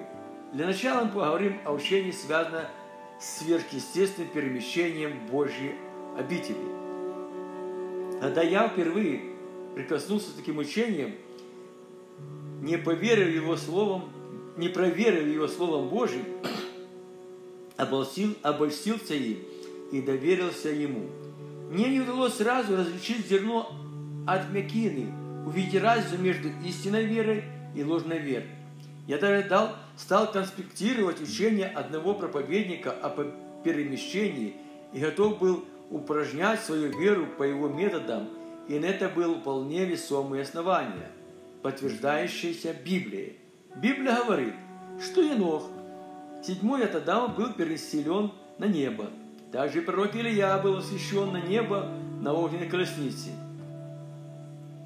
Для 0.52 0.66
начала 0.66 1.04
мы 1.04 1.10
поговорим 1.10 1.58
о 1.64 1.72
учении, 1.72 2.10
связанном 2.10 2.64
с 3.18 3.38
сверхъестественным 3.38 4.28
перемещением 4.30 5.26
Божьей 5.30 5.74
обители. 6.18 6.75
Когда 8.20 8.42
я 8.42 8.68
впервые 8.68 9.20
прикоснулся 9.74 10.30
к 10.32 10.36
таким 10.36 10.58
учением, 10.58 11.14
не 12.62 12.78
поверив 12.78 13.28
его 13.28 13.56
словом, 13.56 14.10
не 14.56 14.68
проверив 14.68 15.26
его 15.26 15.48
словом 15.48 15.88
Божьим, 15.88 16.24
обольстил, 17.76 18.34
обольстился 18.42 19.14
им 19.14 19.38
и 19.92 20.00
доверился 20.00 20.70
ему. 20.70 21.10
Мне 21.70 21.90
не 21.90 22.00
удалось 22.00 22.34
сразу 22.34 22.76
различить 22.76 23.26
зерно 23.26 23.70
от 24.26 24.50
мякины, 24.50 25.12
увидеть 25.46 25.82
разницу 25.82 26.20
между 26.20 26.48
истинной 26.64 27.04
верой 27.04 27.44
и 27.74 27.84
ложной 27.84 28.18
верой. 28.18 28.48
Я 29.06 29.18
даже 29.18 29.48
дал, 29.48 29.76
стал 29.96 30.32
конспектировать 30.32 31.20
учение 31.20 31.68
одного 31.68 32.14
проповедника 32.14 32.90
о 32.90 33.10
перемещении 33.62 34.54
и 34.92 34.98
готов 34.98 35.38
был 35.38 35.64
упражнять 35.90 36.60
свою 36.60 36.96
веру 36.98 37.26
по 37.38 37.42
его 37.42 37.68
методам, 37.68 38.28
и 38.68 38.78
на 38.78 38.86
это 38.86 39.08
было 39.08 39.34
вполне 39.34 39.84
весомые 39.84 40.42
основания, 40.42 41.10
подтверждающиеся 41.62 42.74
Библией. 42.74 43.38
Библия 43.76 44.16
говорит, 44.16 44.54
что 45.00 45.20
Енох, 45.20 45.68
седьмой 46.42 46.84
от 46.84 46.94
Адама, 46.94 47.28
был 47.28 47.52
переселен 47.52 48.32
на 48.58 48.64
небо. 48.64 49.10
Также 49.52 49.82
пророк 49.82 50.14
Илья 50.16 50.58
был 50.58 50.78
освящен 50.78 51.32
на 51.32 51.40
небо 51.40 51.88
на 52.20 52.32
огненной 52.32 52.68
колеснице. 52.68 53.30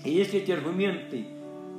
И 0.05 0.11
если 0.11 0.41
эти 0.41 0.51
аргументы 0.51 1.27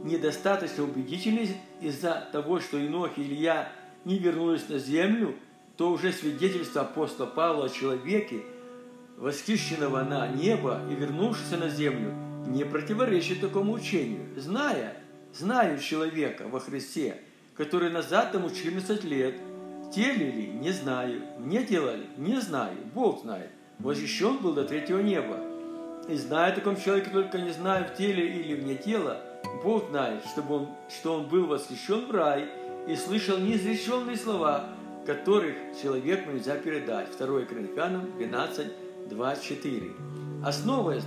недостаточно 0.03 0.84
убедительны 0.84 1.47
из-за 1.80 2.28
того, 2.32 2.59
что 2.59 2.78
Енох 2.78 3.17
и 3.17 3.22
Илья 3.22 3.72
не 4.05 4.17
вернулись 4.17 4.67
на 4.69 4.80
землю, 4.80 5.36
то 5.78 5.91
уже 5.91 6.11
свидетельство 6.11 6.82
апостола 6.82 7.28
Павла 7.28 7.65
о 7.65 7.69
человеке, 7.69 8.41
восхищенного 9.22 10.03
на 10.03 10.28
небо 10.28 10.82
и 10.89 10.95
вернувшегося 10.95 11.57
на 11.57 11.69
землю, 11.69 12.11
не 12.47 12.65
противоречит 12.65 13.39
такому 13.39 13.74
учению. 13.74 14.26
Зная, 14.36 14.95
знаю 15.32 15.80
человека 15.80 16.47
во 16.49 16.59
Христе, 16.59 17.17
который 17.55 17.91
назад 17.91 18.32
тому 18.32 18.49
14 18.49 19.03
лет, 19.03 19.36
теле 19.93 20.32
ли, 20.32 20.47
не 20.47 20.72
знаю, 20.72 21.22
мне 21.38 21.63
делали, 21.63 22.07
не 22.17 22.41
знаю, 22.41 22.76
Бог 22.95 23.22
знает, 23.22 23.51
восхищен 23.78 24.38
был 24.38 24.53
до 24.53 24.65
третьего 24.65 24.99
неба. 24.99 25.38
И 26.09 26.15
знаю 26.15 26.53
о 26.53 26.55
таком 26.55 26.76
человеке, 26.76 27.11
только 27.11 27.39
не 27.39 27.51
знаю, 27.51 27.86
в 27.86 27.95
теле 27.95 28.28
или 28.28 28.55
вне 28.55 28.76
тела, 28.76 29.22
Бог 29.63 29.89
знает, 29.91 30.24
чтобы 30.26 30.55
он, 30.55 30.69
что 30.89 31.13
он 31.13 31.28
был 31.28 31.45
восхищен 31.45 32.07
в 32.07 32.11
рай 32.11 32.49
и 32.88 32.95
слышал 32.95 33.38
неизреченные 33.38 34.17
слова, 34.17 34.65
которых 35.05 35.53
человеку 35.80 36.32
нельзя 36.32 36.55
передать. 36.55 37.15
2 37.15 37.41
Коринфянам 37.41 38.11
12, 38.17 38.67
24. 39.10 39.91
Основываясь 40.43 41.04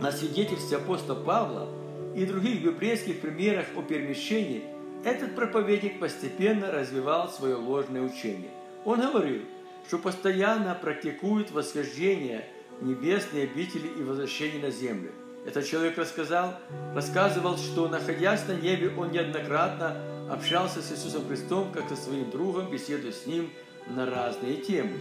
на 0.00 0.12
свидетельстве 0.12 0.76
апостола 0.76 1.16
Павла 1.16 1.68
и 2.14 2.24
других 2.26 2.62
библейских 2.62 3.20
примерах 3.20 3.66
о 3.76 3.82
перемещении, 3.82 4.64
этот 5.04 5.34
проповедник 5.34 6.00
постепенно 6.00 6.70
развивал 6.70 7.28
свое 7.28 7.54
ложное 7.54 8.02
учение. 8.02 8.50
Он 8.84 9.00
говорил, 9.00 9.42
что 9.86 9.98
постоянно 9.98 10.74
практикует 10.74 11.50
восхождение 11.50 12.44
небесные 12.80 13.44
обители 13.44 13.88
и 13.88 14.02
возвращение 14.02 14.60
на 14.60 14.70
землю. 14.70 15.12
Этот 15.46 15.66
человек 15.66 15.96
рассказал, 15.96 16.54
рассказывал, 16.94 17.56
что, 17.56 17.88
находясь 17.88 18.46
на 18.46 18.52
небе, 18.52 18.92
он 18.96 19.12
неоднократно 19.12 19.96
общался 20.30 20.82
с 20.82 20.92
Иисусом 20.92 21.26
Христом, 21.26 21.72
как 21.72 21.88
со 21.88 21.96
своим 21.96 22.30
другом, 22.30 22.70
беседуя 22.70 23.12
с 23.12 23.24
ним 23.24 23.50
на 23.88 24.04
разные 24.04 24.56
темы. 24.56 24.92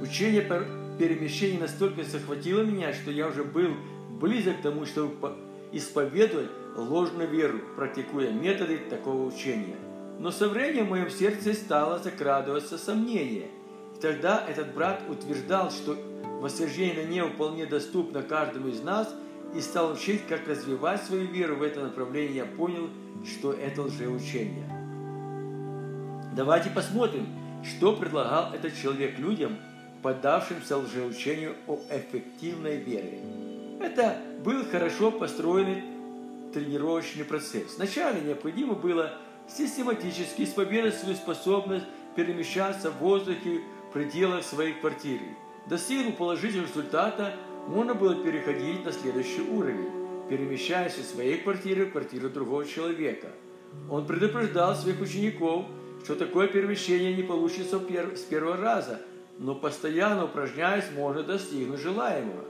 Учение 0.00 0.42
перемещений 0.98 1.58
настолько 1.58 2.04
захватило 2.04 2.62
меня, 2.62 2.92
что 2.92 3.10
я 3.10 3.28
уже 3.28 3.44
был 3.44 3.74
близок 4.20 4.58
к 4.58 4.62
тому, 4.62 4.86
чтобы 4.86 5.36
исповедовать 5.72 6.50
ложную 6.76 7.28
веру, 7.28 7.60
практикуя 7.76 8.30
методы 8.30 8.78
такого 8.78 9.26
учения. 9.26 9.76
Но 10.18 10.30
со 10.30 10.48
временем 10.48 10.86
в 10.86 10.90
моем 10.90 11.10
сердце 11.10 11.54
стало 11.54 11.98
закрадываться 11.98 12.78
сомнение. 12.78 13.48
И 13.96 14.00
тогда 14.00 14.44
этот 14.48 14.74
брат 14.74 15.02
утверждал, 15.08 15.70
что 15.70 15.96
восхождение 16.40 17.04
на 17.04 17.08
небо 17.08 17.28
вполне 17.30 17.66
доступно 17.66 18.22
каждому 18.22 18.68
из 18.68 18.82
нас, 18.82 19.14
и 19.54 19.60
стал 19.60 19.92
учить, 19.92 20.26
как 20.28 20.46
развивать 20.46 21.02
свою 21.02 21.26
веру 21.26 21.56
в 21.56 21.62
это 21.62 21.80
направление. 21.80 22.36
Я 22.36 22.44
понял, 22.44 22.88
что 23.24 23.52
это 23.52 23.82
лжеучение. 23.82 24.68
Давайте 26.36 26.70
посмотрим, 26.70 27.26
что 27.64 27.94
предлагал 27.96 28.52
этот 28.54 28.76
человек 28.76 29.18
людям, 29.18 29.58
поддавшимся 30.02 30.76
лжеучению 30.76 31.54
о 31.66 31.78
эффективной 31.90 32.76
вере. 32.76 33.20
Это 33.80 34.18
был 34.44 34.64
хорошо 34.64 35.10
построенный 35.10 35.82
тренировочный 36.52 37.24
процесс. 37.24 37.76
Вначале 37.76 38.20
необходимо 38.20 38.74
было 38.74 39.12
систематически 39.48 40.42
исповедовать 40.42 40.96
свою 40.96 41.16
способность 41.16 41.86
перемещаться 42.16 42.90
в 42.90 42.98
воздухе 42.98 43.60
в 43.88 43.92
пределах 43.92 44.44
своей 44.44 44.74
квартиры. 44.74 45.36
Достигнув 45.68 46.16
положительного 46.16 46.68
результата, 46.68 47.34
можно 47.68 47.94
было 47.94 48.14
переходить 48.14 48.84
на 48.84 48.92
следующий 48.92 49.42
уровень, 49.42 49.90
перемещаясь 50.28 50.98
из 50.98 51.10
своей 51.10 51.38
квартиры 51.38 51.86
в 51.86 51.92
квартиру 51.92 52.28
другого 52.28 52.64
человека. 52.64 53.28
Он 53.88 54.06
предупреждал 54.06 54.74
своих 54.74 55.00
учеников, 55.00 55.66
что 56.04 56.14
такое 56.14 56.48
перемещение 56.48 57.14
не 57.14 57.22
получится 57.22 57.78
с 57.78 58.20
первого 58.20 58.56
раза, 58.56 59.00
но 59.40 59.54
постоянно 59.54 60.26
упражняясь, 60.26 60.90
можно 60.94 61.22
достигнуть 61.22 61.80
желаемого. 61.80 62.44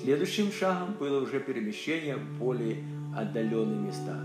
Следующим 0.00 0.52
шагом 0.52 0.94
было 0.94 1.20
уже 1.20 1.40
перемещение 1.40 2.16
в 2.16 2.38
более 2.38 2.76
отдаленные 3.16 3.80
места. 3.80 4.22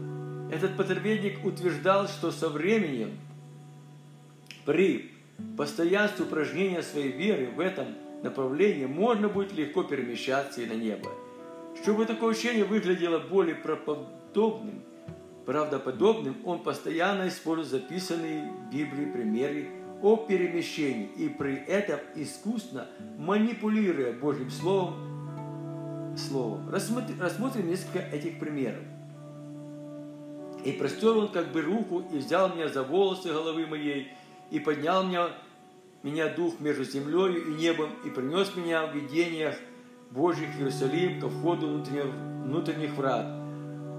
Этот 0.52 0.78
проповедник 0.78 1.44
утверждал, 1.44 2.08
что 2.08 2.32
со 2.32 2.50
временем 2.50 3.18
при 4.64 5.12
постоянстве 5.58 6.26
упражнения 6.26 6.84
своей 6.84 7.12
веры 7.12 7.50
в 7.50 7.60
этом 7.60 7.88
направлении 8.22 8.86
можно 8.86 9.28
будет 9.28 9.54
легко 9.54 9.82
перемещаться 9.82 10.62
и 10.62 10.68
на 10.68 10.74
небо. 10.74 11.10
Чтобы 11.82 12.06
такое 12.06 12.30
учение 12.30 12.64
выглядело 12.64 13.18
более 13.18 13.56
правдоподобным, 13.56 14.84
правдоподобным, 15.48 16.36
он 16.46 16.60
постоянно 16.60 17.28
использует 17.28 17.84
записанные 17.84 18.52
в 18.52 18.72
Библии 18.72 19.12
примеры 19.12 19.77
о 20.02 20.18
перемещении 20.18 21.10
и 21.18 21.30
при 21.30 21.56
этом 21.56 22.00
искусно 22.16 22.88
манипулируя 23.18 24.14
Божьим 24.14 24.50
Словом, 24.50 26.16
Словом. 26.18 26.70
Рассмотрим, 26.70 27.22
рассмотрим 27.22 27.68
несколько 27.68 28.00
этих 28.00 28.40
примеров. 28.40 28.84
И 30.64 30.72
простер 30.72 31.16
он 31.16 31.30
как 31.30 31.52
бы 31.52 31.62
руку, 31.62 32.04
и 32.12 32.18
взял 32.18 32.54
меня 32.54 32.68
за 32.68 32.84
волосы 32.84 33.30
головы 33.30 33.68
моей, 33.68 34.12
и 34.50 34.60
поднял 34.60 35.04
меня, 35.04 35.30
меня 36.04 36.34
дух 36.34 36.60
между 36.60 36.84
землей 36.84 37.42
и 37.42 37.54
небом, 37.54 37.90
и 38.04 38.10
принес 38.10 38.56
меня 38.56 38.88
в 38.88 38.96
видениях 38.96 39.56
Божьих 40.12 40.50
в 40.56 40.60
Иерусалим 40.60 41.20
ко 41.20 41.30
входу 41.30 41.68
внутренних, 41.68 42.06
внутренних 42.46 42.94
врат, 42.94 43.28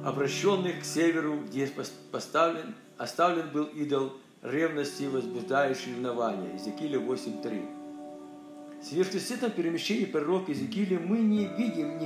обращенных 0.04 0.80
к 0.80 0.84
северу, 0.84 1.40
где 1.46 1.70
поставлен, 2.10 2.74
оставлен 2.96 3.50
был 3.50 3.64
идол 3.64 4.12
ревности, 4.42 5.04
возбуждающий 5.04 5.92
ревнование. 5.92 6.52
Иезекииля 6.52 6.98
8.3. 6.98 8.80
В 8.80 8.84
сверхъестественном 8.84 9.52
перемещении 9.52 10.04
пророка 10.04 10.52
Иезекииля 10.52 11.00
мы 11.00 11.18
не 11.18 11.46
видим 11.46 11.98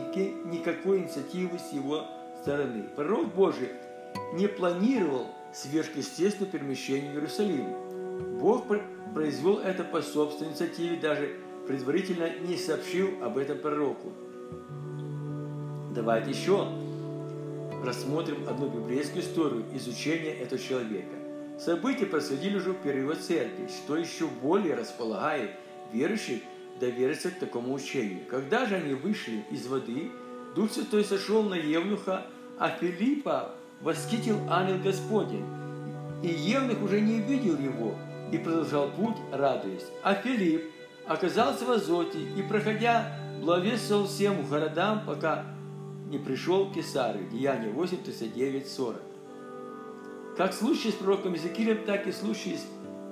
никакой 0.50 1.00
инициативы 1.00 1.58
с 1.58 1.72
его 1.72 2.06
стороны. 2.40 2.84
Пророк 2.96 3.34
Божий 3.34 3.68
не 4.34 4.48
планировал 4.48 5.26
сверхъестественное 5.52 6.50
перемещение 6.50 7.12
в 7.12 7.14
Иерусалим. 7.16 8.38
Бог 8.38 8.66
произвел 9.14 9.58
это 9.58 9.84
по 9.84 10.00
собственной 10.00 10.52
инициативе, 10.52 10.96
даже 10.96 11.36
предварительно 11.68 12.30
не 12.38 12.56
сообщил 12.56 13.22
об 13.22 13.36
этом 13.36 13.58
пророку. 13.58 14.12
Давайте 15.94 16.30
еще 16.30 16.66
рассмотрим 17.84 18.48
одну 18.48 18.68
библейскую 18.68 19.22
историю 19.22 19.64
изучения 19.74 20.32
этого 20.38 20.60
человека. 20.60 21.21
События 21.64 22.06
происходили 22.06 22.56
уже 22.56 22.74
период 22.74 23.20
церкви, 23.20 23.68
что 23.68 23.96
еще 23.96 24.26
более 24.26 24.74
располагает 24.74 25.52
верующих 25.92 26.40
довериться 26.80 27.30
к 27.30 27.38
такому 27.38 27.72
учению. 27.74 28.26
Когда 28.28 28.66
же 28.66 28.74
они 28.74 28.94
вышли 28.94 29.44
из 29.48 29.68
воды, 29.68 30.10
Дух 30.56 30.72
Святой 30.72 31.04
сошел 31.04 31.44
на 31.44 31.54
Евнуха, 31.54 32.26
а 32.58 32.70
Филиппа 32.70 33.54
восхитил 33.80 34.38
ангел 34.50 34.78
Господень. 34.82 35.44
И 36.24 36.28
Евнух 36.28 36.82
уже 36.82 37.00
не 37.00 37.20
видел 37.20 37.56
его 37.56 37.94
и 38.32 38.38
продолжал 38.38 38.90
путь, 38.90 39.16
радуясь. 39.30 39.86
А 40.02 40.14
Филипп 40.14 40.64
оказался 41.06 41.64
в 41.64 41.70
Азоте 41.70 42.18
и, 42.36 42.42
проходя, 42.42 43.16
благовествовал 43.40 44.08
всем 44.08 44.44
городам, 44.48 45.02
пока 45.06 45.44
не 46.08 46.18
пришел 46.18 46.68
к 46.68 46.74
Кесарию. 46.74 47.30
Деяние 47.30 47.70
8, 47.70 47.98
39, 47.98 48.66
40. 48.68 49.11
Как 50.36 50.52
в 50.52 50.54
случае 50.54 50.92
с 50.92 50.96
пророком 50.96 51.34
Иезекиилем, 51.34 51.84
так 51.84 52.06
и 52.06 52.10
в 52.10 52.16
случае 52.16 52.56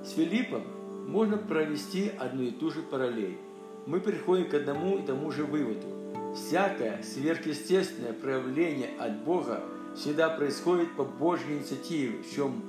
с 0.03 0.11
Филиппом 0.11 0.63
можно 1.07 1.37
провести 1.37 2.11
одну 2.17 2.43
и 2.43 2.51
ту 2.51 2.71
же 2.71 2.81
параллель. 2.81 3.37
Мы 3.85 3.99
приходим 3.99 4.49
к 4.49 4.53
одному 4.55 4.97
и 4.97 5.01
тому 5.03 5.31
же 5.31 5.43
выводу. 5.43 5.87
Всякое 6.35 7.01
сверхъестественное 7.03 8.13
проявление 8.13 8.89
от 8.99 9.23
Бога 9.23 9.61
всегда 9.95 10.29
происходит 10.29 10.95
по 10.95 11.03
Божьей 11.03 11.57
инициативе, 11.57 12.23
в 12.23 12.33
чем 12.33 12.63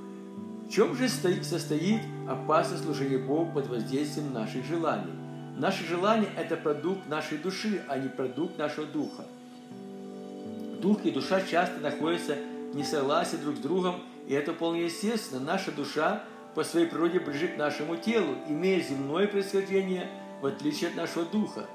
в 0.67 0.75
чем 0.75 0.97
же 0.97 1.07
состоит 1.09 2.01
опасность 2.27 2.85
служения 2.85 3.19
Богу 3.19 3.53
под 3.53 3.67
воздействием 3.67 4.33
наших 4.33 4.65
желаний? 4.65 5.13
Наши 5.59 5.85
желания– 5.85 6.29
это 6.37 6.57
продукт 6.57 7.09
нашей 7.09 7.37
души, 7.37 7.83
а 7.89 7.99
не 7.99 8.09
продукт 8.09 8.57
нашего 8.57 8.87
духа. 8.87 9.25
Дух 10.81 11.05
и 11.05 11.11
душа 11.11 11.43
часто 11.43 11.79
находятся 11.81 12.37
в 12.73 12.77
несогласии 12.77 13.37
друг 13.37 13.57
с 13.57 13.59
другом, 13.59 13.97
и 14.33 14.35
это 14.35 14.55
вполне 14.55 14.85
естественно. 14.85 15.41
Наша 15.43 15.73
душа 15.73 16.25
по 16.55 16.65
своей 16.65 16.87
природе 16.87 17.21
ближе 17.21 17.49
к 17.49 17.59
нашему 17.59 17.99
телу, 17.99 18.35
имея 18.49 18.81
земное 18.81 19.27
происхождение, 19.27 20.09
в 20.41 20.47
отличие 20.47 20.89
от 20.89 20.97
нашего 20.97 21.27
духа. 21.27 21.67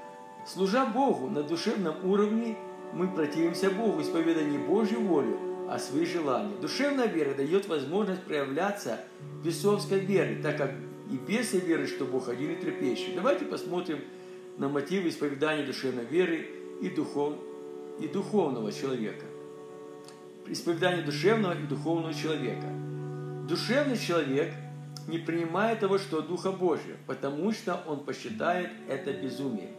Служа 0.44 0.84
Богу 0.84 1.30
на 1.30 1.44
душевном 1.44 2.04
уровне, 2.04 2.58
мы 2.92 3.06
противимся 3.14 3.70
Богу, 3.70 4.02
исповедуя 4.02 4.42
не 4.42 4.58
Божью 4.58 5.02
волю, 5.02 5.38
а 5.70 5.78
свои 5.78 6.04
желания. 6.04 6.56
Душевная 6.60 7.06
вера 7.06 7.32
дает 7.32 7.68
возможность 7.68 8.24
проявляться 8.24 9.02
бесовской 9.44 10.00
веры, 10.00 10.40
так 10.42 10.56
как 10.56 10.72
и 11.12 11.16
без 11.16 11.52
веры, 11.52 11.86
что 11.86 12.06
Бог 12.06 12.28
один 12.28 12.50
и 12.50 12.56
трепещет. 12.56 13.14
Давайте 13.14 13.44
посмотрим 13.44 14.00
на 14.56 14.68
мотивы 14.68 15.10
исповедания 15.10 15.64
душевной 15.64 16.06
веры 16.06 16.48
и, 16.82 16.90
духов, 16.90 17.34
и 18.00 18.08
духовного 18.08 18.72
человека. 18.72 19.26
Исповедание 20.50 21.04
душевного 21.04 21.52
и 21.52 21.66
духовного 21.66 22.14
человека. 22.14 22.66
Душевный 23.48 23.98
человек 23.98 24.52
не 25.06 25.18
принимает 25.18 25.80
того, 25.80 25.98
что 25.98 26.22
Духа 26.22 26.52
Божия, 26.52 26.96
потому 27.06 27.52
что 27.52 27.82
он 27.86 28.04
посчитает 28.04 28.70
это 28.88 29.12
безумием. 29.12 29.70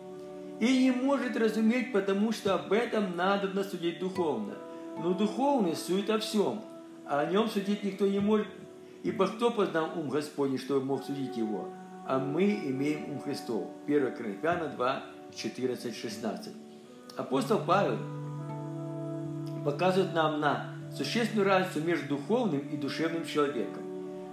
И 0.60 0.84
не 0.84 0.92
может 0.92 1.38
разуметь, 1.38 1.92
потому 1.92 2.32
что 2.32 2.56
об 2.56 2.74
этом 2.74 3.16
надо 3.16 3.64
судить 3.64 4.00
духовно– 4.00 4.56
но 5.02 5.14
духовный 5.14 5.76
сует 5.76 6.10
о 6.10 6.20
всем, 6.20 6.62
а 7.08 7.22
о 7.22 7.26
нем 7.26 7.50
судить 7.50 7.84
никто 7.84 8.06
не 8.06 8.20
может, 8.20 8.48
ибо 9.04 9.28
кто 9.28 9.50
познал 9.50 9.98
ум 9.98 10.10
Господний, 10.10 10.58
чтобы 10.58 10.86
мог 10.86 11.04
судить 11.04 11.38
его? 11.38 11.70
А 12.06 12.20
мы 12.20 12.44
имеем 12.44 13.12
ум 13.12 13.20
Христов. 13.22 13.68
1 13.86 14.16
Коринфяна 14.16 14.68
2, 14.68 15.04
14, 15.36 15.96
16. 15.96 16.54
Апостол 17.16 17.60
Павел 17.66 17.98
показывает 19.64 20.14
нам 20.14 20.40
на 20.40 20.76
существенную 20.96 21.48
разницу 21.48 21.82
между 21.86 22.08
духовным 22.08 22.60
и 22.60 22.78
душевным 22.78 23.26
человеком. 23.26 23.84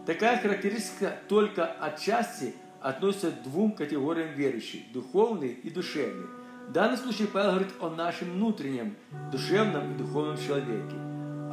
Такая 0.06 0.38
характеристика 0.38 1.16
только 1.28 1.66
отчасти 1.66 2.54
относится 2.80 3.30
к 3.30 3.42
двум 3.42 3.72
категориям 3.72 4.32
верующих– 4.34 4.82
духовный 4.92 5.50
и 5.50 5.70
душевный– 5.70 6.26
в 6.68 6.72
данном 6.72 6.96
случае 6.96 7.28
Павел 7.28 7.50
говорит 7.52 7.72
о 7.80 7.90
нашем 7.90 8.32
внутреннем, 8.32 8.96
душевном 9.30 9.94
и 9.94 9.98
духовном 9.98 10.36
человеке. 10.36 10.96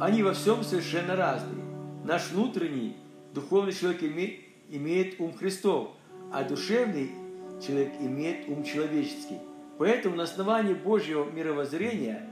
Они 0.00 0.24
во 0.24 0.32
всем 0.32 0.64
совершенно 0.64 1.14
разные. 1.14 1.64
Наш 2.04 2.30
внутренний, 2.32 2.96
духовный 3.32 3.72
человек 3.72 4.02
имеет, 4.02 5.20
ум 5.20 5.32
Христов, 5.32 5.90
а 6.32 6.42
душевный 6.42 7.12
человек 7.64 7.92
имеет 8.00 8.48
ум 8.48 8.64
человеческий. 8.64 9.38
Поэтому 9.78 10.16
на 10.16 10.24
основании 10.24 10.74
Божьего 10.74 11.30
мировоззрения 11.30 12.28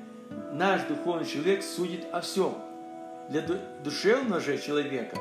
наш 0.53 0.83
духовный 0.83 1.26
человек 1.26 1.62
судит 1.62 2.07
о 2.12 2.20
всем. 2.20 2.55
Для 3.28 3.43
душевного 3.83 4.41
же 4.41 4.59
человека 4.59 5.16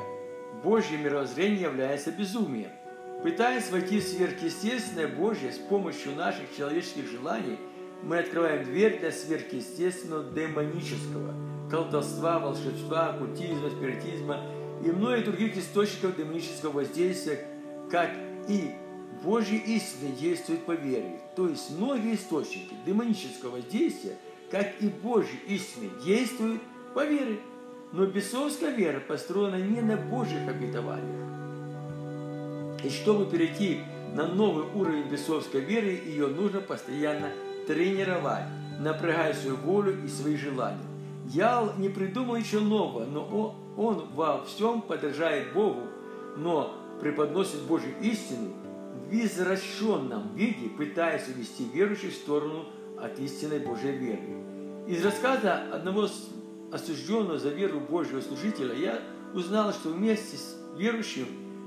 Божье 0.62 0.98
мировоззрение 0.98 1.62
является 1.62 2.10
безумием. 2.12 2.70
Пытаясь 3.22 3.70
войти 3.70 4.00
в 4.00 4.04
сверхъестественное 4.04 5.08
Божье 5.08 5.52
с 5.52 5.58
помощью 5.58 6.14
наших 6.16 6.54
человеческих 6.56 7.10
желаний, 7.10 7.58
мы 8.02 8.18
открываем 8.18 8.64
дверь 8.64 8.98
для 8.98 9.12
сверхъестественного 9.12 10.24
демонического, 10.32 11.34
колдовства, 11.70 12.40
волшебства, 12.40 13.10
оккультизма, 13.10 13.70
спиритизма 13.70 14.40
и 14.84 14.90
многих 14.90 15.26
других 15.26 15.56
источников 15.56 16.16
демонического 16.16 16.72
воздействия, 16.72 17.46
как 17.90 18.10
и 18.48 18.72
Божьи 19.22 19.56
истины 19.56 20.10
действуют 20.18 20.64
по 20.66 20.72
вере. 20.72 21.20
То 21.36 21.48
есть 21.48 21.70
многие 21.78 22.14
источники 22.14 22.74
демонического 22.84 23.52
воздействия, 23.52 24.16
как 24.52 24.74
и 24.80 24.88
Божьи 24.88 25.40
истины, 25.48 25.88
действуют 26.04 26.60
по 26.94 27.06
вере. 27.06 27.40
Но 27.92 28.04
бесовская 28.04 28.70
вера 28.70 29.00
построена 29.00 29.56
не 29.56 29.80
на 29.80 29.96
Божьих 29.96 30.46
обетованиях. 30.46 31.26
И 32.84 32.90
чтобы 32.90 33.30
перейти 33.30 33.80
на 34.14 34.26
новый 34.26 34.64
уровень 34.74 35.08
бесовской 35.08 35.62
веры, 35.62 35.98
ее 36.04 36.26
нужно 36.26 36.60
постоянно 36.60 37.30
тренировать, 37.66 38.44
напрягая 38.78 39.32
свою 39.32 39.56
волю 39.56 40.04
и 40.04 40.08
свои 40.08 40.36
желания. 40.36 40.84
Дьявол 41.24 41.72
не 41.78 41.88
придумал 41.88 42.36
ничего 42.36 42.60
нового, 42.60 43.06
но 43.06 43.56
он 43.78 44.06
во 44.14 44.44
всем 44.44 44.82
подражает 44.82 45.54
Богу, 45.54 45.82
но 46.36 46.74
преподносит 47.00 47.62
Божью 47.62 47.92
истину 48.02 48.50
в 49.08 49.14
извращенном 49.14 50.34
виде, 50.34 50.68
пытаясь 50.68 51.28
увести 51.28 51.64
верующих 51.72 52.12
в 52.12 52.16
сторону 52.16 52.66
от 53.02 53.18
истинной 53.18 53.58
Божьей 53.58 53.92
веры. 53.92 54.22
Из 54.86 55.04
рассказа 55.04 55.62
одного 55.72 56.08
осужденного 56.72 57.38
за 57.38 57.50
веру 57.50 57.80
Божьего 57.80 58.20
служителя 58.20 58.74
я 58.74 59.00
узнал, 59.34 59.72
что 59.72 59.90
вместе 59.90 60.36
с 60.36 60.56
верующим 60.76 61.26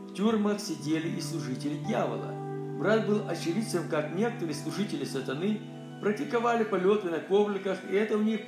в 0.10 0.14
тюрьмах 0.14 0.60
сидели 0.60 1.10
и 1.10 1.22
служители 1.22 1.78
дьявола. 1.88 2.34
Брат 2.80 3.08
был 3.08 3.22
очевидцем, 3.28 3.90
как 3.90 4.16
некоторые 4.16 4.56
служители 4.56 5.06
сатаны 5.06 5.62
практиковали 6.02 6.64
полеты 6.64 7.10
на 7.10 7.20
ковриках, 7.20 7.80
и 7.90 7.96
это 7.96 8.18
у 8.18 8.22
них 8.22 8.42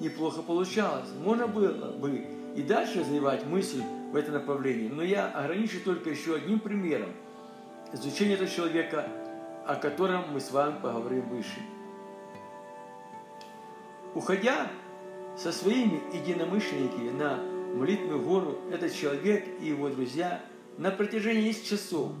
неплохо 0.00 0.42
получалось. 0.42 1.08
Можно 1.22 1.46
было 1.46 1.92
бы 1.92 2.26
и 2.56 2.62
дальше 2.62 3.00
развивать 3.00 3.46
мысль 3.46 3.82
в 4.12 4.16
этом 4.16 4.34
направлении, 4.34 4.88
но 4.88 5.02
я 5.02 5.26
ограничу 5.28 5.78
только 5.84 6.10
еще 6.10 6.36
одним 6.36 6.60
примером 6.60 7.10
изучения 7.92 8.34
этого 8.34 8.48
человека, 8.48 9.06
о 9.66 9.76
котором 9.76 10.32
мы 10.32 10.40
с 10.40 10.50
вами 10.50 10.74
поговорим 10.82 11.28
выше. 11.28 11.60
Уходя 14.14 14.70
со 15.36 15.52
своими 15.52 16.00
единомышленниками 16.12 17.10
на 17.10 17.38
молитвенную 17.74 18.20
гору, 18.20 18.58
этот 18.70 18.94
человек 18.94 19.44
и 19.60 19.68
его 19.68 19.88
друзья 19.88 20.40
на 20.76 20.90
протяжении 20.90 21.48
нескольких 21.48 21.70
часов, 21.70 22.12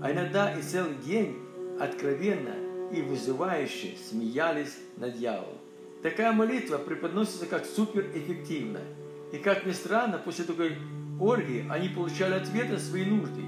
а 0.00 0.12
иногда 0.12 0.56
и 0.56 0.62
целый 0.62 0.94
день 0.96 1.38
откровенно 1.80 2.54
и 2.92 3.02
вызывающе 3.02 3.96
смеялись 4.08 4.76
над 4.96 5.18
дьяволом. 5.18 5.58
Такая 6.02 6.32
молитва 6.32 6.78
преподносится 6.78 7.46
как 7.46 7.64
суперэффективная. 7.64 8.84
И 9.32 9.38
как 9.38 9.66
ни 9.66 9.72
странно, 9.72 10.18
после 10.18 10.44
такой 10.44 10.76
оргии 11.18 11.66
они 11.70 11.88
получали 11.88 12.34
ответ 12.34 12.70
на 12.70 12.78
свои 12.78 13.04
нужды 13.04 13.42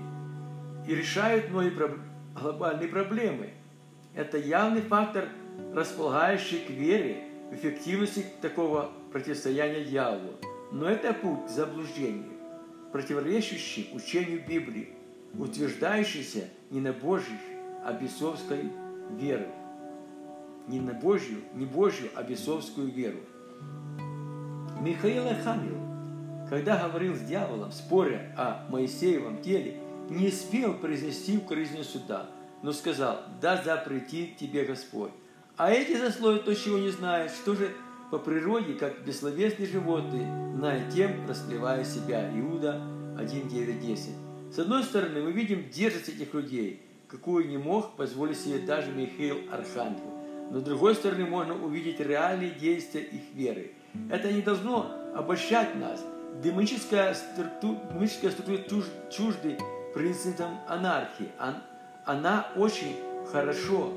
и 0.89 0.95
решают 0.95 1.51
многие 1.51 1.73
глобальные 2.35 2.89
проблемы. 2.89 3.51
Это 4.15 4.39
явный 4.39 4.81
фактор, 4.81 5.29
располагающий 5.75 6.61
к 6.61 6.71
вере, 6.71 7.26
эффективности 7.53 8.27
такого 8.41 8.91
противостояния 9.13 9.85
дьяволу. 9.85 10.35
Но 10.73 10.89
это 10.89 11.15
путь 11.15 11.47
к 11.47 11.49
заблуждению, 11.49 12.33
противоречащий 12.93 13.91
учению 13.93 14.45
Библии, 14.47 14.91
утверждающийся 15.39 16.49
не 16.71 16.81
на 16.81 16.93
Божьей, 16.93 17.39
а 17.85 17.93
бесовской 17.93 18.71
веры. 19.11 19.49
Не 20.67 20.81
на 20.81 20.93
Божью, 20.93 21.39
не 21.55 21.65
Божью, 21.65 22.11
а 22.17 22.25
бесовскую 22.25 22.91
веру. 22.91 23.21
Михаил 24.81 25.29
Архангел, 25.29 25.79
когда 26.51 26.89
говорил 26.89 27.15
с 27.15 27.21
дьяволом, 27.21 27.71
споря 27.71 28.35
о 28.37 28.67
Моисеевом 28.71 29.41
теле, 29.43 29.81
не 30.11 30.29
успел 30.29 30.75
произнести 30.75 31.37
укоризненную 31.37 31.85
суда, 31.85 32.31
но 32.63 32.73
сказал, 32.73 33.21
да 33.41 33.63
запретит 33.63 34.37
тебе 34.37 34.65
Господь. 34.65 35.13
А 35.57 35.71
эти 35.71 35.97
засловия 35.97 36.41
то, 36.41 36.55
чего 36.55 36.77
не 36.77 36.91
знают, 36.91 37.33
что 37.33 37.55
же 37.55 37.71
по 38.11 38.19
природе, 38.19 38.75
как 38.75 39.03
бессловесные 39.07 39.67
животные, 39.67 40.53
зная 40.55 40.91
тем, 40.91 41.27
расплевая 41.27 41.83
себя. 41.83 42.31
Иуда 42.39 42.83
1, 43.19 43.49
9, 43.49 43.81
10. 43.81 44.11
С 44.53 44.59
одной 44.59 44.83
стороны, 44.83 45.23
мы 45.23 45.33
видим 45.33 45.71
дерзость 45.71 46.11
этих 46.11 46.35
людей, 46.35 46.83
какую 47.09 47.49
не 47.49 47.57
мог 47.57 47.97
позволить 47.97 48.39
себе 48.39 48.59
даже 48.59 48.93
Михаил 48.93 49.39
Архангел. 49.51 50.13
Но 50.51 50.61
с 50.61 50.63
другой 50.63 50.95
стороны, 50.95 51.25
можно 51.25 51.55
увидеть 51.55 52.01
реальные 52.01 52.51
действия 52.51 53.01
их 53.01 53.23
веры. 53.33 53.73
Это 54.11 54.31
не 54.31 54.43
должно 54.43 54.91
обольщать 55.17 55.75
нас. 55.77 56.05
Демоническая 56.43 57.15
структура, 57.15 57.81
демоническая 57.91 58.31
структура 58.31 58.85
чужды 59.11 59.57
принципам 59.95 60.59
анархии. 60.69 61.31
Она 62.05 62.47
очень 62.57 62.97
хорошо 63.33 63.91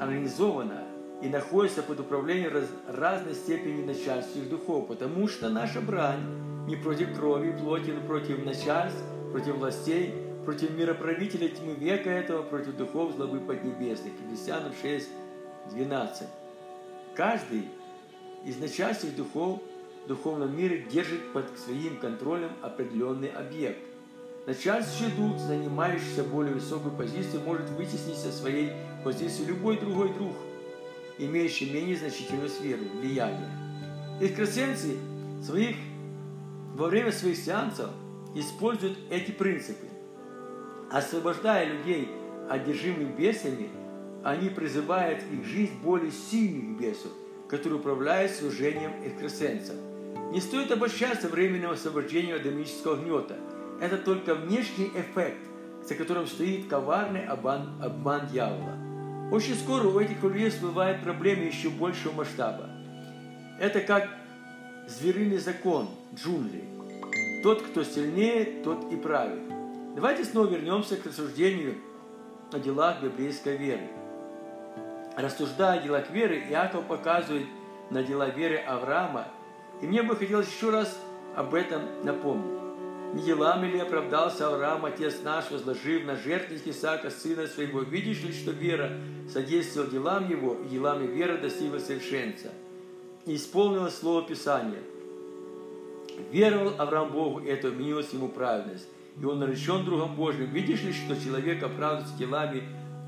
организована 0.00 0.84
и 1.22 1.28
находится 1.28 1.82
под 1.82 2.00
управлением 2.00 2.52
раз, 2.52 2.64
разной 2.88 3.34
степени 3.34 3.84
начальственных 3.84 4.50
духов, 4.50 4.88
потому 4.88 5.28
что 5.28 5.48
наша 5.48 5.80
брань 5.80 6.66
не 6.66 6.74
против 6.76 7.16
крови 7.16 7.50
и 7.50 7.52
плоти, 7.52 7.90
но 7.90 8.00
против 8.06 8.44
начальств, 8.44 9.00
против 9.30 9.56
властей, 9.56 10.14
против 10.44 10.76
мироправителя 10.76 11.48
тьмы 11.48 11.74
века 11.74 12.10
этого, 12.10 12.42
против 12.42 12.76
духов 12.76 13.14
злобы 13.14 13.38
поднебесных. 13.38 14.12
Ефесянам 14.28 14.72
6, 14.82 15.08
12. 15.70 16.28
Каждый 17.14 17.68
из 18.44 18.58
начальственных 18.58 19.16
духов 19.16 19.60
в 20.04 20.08
духовном 20.08 20.56
мире 20.56 20.84
держит 20.90 21.32
под 21.32 21.46
своим 21.56 21.98
контролем 21.98 22.50
определенный 22.62 23.28
объект. 23.28 23.78
Начальствующий 24.46 25.14
дух, 25.16 25.38
занимающийся 25.38 26.24
более 26.24 26.54
высокой 26.54 26.90
позицией, 26.90 27.44
может 27.44 27.68
вытеснить 27.70 28.16
со 28.16 28.32
своей 28.32 28.72
позиции 29.04 29.44
любой 29.44 29.78
другой 29.78 30.08
дух, 30.14 30.34
имеющий 31.26 31.70
менее 31.70 31.96
значительную 31.96 32.48
сферу 32.48 32.84
влияния. 32.94 33.50
Экстрасенсы 34.20 34.96
своих, 35.42 35.76
во 36.74 36.86
время 36.86 37.12
своих 37.12 37.36
сеансов 37.36 37.90
используют 38.34 38.98
эти 39.10 39.30
принципы. 39.30 39.86
Освобождая 40.90 41.66
людей, 41.66 42.08
одержимых 42.48 43.16
бесами, 43.16 43.70
они 44.24 44.50
призывают 44.50 45.20
их 45.32 45.44
жизнь 45.44 45.80
более 45.82 46.12
сильных 46.12 46.78
бесов, 46.78 47.12
которые 47.48 47.80
управляют 47.80 48.32
служением 48.32 48.92
экстрасенсов. 49.04 49.76
Не 50.32 50.40
стоит 50.40 50.70
обольщаться 50.70 51.28
временным 51.28 51.72
освобождением 51.72 52.36
от 52.36 52.42
демонического 52.42 52.96
гнета. 52.96 53.36
Это 53.80 53.98
только 53.98 54.34
внешний 54.34 54.90
эффект, 54.94 55.40
за 55.86 55.94
которым 55.94 56.26
стоит 56.26 56.68
коварный 56.68 57.26
обман, 57.26 57.82
обман 57.82 58.28
дьявола. 58.28 58.91
Очень 59.32 59.54
скоро 59.54 59.88
у 59.88 59.98
этих 59.98 60.22
людей 60.22 60.50
всплывают 60.50 61.02
проблемы 61.02 61.44
еще 61.44 61.70
большего 61.70 62.12
масштаба. 62.12 62.68
Это 63.58 63.80
как 63.80 64.10
звериный 64.86 65.38
закон 65.38 65.88
джунглей. 66.14 66.64
Тот, 67.42 67.62
кто 67.62 67.82
сильнее, 67.82 68.62
тот 68.62 68.92
и 68.92 68.96
правит. 68.96 69.40
Давайте 69.94 70.26
снова 70.26 70.48
вернемся 70.48 70.96
к 70.96 71.06
рассуждению 71.06 71.76
о 72.52 72.58
делах 72.58 73.02
библейской 73.02 73.56
веры. 73.56 73.88
Рассуждая 75.16 75.78
о 75.78 75.82
делах 75.82 76.10
веры, 76.10 76.36
Иаков 76.50 76.84
показывает 76.84 77.46
на 77.88 78.02
дела 78.02 78.28
веры 78.28 78.58
Авраама, 78.58 79.28
и 79.80 79.86
мне 79.86 80.02
бы 80.02 80.14
хотелось 80.14 80.52
еще 80.54 80.68
раз 80.68 80.94
об 81.34 81.54
этом 81.54 82.04
напомнить. 82.04 82.61
Делами 83.14 83.66
ли 83.66 83.78
оправдался 83.78 84.48
Авраам, 84.48 84.86
отец 84.86 85.20
наш, 85.22 85.50
возложив 85.50 86.06
на 86.06 86.16
жертвенник 86.16 86.66
Исаака, 86.66 87.10
сына 87.10 87.46
своего? 87.46 87.80
Видишь 87.80 88.22
ли, 88.22 88.32
что 88.32 88.52
вера 88.52 88.90
содействовала 89.30 89.90
делам 89.90 90.30
его, 90.30 90.56
и 90.64 90.70
делами 90.70 91.06
веры 91.06 91.36
достигла 91.36 91.78
совершенца? 91.78 92.50
И 93.26 93.36
исполнилось 93.36 93.98
слово 93.98 94.22
Писания. 94.22 94.82
Веровал 96.32 96.74
Авраам 96.78 97.12
Богу, 97.12 97.40
и 97.40 97.48
это 97.48 97.68
уменилось 97.68 98.12
ему 98.12 98.28
праведность. 98.28 98.88
И 99.20 99.24
он 99.26 99.40
наречен 99.40 99.84
другом 99.84 100.16
Божьим. 100.16 100.46
Видишь 100.46 100.82
ли, 100.82 100.94
что 100.94 101.14
человек 101.14 101.62
оправдывается 101.62 102.16
делами, 102.16 102.62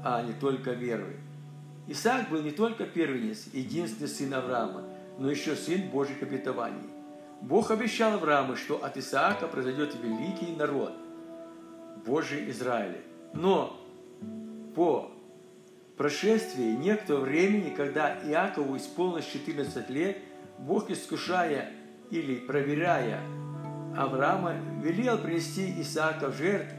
а 0.05 0.23
не 0.23 0.35
только 0.35 0.73
верой? 0.73 1.17
Исаак 1.89 2.29
был 2.29 2.43
не 2.43 2.51
только 2.51 2.85
первенец, 2.85 3.49
единственный 3.55 4.09
сын 4.09 4.35
Авраама, 4.35 4.85
но 5.19 5.31
еще 5.31 5.57
сын 5.57 5.89
Божьих 5.89 6.23
обетований. 6.23 6.94
Бог 7.45 7.71
обещал 7.71 8.15
Аврааму, 8.15 8.57
что 8.57 8.83
от 8.83 8.97
Исаака 8.97 9.47
произойдет 9.47 9.95
великий 10.03 10.57
народ, 10.57 10.95
Божий 12.07 12.49
Израиля. 12.49 13.03
Но 13.35 13.79
по 14.75 15.11
прошествии 15.99 16.71
некоторого 16.73 17.25
времени, 17.25 17.69
когда 17.69 18.19
Иакову 18.25 18.79
исполнилось 18.79 19.27
14 19.27 19.91
лет, 19.91 20.19
Бог, 20.59 20.91
искушая 20.91 21.71
или 22.11 22.37
проверяя 22.37 23.21
Авраама, 23.95 24.55
велел 24.83 25.19
принести 25.19 25.83
Исаака 25.83 26.31
в 26.31 26.37
жертву. 26.39 26.79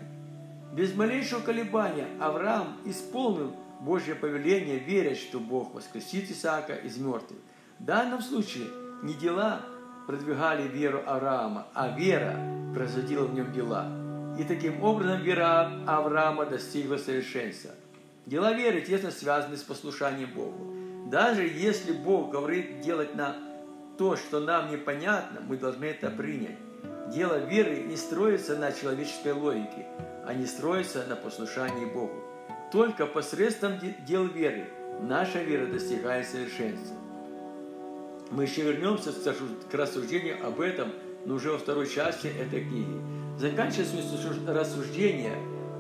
Без 0.73 0.95
малейшего 0.95 1.41
колебания 1.41 2.07
Авраам 2.19 2.77
исполнил 2.85 3.55
Божье 3.81 4.15
повеление, 4.15 4.79
веря, 4.79 5.13
что 5.13 5.39
Бог 5.39 5.75
воскресит 5.75 6.31
Исаака 6.31 6.73
из 6.73 6.97
мертвых. 6.97 7.39
В 7.77 7.85
данном 7.85 8.23
случае 8.23 8.65
не 9.03 9.13
дела 9.13 9.61
продвигали 10.05 10.67
веру 10.67 11.01
Авраама, 11.05 11.67
а 11.73 11.89
вера 11.89 12.37
производила 12.73 13.25
в 13.25 13.33
нем 13.33 13.51
дела. 13.51 13.87
И 14.39 14.43
таким 14.43 14.83
образом 14.83 15.21
вера 15.21 15.71
Авраама 15.87 16.45
достигла 16.45 16.97
совершенства. 16.97 17.71
Дела 18.25 18.53
веры 18.53 18.81
тесно 18.81 19.11
связаны 19.11 19.55
с 19.55 19.61
послушанием 19.61 20.29
Богу. 20.33 20.73
Даже 21.09 21.43
если 21.43 21.91
Бог 21.93 22.31
говорит 22.31 22.81
делать 22.81 23.15
на 23.15 23.35
то, 23.97 24.15
что 24.15 24.39
нам 24.39 24.71
непонятно, 24.71 25.41
мы 25.47 25.57
должны 25.57 25.85
это 25.85 26.09
принять. 26.09 26.57
Дело 27.13 27.37
веры 27.37 27.83
не 27.83 27.95
строится 27.95 28.57
на 28.57 28.71
человеческой 28.71 29.33
логике, 29.33 29.85
а 30.25 30.33
не 30.33 30.47
строится 30.47 31.05
на 31.07 31.15
послушании 31.15 31.85
Богу. 31.85 32.23
Только 32.71 33.05
посредством 33.05 33.73
дел 34.05 34.25
веры 34.25 34.67
наша 35.01 35.43
вера 35.43 35.67
достигает 35.67 36.27
совершенства. 36.27 36.97
Мы 38.31 38.43
еще 38.43 38.63
вернемся 38.63 39.11
к 39.11 39.73
рассуждению 39.73 40.45
об 40.45 40.59
этом, 40.59 40.91
но 41.25 41.35
уже 41.35 41.51
во 41.51 41.57
второй 41.57 41.87
части 41.87 42.27
этой 42.27 42.61
книги. 42.61 42.99
Заканчивая 43.37 43.85
рассуждение 44.47 45.35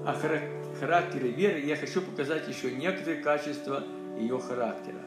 о 0.05 0.13
характере 0.79 1.31
веры, 1.31 1.59
я 1.61 1.75
хочу 1.75 2.01
показать 2.01 2.47
еще 2.47 2.71
некоторые 2.71 3.21
качества 3.23 3.83
ее 4.19 4.39
характера. 4.39 5.01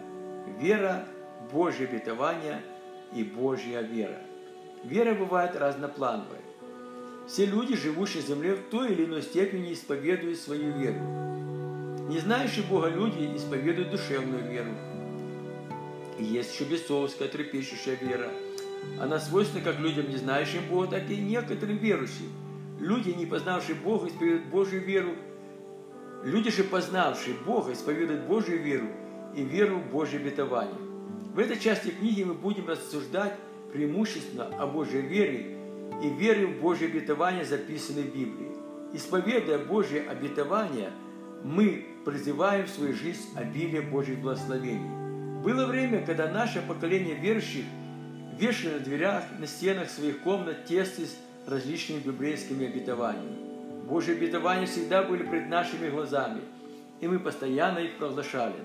Вера, 0.60 1.04
Божье 1.52 1.86
обетование 1.86 2.62
и 3.14 3.22
Божья 3.22 3.80
вера. 3.82 4.18
Вера 4.82 5.14
бывает 5.14 5.54
разноплановой. 5.56 6.38
Все 7.26 7.44
люди, 7.46 7.76
живущие 7.76 8.22
на 8.22 8.28
земле, 8.28 8.54
в 8.54 8.70
той 8.70 8.92
или 8.92 9.04
иной 9.04 9.22
степени 9.22 9.72
исповедуют 9.72 10.38
свою 10.38 10.72
веру. 10.72 11.00
Не 12.08 12.18
знающие 12.18 12.64
Бога 12.64 12.88
люди 12.88 13.36
исповедуют 13.36 13.90
душевную 13.90 14.50
веру. 14.50 14.70
Есть 16.18 16.54
еще 16.54 16.64
бесовская, 16.64 17.28
трепещущая 17.28 17.96
вера. 17.96 18.28
Она 19.00 19.20
свойственна 19.20 19.62
как 19.62 19.78
людям, 19.78 20.08
не 20.08 20.16
знающим 20.16 20.62
Бога, 20.68 20.88
так 20.88 21.10
и 21.10 21.16
некоторым 21.16 21.76
верующим. 21.76 22.32
Люди, 22.80 23.10
не 23.10 23.26
познавшие 23.26 23.76
Бога, 23.76 24.08
исповедуют 24.08 24.46
Божью 24.46 24.84
веру. 24.84 25.12
Люди 26.24 26.50
же, 26.50 26.64
познавшие 26.64 27.36
Бога, 27.46 27.72
исповедуют 27.72 28.24
Божью 28.24 28.60
веру 28.60 28.88
и 29.36 29.42
веру 29.42 29.78
в 29.78 29.90
Божье 29.90 30.18
обетование. 30.18 30.74
В 31.34 31.38
этой 31.38 31.58
части 31.58 31.90
книги 31.90 32.24
мы 32.24 32.34
будем 32.34 32.66
рассуждать 32.66 33.34
преимущественно 33.72 34.46
о 34.58 34.66
Божьей 34.66 35.02
вере 35.02 35.56
и 36.02 36.08
вере 36.08 36.46
в 36.46 36.60
Божье 36.60 36.88
обетование, 36.88 37.44
записанное 37.44 38.02
в 38.02 38.14
Библии. 38.14 38.50
Исповедуя 38.92 39.58
Божье 39.58 40.02
обетование, 40.02 40.90
мы 41.44 41.86
призываем 42.04 42.66
в 42.66 42.70
свою 42.70 42.94
жизнь 42.94 43.28
обилие 43.36 43.82
Божьих 43.82 44.18
благословений. 44.18 45.07
Было 45.42 45.66
время, 45.66 46.04
когда 46.04 46.28
наше 46.28 46.60
поколение 46.62 47.14
верующих 47.14 47.64
вешали 48.36 48.74
на 48.74 48.80
дверях, 48.80 49.24
на 49.38 49.46
стенах 49.46 49.88
своих 49.88 50.20
комнат 50.20 50.64
тесты 50.64 51.06
с 51.06 51.16
различными 51.46 52.00
библейскими 52.00 52.66
обетованиями. 52.66 53.36
Божьи 53.88 54.14
обетования 54.14 54.66
всегда 54.66 55.02
были 55.02 55.22
пред 55.22 55.48
нашими 55.48 55.88
глазами, 55.90 56.40
и 57.00 57.06
мы 57.06 57.20
постоянно 57.20 57.78
их 57.78 57.96
провозглашали. 57.98 58.56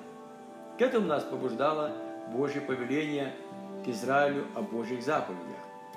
К 0.80 0.82
этому 0.82 1.08
нас 1.08 1.24
побуждало 1.24 1.92
Божье 2.34 2.60
повеление 2.60 3.34
к 3.86 3.88
Израилю 3.90 4.46
о 4.56 4.62
Божьих 4.62 5.04
заповедях. 5.04 5.44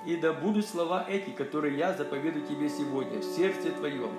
И 0.05 0.15
да 0.15 0.31
будут 0.31 0.67
слова 0.67 1.05
эти, 1.09 1.31
которые 1.31 1.75
я 1.75 1.93
заповедую 1.93 2.45
тебе 2.45 2.69
сегодня 2.69 3.19
в 3.19 3.23
сердце 3.23 3.71
твоем, 3.71 4.11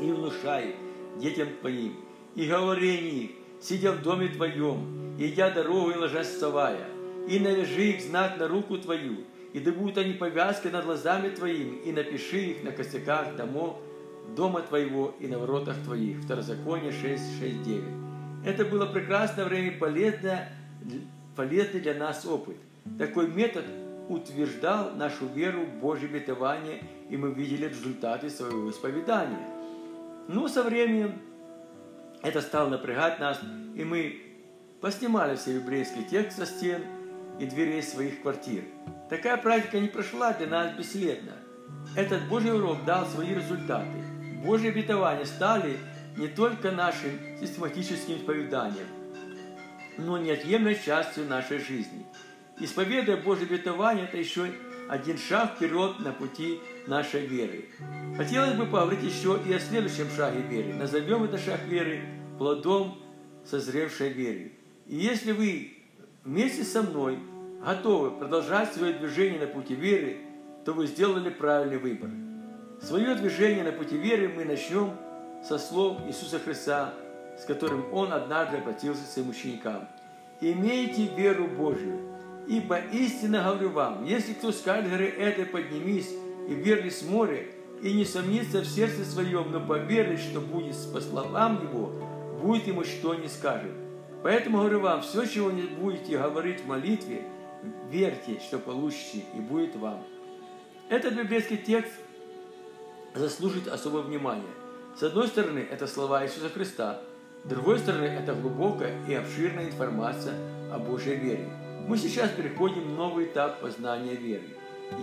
и 0.00 0.12
внушай 0.12 0.76
детям 1.16 1.48
твоим, 1.60 1.96
и 2.36 2.46
говори 2.46 2.94
их, 2.94 3.30
сидя 3.60 3.92
в 3.92 4.02
доме 4.02 4.28
твоем, 4.28 5.03
идя 5.18 5.52
ложась 5.56 6.28
вставая, 6.28 6.86
и 7.28 7.38
навяжи 7.38 7.90
их 7.90 8.02
знак 8.02 8.38
на 8.38 8.48
руку 8.48 8.78
твою, 8.78 9.24
и 9.52 9.60
да 9.60 9.72
будут 9.72 9.98
они 9.98 10.14
повязкой 10.14 10.72
над 10.72 10.84
глазами 10.84 11.28
твоими, 11.28 11.76
и 11.84 11.92
напиши 11.92 12.38
их 12.38 12.64
на 12.64 12.72
косяках 12.72 13.36
домов, 13.36 13.76
дома 14.36 14.62
твоего 14.62 15.14
и 15.20 15.26
на 15.26 15.38
воротах 15.38 15.76
твоих. 15.84 16.18
Второзаконие 16.22 16.92
6, 16.92 17.38
6, 17.38 17.62
9. 17.62 17.84
Это 18.44 18.64
было 18.64 18.86
прекрасное 18.86 19.44
время, 19.44 19.78
полезное, 19.78 20.52
полезный 21.36 21.80
для 21.80 21.94
нас 21.94 22.26
опыт. 22.26 22.56
Такой 22.98 23.28
метод 23.28 23.64
утверждал 24.08 24.90
нашу 24.96 25.26
веру 25.26 25.64
в 25.64 25.80
Божье 25.80 26.08
обетование, 26.08 26.82
и 27.08 27.16
мы 27.16 27.30
видели 27.32 27.68
результаты 27.68 28.28
своего 28.28 28.70
исповедания. 28.70 29.48
Но 30.28 30.48
со 30.48 30.62
временем 30.62 31.20
это 32.22 32.40
стало 32.40 32.68
напрягать 32.68 33.20
нас, 33.20 33.40
и 33.74 33.84
мы 33.84 34.23
поснимали 34.84 35.34
все 35.36 35.54
еврейские 35.54 36.04
тексты 36.04 36.44
со 36.44 36.46
стен 36.46 36.82
и 37.40 37.46
дверей 37.46 37.82
своих 37.82 38.20
квартир. 38.20 38.64
Такая 39.08 39.38
практика 39.38 39.80
не 39.80 39.88
прошла 39.88 40.34
для 40.34 40.46
нас 40.46 40.76
бесследно. 40.76 41.32
Этот 41.96 42.28
Божий 42.28 42.54
урок 42.54 42.84
дал 42.84 43.06
свои 43.06 43.34
результаты. 43.34 44.04
Божьи 44.44 44.68
обетования 44.68 45.24
стали 45.24 45.78
не 46.18 46.28
только 46.28 46.70
нашим 46.70 47.18
систематическим 47.40 48.18
исповеданием, 48.18 48.86
но 49.96 50.18
неотъемлемой 50.18 50.78
частью 50.78 51.24
нашей 51.28 51.60
жизни. 51.60 52.04
Исповедуя 52.60 53.16
Божье 53.16 53.46
обетование– 53.46 54.04
это 54.06 54.18
еще 54.18 54.52
один 54.90 55.16
шаг 55.16 55.54
вперед 55.54 55.98
на 56.00 56.12
пути 56.12 56.60
нашей 56.86 57.24
веры. 57.24 57.70
Хотелось 58.18 58.52
бы 58.52 58.66
поговорить 58.66 59.02
еще 59.02 59.40
и 59.48 59.52
о 59.54 59.58
следующем 59.58 60.10
шаге 60.14 60.42
веры. 60.42 60.74
Назовем 60.74 61.24
это 61.24 61.38
шаг 61.38 61.64
веры 61.64 62.02
плодом 62.36 63.02
созревшей 63.46 64.10
веры. 64.10 64.53
И 64.86 64.96
если 64.96 65.32
вы 65.32 65.72
вместе 66.24 66.62
со 66.62 66.82
мной 66.82 67.18
готовы 67.64 68.10
продолжать 68.10 68.72
свое 68.74 68.92
движение 68.92 69.40
на 69.40 69.46
пути 69.46 69.74
веры, 69.74 70.18
то 70.64 70.72
вы 70.72 70.86
сделали 70.86 71.30
правильный 71.30 71.78
выбор. 71.78 72.10
Свое 72.82 73.14
движение 73.14 73.64
на 73.64 73.72
пути 73.72 73.96
веры 73.96 74.28
мы 74.28 74.44
начнем 74.44 74.92
со 75.42 75.58
слов 75.58 75.98
Иисуса 76.06 76.38
Христа, 76.38 76.94
с 77.38 77.44
которым 77.44 77.92
Он 77.92 78.12
однажды 78.12 78.58
обратился 78.58 79.04
к 79.04 79.08
своим 79.08 79.30
ученикам. 79.30 79.88
«Имейте 80.40 81.06
веру 81.16 81.46
Божию, 81.46 82.00
ибо 82.46 82.78
истинно 82.78 83.42
говорю 83.44 83.70
вам, 83.70 84.04
если 84.04 84.34
кто 84.34 84.52
скажет 84.52 84.90
горы 84.90 85.06
этой 85.06 85.46
поднимись 85.46 86.10
и 86.48 86.54
верли 86.54 86.90
с 86.90 87.02
моря, 87.02 87.44
и 87.82 87.92
не 87.92 88.04
сомнится 88.04 88.60
в 88.60 88.66
сердце 88.66 89.04
своем, 89.04 89.50
но 89.50 89.60
поверит, 89.60 90.20
что 90.20 90.40
будет 90.40 90.76
по 90.92 91.00
словам 91.00 91.62
его, 91.62 91.92
будет 92.40 92.66
ему 92.66 92.84
что 92.84 93.14
не 93.14 93.28
скажет. 93.28 93.72
Поэтому 94.24 94.56
говорю 94.56 94.80
вам, 94.80 95.02
все, 95.02 95.26
чего 95.26 95.50
не 95.50 95.64
будете 95.64 96.16
говорить 96.16 96.62
в 96.62 96.66
молитве, 96.66 97.26
верьте, 97.90 98.40
что 98.40 98.58
получите, 98.58 99.22
и 99.36 99.38
будет 99.38 99.76
вам. 99.76 100.02
Этот 100.88 101.12
библейский 101.12 101.58
текст 101.58 101.92
заслужит 103.14 103.68
особое 103.68 104.00
внимание. 104.00 104.50
С 104.98 105.02
одной 105.02 105.28
стороны, 105.28 105.58
это 105.58 105.86
слова 105.86 106.24
Иисуса 106.24 106.48
Христа, 106.48 107.02
с 107.44 107.48
другой 107.48 107.78
стороны, 107.78 108.06
это 108.06 108.34
глубокая 108.34 108.94
и 109.06 109.12
обширная 109.12 109.66
информация 109.66 110.32
о 110.72 110.78
Божьей 110.78 111.16
вере. 111.16 111.46
Мы 111.86 111.98
сейчас 111.98 112.30
переходим 112.30 112.80
в 112.82 112.96
новый 112.96 113.26
этап 113.26 113.60
познания 113.60 114.14
веры. 114.14 114.48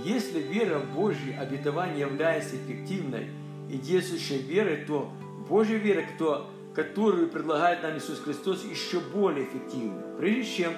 Если 0.03 0.39
вера 0.39 0.79
в 0.79 0.95
Божье 0.95 1.37
обетование 1.37 1.99
является 1.99 2.55
эффективной 2.55 3.27
и 3.69 3.77
действующей 3.77 4.39
верой, 4.39 4.77
то 4.77 5.11
Божья 5.47 5.77
вера, 5.77 6.03
кто, 6.15 6.49
которую 6.73 7.29
предлагает 7.29 7.83
нам 7.83 7.97
Иисус 7.97 8.19
Христос, 8.19 8.63
еще 8.63 8.99
более 8.99 9.45
эффективна. 9.45 10.01
Прежде 10.17 10.63
чем 10.63 10.73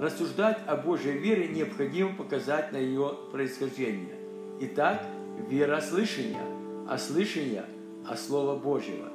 рассуждать 0.00 0.58
о 0.66 0.76
Божьей 0.76 1.18
вере, 1.18 1.48
необходимо 1.48 2.14
показать 2.14 2.72
на 2.72 2.78
ее 2.78 3.16
происхождение. 3.30 4.16
Итак, 4.60 5.02
вера 5.48 5.80
слышания, 5.80 6.42
а 6.88 6.98
слышание 6.98 7.64
о 8.08 8.16
Слово 8.16 8.56
Божьего. 8.56 9.08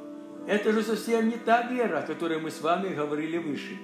Это 0.48 0.72
же 0.72 0.84
совсем 0.84 1.28
не 1.28 1.38
та 1.38 1.64
вера, 1.64 2.00
о 2.00 2.08
которой 2.08 2.40
мы 2.40 2.52
с 2.52 2.62
вами 2.62 2.94
говорили 2.94 3.38
выше. 3.38 3.78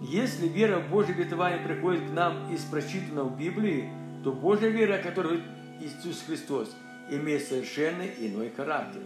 Если 0.00 0.48
вера 0.48 0.78
в 0.78 0.90
Божье 0.90 1.14
обетование 1.14 1.60
приходит 1.60 2.10
к 2.10 2.12
нам 2.12 2.52
из 2.52 2.60
прочитанного 2.62 3.28
в 3.28 3.38
Библии, 3.38 3.90
то 4.22 4.32
Божья 4.32 4.68
вера, 4.68 4.98
которую 4.98 5.40
Иисус 5.80 6.24
Христос, 6.26 6.74
имеет 7.10 7.46
совершенно 7.46 8.02
иной 8.02 8.50
характер. 8.56 9.02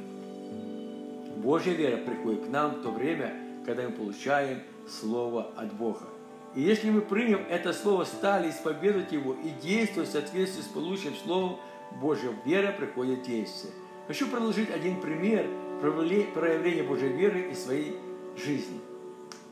Божья 1.43 1.72
вера 1.72 1.99
приходит 1.99 2.47
к 2.47 2.49
нам 2.49 2.76
в 2.76 2.82
то 2.82 2.91
время, 2.91 3.32
когда 3.64 3.84
мы 3.84 3.91
получаем 3.91 4.61
Слово 4.89 5.53
от 5.57 5.72
Бога. 5.72 6.09
И 6.57 6.62
если 6.62 6.91
мы 6.91 7.01
примем 7.01 7.47
это 7.49 7.72
Слово, 7.72 8.05
стали 8.05 8.51
исповедовать 8.51 9.12
его 9.12 9.34
и 9.34 9.51
действовать 9.62 10.09
в 10.09 10.12
соответствии 10.12 10.62
с 10.62 10.66
полученным 10.66 11.14
Словом, 11.14 11.59
Божья 12.01 12.30
вера 12.45 12.72
приходит 12.72 13.20
в 13.20 13.26
действие. 13.26 13.72
Хочу 14.09 14.26
предложить 14.26 14.70
один 14.70 15.01
пример 15.01 15.47
проявления 15.80 16.82
Божьей 16.82 17.11
веры 17.11 17.51
из 17.53 17.62
своей 17.62 17.97
жизни. 18.36 18.80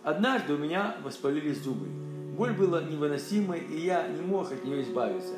Однажды 0.02 0.54
у 0.54 0.58
меня 0.58 0.96
воспалились 1.04 1.58
зубы. 1.58 1.86
Боль 2.36 2.52
была 2.52 2.82
невыносимой, 2.82 3.60
и 3.60 3.78
я 3.78 4.08
не 4.08 4.22
мог 4.22 4.50
от 4.50 4.64
нее 4.64 4.82
избавиться. 4.82 5.34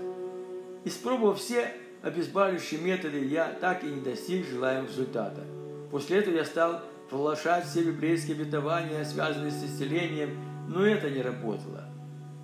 Испробовав 0.85 1.39
все 1.39 1.73
обезболивающие 2.03 2.81
методы, 2.81 3.23
я 3.25 3.53
так 3.61 3.85
и 3.85 3.89
не 3.89 4.01
достиг 4.01 4.47
желаемого 4.47 4.89
результата. 4.89 5.45
После 5.91 6.19
этого 6.19 6.35
я 6.35 6.45
стал 6.45 6.83
проглашать 7.09 7.65
все 7.67 7.83
библейские 7.83 8.37
обетования, 8.37 9.05
связанные 9.05 9.51
с 9.51 9.65
исцелением, 9.65 10.39
но 10.69 10.85
это 10.85 11.11
не 11.11 11.23
работало. 11.23 11.85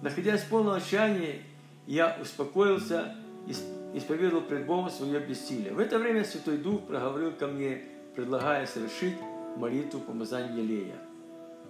Находясь 0.03 0.42
в 0.42 0.49
полном 0.49 0.74
отчаянии, 0.74 1.42
я 1.86 2.16
успокоился 2.20 3.14
и 3.47 3.53
исповедовал 3.97 4.42
пред 4.42 4.66
Богом 4.66 4.90
свое 4.90 5.20
бессилие. 5.20 5.72
В 5.72 5.78
это 5.78 5.99
время 5.99 6.24
Святой 6.24 6.59
Дух 6.59 6.86
проговорил 6.86 7.32
ко 7.32 7.47
мне, 7.47 7.82
предлагая 8.14 8.66
совершить 8.66 9.16
молитву 9.57 10.01
помазания 10.01 10.62
елея. 10.62 10.97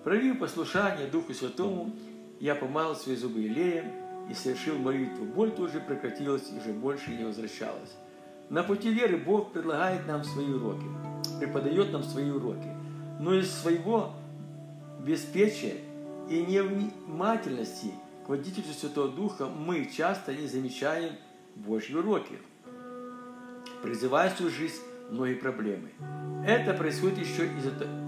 Проявив 0.05 0.39
послушание 0.39 1.09
Духу 1.09 1.35
Святому, 1.35 1.91
я 2.39 2.55
помазал 2.55 2.95
свои 2.95 3.17
зубы 3.17 3.41
елеем 3.41 3.87
и 4.31 4.35
совершил 4.35 4.79
молитву. 4.79 5.25
Боль 5.25 5.51
тут 5.51 5.73
же 5.73 5.81
прекратилась 5.81 6.51
и 6.53 6.59
уже 6.59 6.73
больше 6.73 7.11
не 7.11 7.25
возвращалась. 7.25 7.97
На 8.51 8.63
пути 8.63 8.93
веры 8.93 9.17
Бог 9.17 9.53
предлагает 9.53 10.07
нам 10.07 10.23
свои 10.25 10.51
уроки, 10.53 10.87
преподает 11.39 11.93
нам 11.93 12.03
свои 12.03 12.31
уроки. 12.31 12.69
Но 13.21 13.35
из 13.35 13.51
своего 13.51 14.13
беспечия 15.01 15.77
и 16.29 16.43
невнимательности 16.43 17.93
к 18.25 18.29
водительству 18.29 18.75
Святого 18.75 19.09
Духа 19.09 19.47
мы 19.47 19.87
часто 19.87 20.35
не 20.35 20.47
замечаем 20.47 21.15
Божьи 21.57 21.95
уроки, 21.95 22.39
призывая 23.83 24.31
в 24.31 24.37
свою 24.37 24.51
жизнь 24.51 24.81
многие 25.11 25.35
проблемы. 25.35 25.91
Это 26.47 26.75
происходит 26.75 27.19
еще 27.19 27.47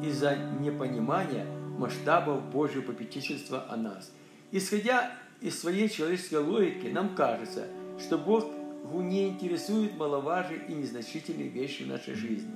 из-за 0.03 0.33
из 0.33 0.61
непонимания 0.61 1.47
масштабов 1.79 2.43
Божьего 2.51 2.83
попечительства 2.83 3.67
о 3.69 3.77
нас. 3.77 4.13
Исходя 4.53 5.13
из 5.41 5.59
своей 5.59 5.89
человеческой 5.89 6.41
логики, 6.41 6.87
нам 6.87 7.15
кажется, 7.15 7.67
что 7.99 8.19
Бог 8.19 8.47
не 8.95 9.29
интересует 9.29 9.97
маловажные 9.97 10.61
и 10.69 10.75
незначительные 10.75 11.49
вещи 11.49 11.83
нашей 11.83 12.15
жизни. 12.15 12.51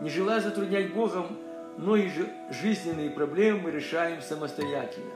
Не 0.00 0.10
желая 0.10 0.40
затруднять 0.40 0.92
Богом, 0.92 1.26
многие 1.76 2.12
жизненные 2.62 3.10
проблемы 3.10 3.62
мы 3.62 3.70
решаем 3.70 4.22
самостоятельно. 4.22 5.10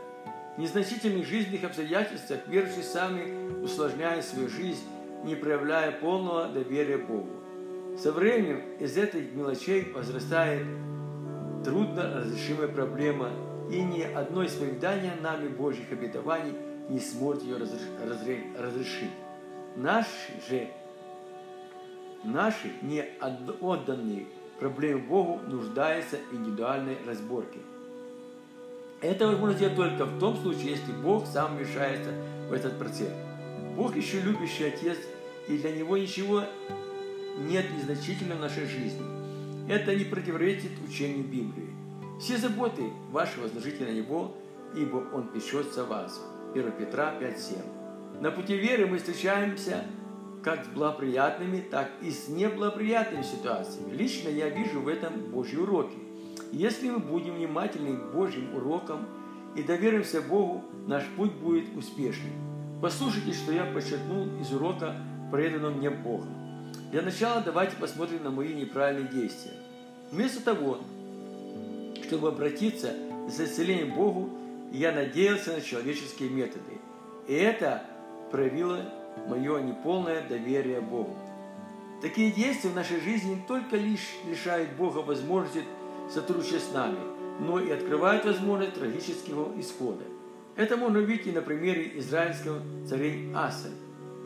В 0.56 0.58
незначительных 0.58 1.26
жизненных 1.26 1.64
обстоятельствах 1.64 2.40
верующие 2.46 2.82
сами 2.82 3.62
усложняют 3.62 4.24
свою 4.24 4.48
жизнь, 4.48 4.84
не 5.24 5.34
проявляя 5.34 5.92
полного 5.92 6.48
доверия 6.48 6.98
Богу. 6.98 7.30
Со 7.96 8.12
временем 8.12 8.60
из 8.78 8.96
этих 8.96 9.32
мелочей 9.32 9.90
возрастает 9.92 10.66
трудно 11.64 12.18
разрешимая 12.18 12.68
проблема, 12.68 13.30
и 13.70 13.80
ни 13.80 14.02
одно 14.02 14.44
исповедание 14.44 15.14
нами 15.22 15.48
Божьих 15.48 15.90
обетований 15.92 16.54
не 16.88 16.98
сможет 16.98 17.44
ее 17.44 17.56
разрешить. 17.56 19.10
Наши 19.76 20.32
же, 20.48 20.68
наши 22.24 22.72
не 22.82 23.04
отданные 23.60 24.26
проблемы 24.58 25.00
Богу 25.00 25.40
нуждаются 25.48 26.18
в 26.30 26.34
индивидуальной 26.34 26.98
разборке. 27.06 27.58
Это 29.00 29.26
возможно 29.26 29.56
сделать 29.56 29.76
только 29.76 30.04
в 30.04 30.20
том 30.20 30.36
случае, 30.36 30.72
если 30.72 30.92
Бог 30.92 31.26
сам 31.26 31.56
вмешается 31.56 32.12
в 32.48 32.52
этот 32.52 32.78
процесс. 32.78 33.12
Бог 33.74 33.96
еще 33.96 34.20
любящий 34.20 34.64
Отец, 34.64 34.98
и 35.48 35.56
для 35.56 35.72
Него 35.72 35.96
ничего 35.96 36.44
нет 37.38 37.64
незначительного 37.76 38.38
в 38.38 38.42
нашей 38.42 38.66
жизни. 38.66 39.02
Это 39.68 39.96
не 39.96 40.04
противоречит 40.04 40.72
учению 40.86 41.24
Библии. 41.24 41.74
Все 42.20 42.36
заботы 42.36 42.90
ваши 43.10 43.40
возложите 43.40 43.84
на 43.84 43.90
Него, 43.90 44.36
ибо 44.76 44.96
Он 45.12 45.28
печется 45.28 45.84
вас. 45.84 46.20
1 46.54 46.72
Петра 46.72 47.14
5.7. 47.18 47.81
На 48.22 48.30
пути 48.30 48.56
веры 48.56 48.86
мы 48.86 48.98
встречаемся 48.98 49.84
как 50.44 50.64
с 50.64 50.68
благоприятными, 50.68 51.60
так 51.60 51.90
и 52.00 52.12
с 52.12 52.28
неблагоприятными 52.28 53.24
ситуациями. 53.24 53.96
Лично 53.96 54.28
я 54.28 54.48
вижу 54.48 54.80
в 54.80 54.86
этом 54.86 55.12
Божьи 55.32 55.56
уроки. 55.56 55.96
Если 56.52 56.88
мы 56.88 57.00
будем 57.00 57.34
внимательны 57.34 57.96
к 57.96 58.12
Божьим 58.12 58.54
урокам 58.54 59.08
и 59.56 59.64
доверимся 59.64 60.22
Богу, 60.22 60.62
наш 60.86 61.02
путь 61.16 61.32
будет 61.32 61.76
успешным. 61.76 62.30
Послушайте, 62.80 63.32
что 63.32 63.50
я 63.50 63.64
подчеркнул 63.64 64.28
из 64.40 64.52
урока, 64.52 64.94
преданного 65.32 65.72
мне 65.72 65.90
Богом. 65.90 66.28
Для 66.92 67.02
начала 67.02 67.42
давайте 67.44 67.74
посмотрим 67.74 68.22
на 68.22 68.30
мои 68.30 68.54
неправильные 68.54 69.10
действия. 69.12 69.54
Вместо 70.12 70.44
того, 70.44 70.78
чтобы 72.06 72.28
обратиться 72.28 72.94
за 73.28 73.46
исцелением 73.46 73.96
Богу, 73.96 74.30
я 74.70 74.92
надеялся 74.92 75.54
на 75.54 75.60
человеческие 75.60 76.30
методы. 76.30 76.78
И 77.26 77.34
это 77.34 77.82
проявило 78.32 78.80
мое 79.28 79.60
неполное 79.60 80.26
доверие 80.26 80.80
Богу. 80.80 81.14
Такие 82.00 82.32
действия 82.32 82.70
в 82.70 82.74
нашей 82.74 82.98
жизни 83.00 83.34
не 83.34 83.42
только 83.46 83.76
лишь 83.76 84.08
лишают 84.26 84.72
Бога 84.72 84.98
возможности 84.98 85.62
сотрудничать 86.12 86.62
с 86.62 86.72
нами, 86.72 86.98
но 87.38 87.60
и 87.60 87.70
открывают 87.70 88.24
возможность 88.24 88.74
трагического 88.74 89.52
исхода. 89.60 90.02
Это 90.56 90.76
можно 90.76 90.98
увидеть 90.98 91.34
на 91.34 91.42
примере 91.42 91.98
израильского 91.98 92.60
царя 92.88 93.12
Аса. 93.36 93.68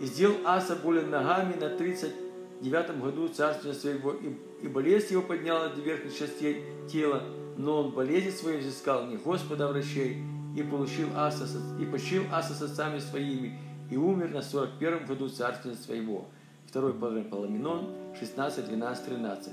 И 0.00 0.06
сделал 0.06 0.36
Аса 0.44 0.76
более 0.76 1.04
ногами 1.04 1.54
на 1.54 1.68
30 1.68 2.12
девятом 2.60 3.00
году 3.00 3.28
царствия 3.28 3.74
своего, 3.74 4.12
и, 4.12 4.34
и 4.62 4.68
болезнь 4.68 5.12
его 5.12 5.22
подняла 5.22 5.68
до 5.68 5.80
верхних 5.80 6.16
частей 6.16 6.64
тела, 6.90 7.22
но 7.56 7.82
он 7.82 7.90
болезнь 7.92 8.30
свою 8.30 8.58
взыскал 8.58 9.06
не 9.06 9.16
Господа 9.16 9.68
врачей, 9.68 10.22
и 10.56 10.62
получил 10.62 11.08
Аса, 11.14 11.46
и 11.78 11.84
почил 11.84 12.22
Аса 12.32 12.54
с 12.54 12.62
отцами 12.62 12.98
своими, 12.98 13.58
и 13.90 13.96
умер 13.96 14.30
на 14.30 14.42
41 14.42 15.06
году 15.06 15.28
царствия 15.28 15.74
своего. 15.74 16.26
Второй 16.66 16.94
Паламинон, 16.94 17.94
16, 18.18 18.66
12, 18.66 19.04
13. 19.06 19.52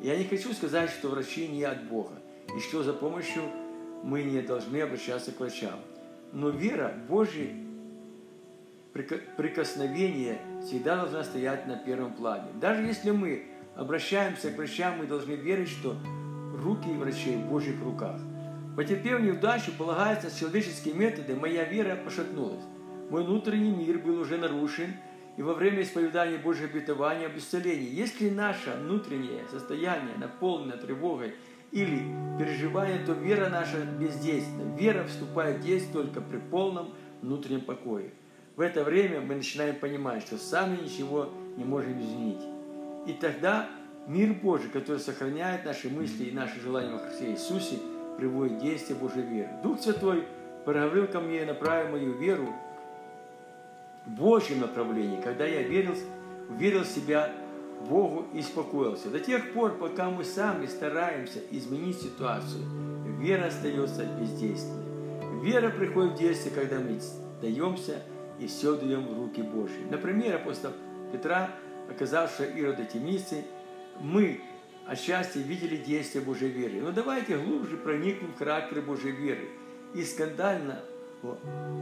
Я 0.00 0.16
не 0.16 0.24
хочу 0.24 0.52
сказать, 0.52 0.90
что 0.90 1.08
врачи 1.08 1.48
не 1.48 1.64
от 1.64 1.88
Бога, 1.88 2.14
и 2.56 2.60
что 2.60 2.82
за 2.82 2.92
помощью 2.92 3.42
мы 4.02 4.22
не 4.22 4.40
должны 4.42 4.80
обращаться 4.80 5.32
к 5.32 5.40
врачам. 5.40 5.78
Но 6.32 6.50
вера 6.50 6.94
Божья 7.08 7.48
прикосновение 8.92 10.38
всегда 10.64 10.96
должна 10.96 11.24
стоять 11.24 11.66
на 11.66 11.76
первом 11.76 12.14
плане. 12.14 12.48
Даже 12.60 12.82
если 12.82 13.10
мы 13.10 13.46
обращаемся 13.76 14.50
к 14.50 14.56
врачам, 14.56 14.98
мы 14.98 15.06
должны 15.06 15.32
верить, 15.32 15.68
что 15.68 15.96
руки 16.54 16.88
врачей 16.90 17.36
в 17.36 17.48
Божьих 17.48 17.82
руках. 17.82 18.20
Потерпев 18.76 19.20
неудачу, 19.20 19.72
полагаясь 19.76 20.24
на 20.24 20.30
человеческие 20.30 20.94
методы, 20.94 21.34
моя 21.36 21.64
вера 21.64 21.96
пошатнулась. 21.96 22.64
Мой 23.10 23.24
внутренний 23.24 23.70
мир 23.70 23.98
был 23.98 24.20
уже 24.20 24.38
нарушен, 24.38 24.94
и 25.36 25.42
во 25.42 25.54
время 25.54 25.82
исповедания 25.82 26.38
Божьего 26.38 26.68
обетования 26.68 27.26
об 27.26 27.36
исцелении, 27.36 27.88
если 27.88 28.28
наше 28.28 28.70
внутреннее 28.82 29.44
состояние 29.50 30.16
наполнено 30.18 30.76
тревогой 30.76 31.34
или 31.70 32.02
переживанием, 32.38 33.04
то 33.06 33.12
вера 33.12 33.48
наша 33.48 33.78
бездейственна. 33.98 34.76
Вера 34.76 35.04
вступает 35.04 35.58
в 35.58 35.62
действие 35.62 35.92
только 35.92 36.20
при 36.20 36.38
полном 36.38 36.92
внутреннем 37.22 37.62
покое. 37.62 38.10
В 38.56 38.60
это 38.60 38.84
время 38.84 39.20
мы 39.22 39.36
начинаем 39.36 39.76
понимать, 39.76 40.22
что 40.22 40.36
сами 40.36 40.76
ничего 40.82 41.30
не 41.56 41.64
можем 41.64 41.98
изменить. 41.98 42.42
И 43.06 43.14
тогда 43.14 43.70
мир 44.06 44.34
Божий, 44.34 44.70
который 44.70 44.98
сохраняет 44.98 45.64
наши 45.64 45.88
мысли 45.88 46.24
и 46.24 46.32
наши 46.32 46.60
желания 46.60 46.92
во 46.92 46.98
Христе 46.98 47.30
Иисусе, 47.30 47.76
приводит 48.18 48.58
действие 48.58 48.98
Божьей 48.98 49.22
веры. 49.22 49.48
Дух 49.62 49.80
Святой 49.80 50.24
проговорил 50.66 51.06
ко 51.06 51.20
мне 51.20 51.42
и 51.42 51.46
направил 51.46 51.92
мою 51.92 52.12
веру 52.12 52.48
Божьем 54.06 54.60
направлении, 54.60 55.20
когда 55.20 55.46
я 55.46 55.62
верил, 55.62 55.94
верил 56.50 56.80
в 56.82 56.86
себя 56.86 57.32
Богу 57.88 58.26
и 58.32 58.40
успокоился. 58.40 59.10
До 59.10 59.20
тех 59.20 59.52
пор, 59.52 59.78
пока 59.78 60.10
мы 60.10 60.24
сами 60.24 60.66
стараемся 60.66 61.40
изменить 61.50 62.00
ситуацию, 62.00 62.64
вера 63.18 63.46
остается 63.46 64.04
бездейственной. 64.04 64.82
Вера 65.42 65.70
приходит 65.70 66.12
в 66.12 66.18
действие, 66.18 66.54
когда 66.54 66.78
мы 66.78 67.00
даемся 67.40 68.02
и 68.38 68.46
все 68.46 68.76
даем 68.76 69.06
в 69.06 69.18
руки 69.18 69.42
Божьи. 69.42 69.84
Например, 69.90 70.36
апостол 70.36 70.72
Петра, 71.12 71.50
оказавшего 71.90 72.46
Ирода 72.46 72.84
Темницы, 72.84 73.44
мы 74.00 74.40
отчасти 74.86 75.38
видели 75.38 75.76
действие 75.76 76.24
Божьей 76.24 76.48
веры. 76.48 76.80
Но 76.80 76.92
давайте 76.92 77.38
глубже 77.38 77.76
проникнем 77.76 78.32
в 78.32 78.38
характер 78.38 78.82
Божьей 78.82 79.12
веры. 79.12 79.48
И 79.94 80.04
скандально 80.04 80.80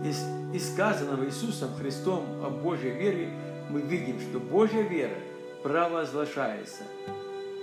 из, 0.04 0.72
сказанного 0.72 1.24
Иисусом 1.26 1.70
Христом 1.74 2.24
о 2.44 2.50
Божьей 2.50 2.90
вере 2.90 3.30
мы 3.70 3.80
видим, 3.80 4.20
что 4.20 4.38
Божья 4.38 4.82
вера 4.82 5.16
провозглашается. 5.62 6.84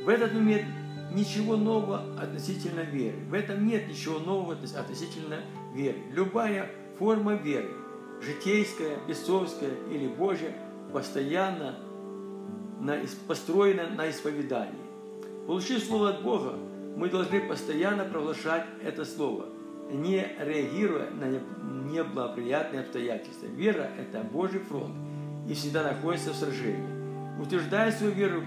В 0.04 0.10
этот 0.10 0.34
момент 0.34 0.66
ничего 1.14 1.56
нового 1.56 2.04
относительно 2.22 2.82
веры. 2.82 3.18
В 3.30 3.34
этом 3.34 3.66
нет 3.66 3.88
ничего 3.88 4.20
нового 4.20 4.54
относительно 4.54 5.38
веры. 5.74 5.98
Любая 6.12 6.70
форма 6.98 7.34
веры– 7.34 7.70
житейская, 8.22 8.98
бесовская 9.08 9.72
или 9.92 10.08
Божья, 10.08 10.54
постоянно 10.94 11.76
на, 12.80 13.00
построена 13.28 13.90
на 13.90 14.10
исповедании. 14.10 14.88
Получив 15.46 15.84
Слово 15.84 16.10
от 16.10 16.24
Бога, 16.24 16.54
мы 16.96 17.10
должны 17.10 17.42
постоянно 17.42 18.06
провозглашать 18.06 18.66
это 18.84 19.06
Слово. 19.06 19.46
Не 19.92 20.28
реагируя 20.40 21.10
на 21.12 21.26
неблагоприятные 21.90 22.82
обстоятельства. 22.82 23.48
Вера– 23.48 23.90
это 23.98 24.24
Божий 24.24 24.60
фронт 24.60 24.96
и 25.48 25.54
всегда 25.54 25.84
находится 25.84 26.32
в 26.32 26.36
сражении. 26.36 27.42
Утверждая 27.42 27.92
свою 27.92 28.14
веру, 28.14 28.44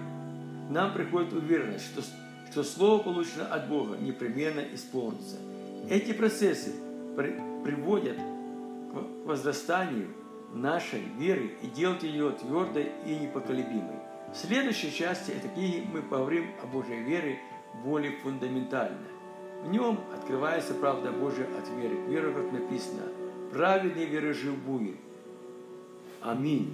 нам 0.69 0.93
приходит 0.93 1.33
уверенность, 1.33 1.87
что, 1.87 2.03
что 2.51 2.63
Слово, 2.63 3.03
полученное 3.03 3.47
от 3.47 3.69
Бога, 3.69 3.97
непременно 3.97 4.61
исполнится. 4.73 5.37
Эти 5.89 6.13
процессы 6.13 6.73
при, 7.17 7.41
приводят 7.65 8.17
к 8.17 9.27
возрастанию 9.27 10.09
нашей 10.53 11.03
веры 11.19 11.53
и 11.63 11.69
делают 11.69 12.03
ее 12.03 12.33
твердой 12.33 12.91
и 13.07 13.15
непоколебимой. 13.15 13.97
В 14.33 14.37
следующей 14.37 14.93
части 14.93 15.33
этой 15.33 15.51
книги 15.51 15.87
мы 15.93 16.03
поговорим 16.03 16.47
о 16.63 16.67
Божьей 16.67 17.03
вере 17.03 17.39
более 17.85 18.13
фундаментально. 18.19 18.99
В 19.63 19.71
нем 19.71 20.01
открывается 20.15 20.75
правда 20.75 21.13
Божия 21.13 21.47
от 21.59 21.69
веры. 21.77 21.97
Вера, 22.09 22.33
как 22.33 22.53
написано, 22.53 23.03
праведный 23.53 24.07
веры 24.07 24.33
жив 24.33 24.57
будет. 24.57 24.97
Аминь. 26.23 26.71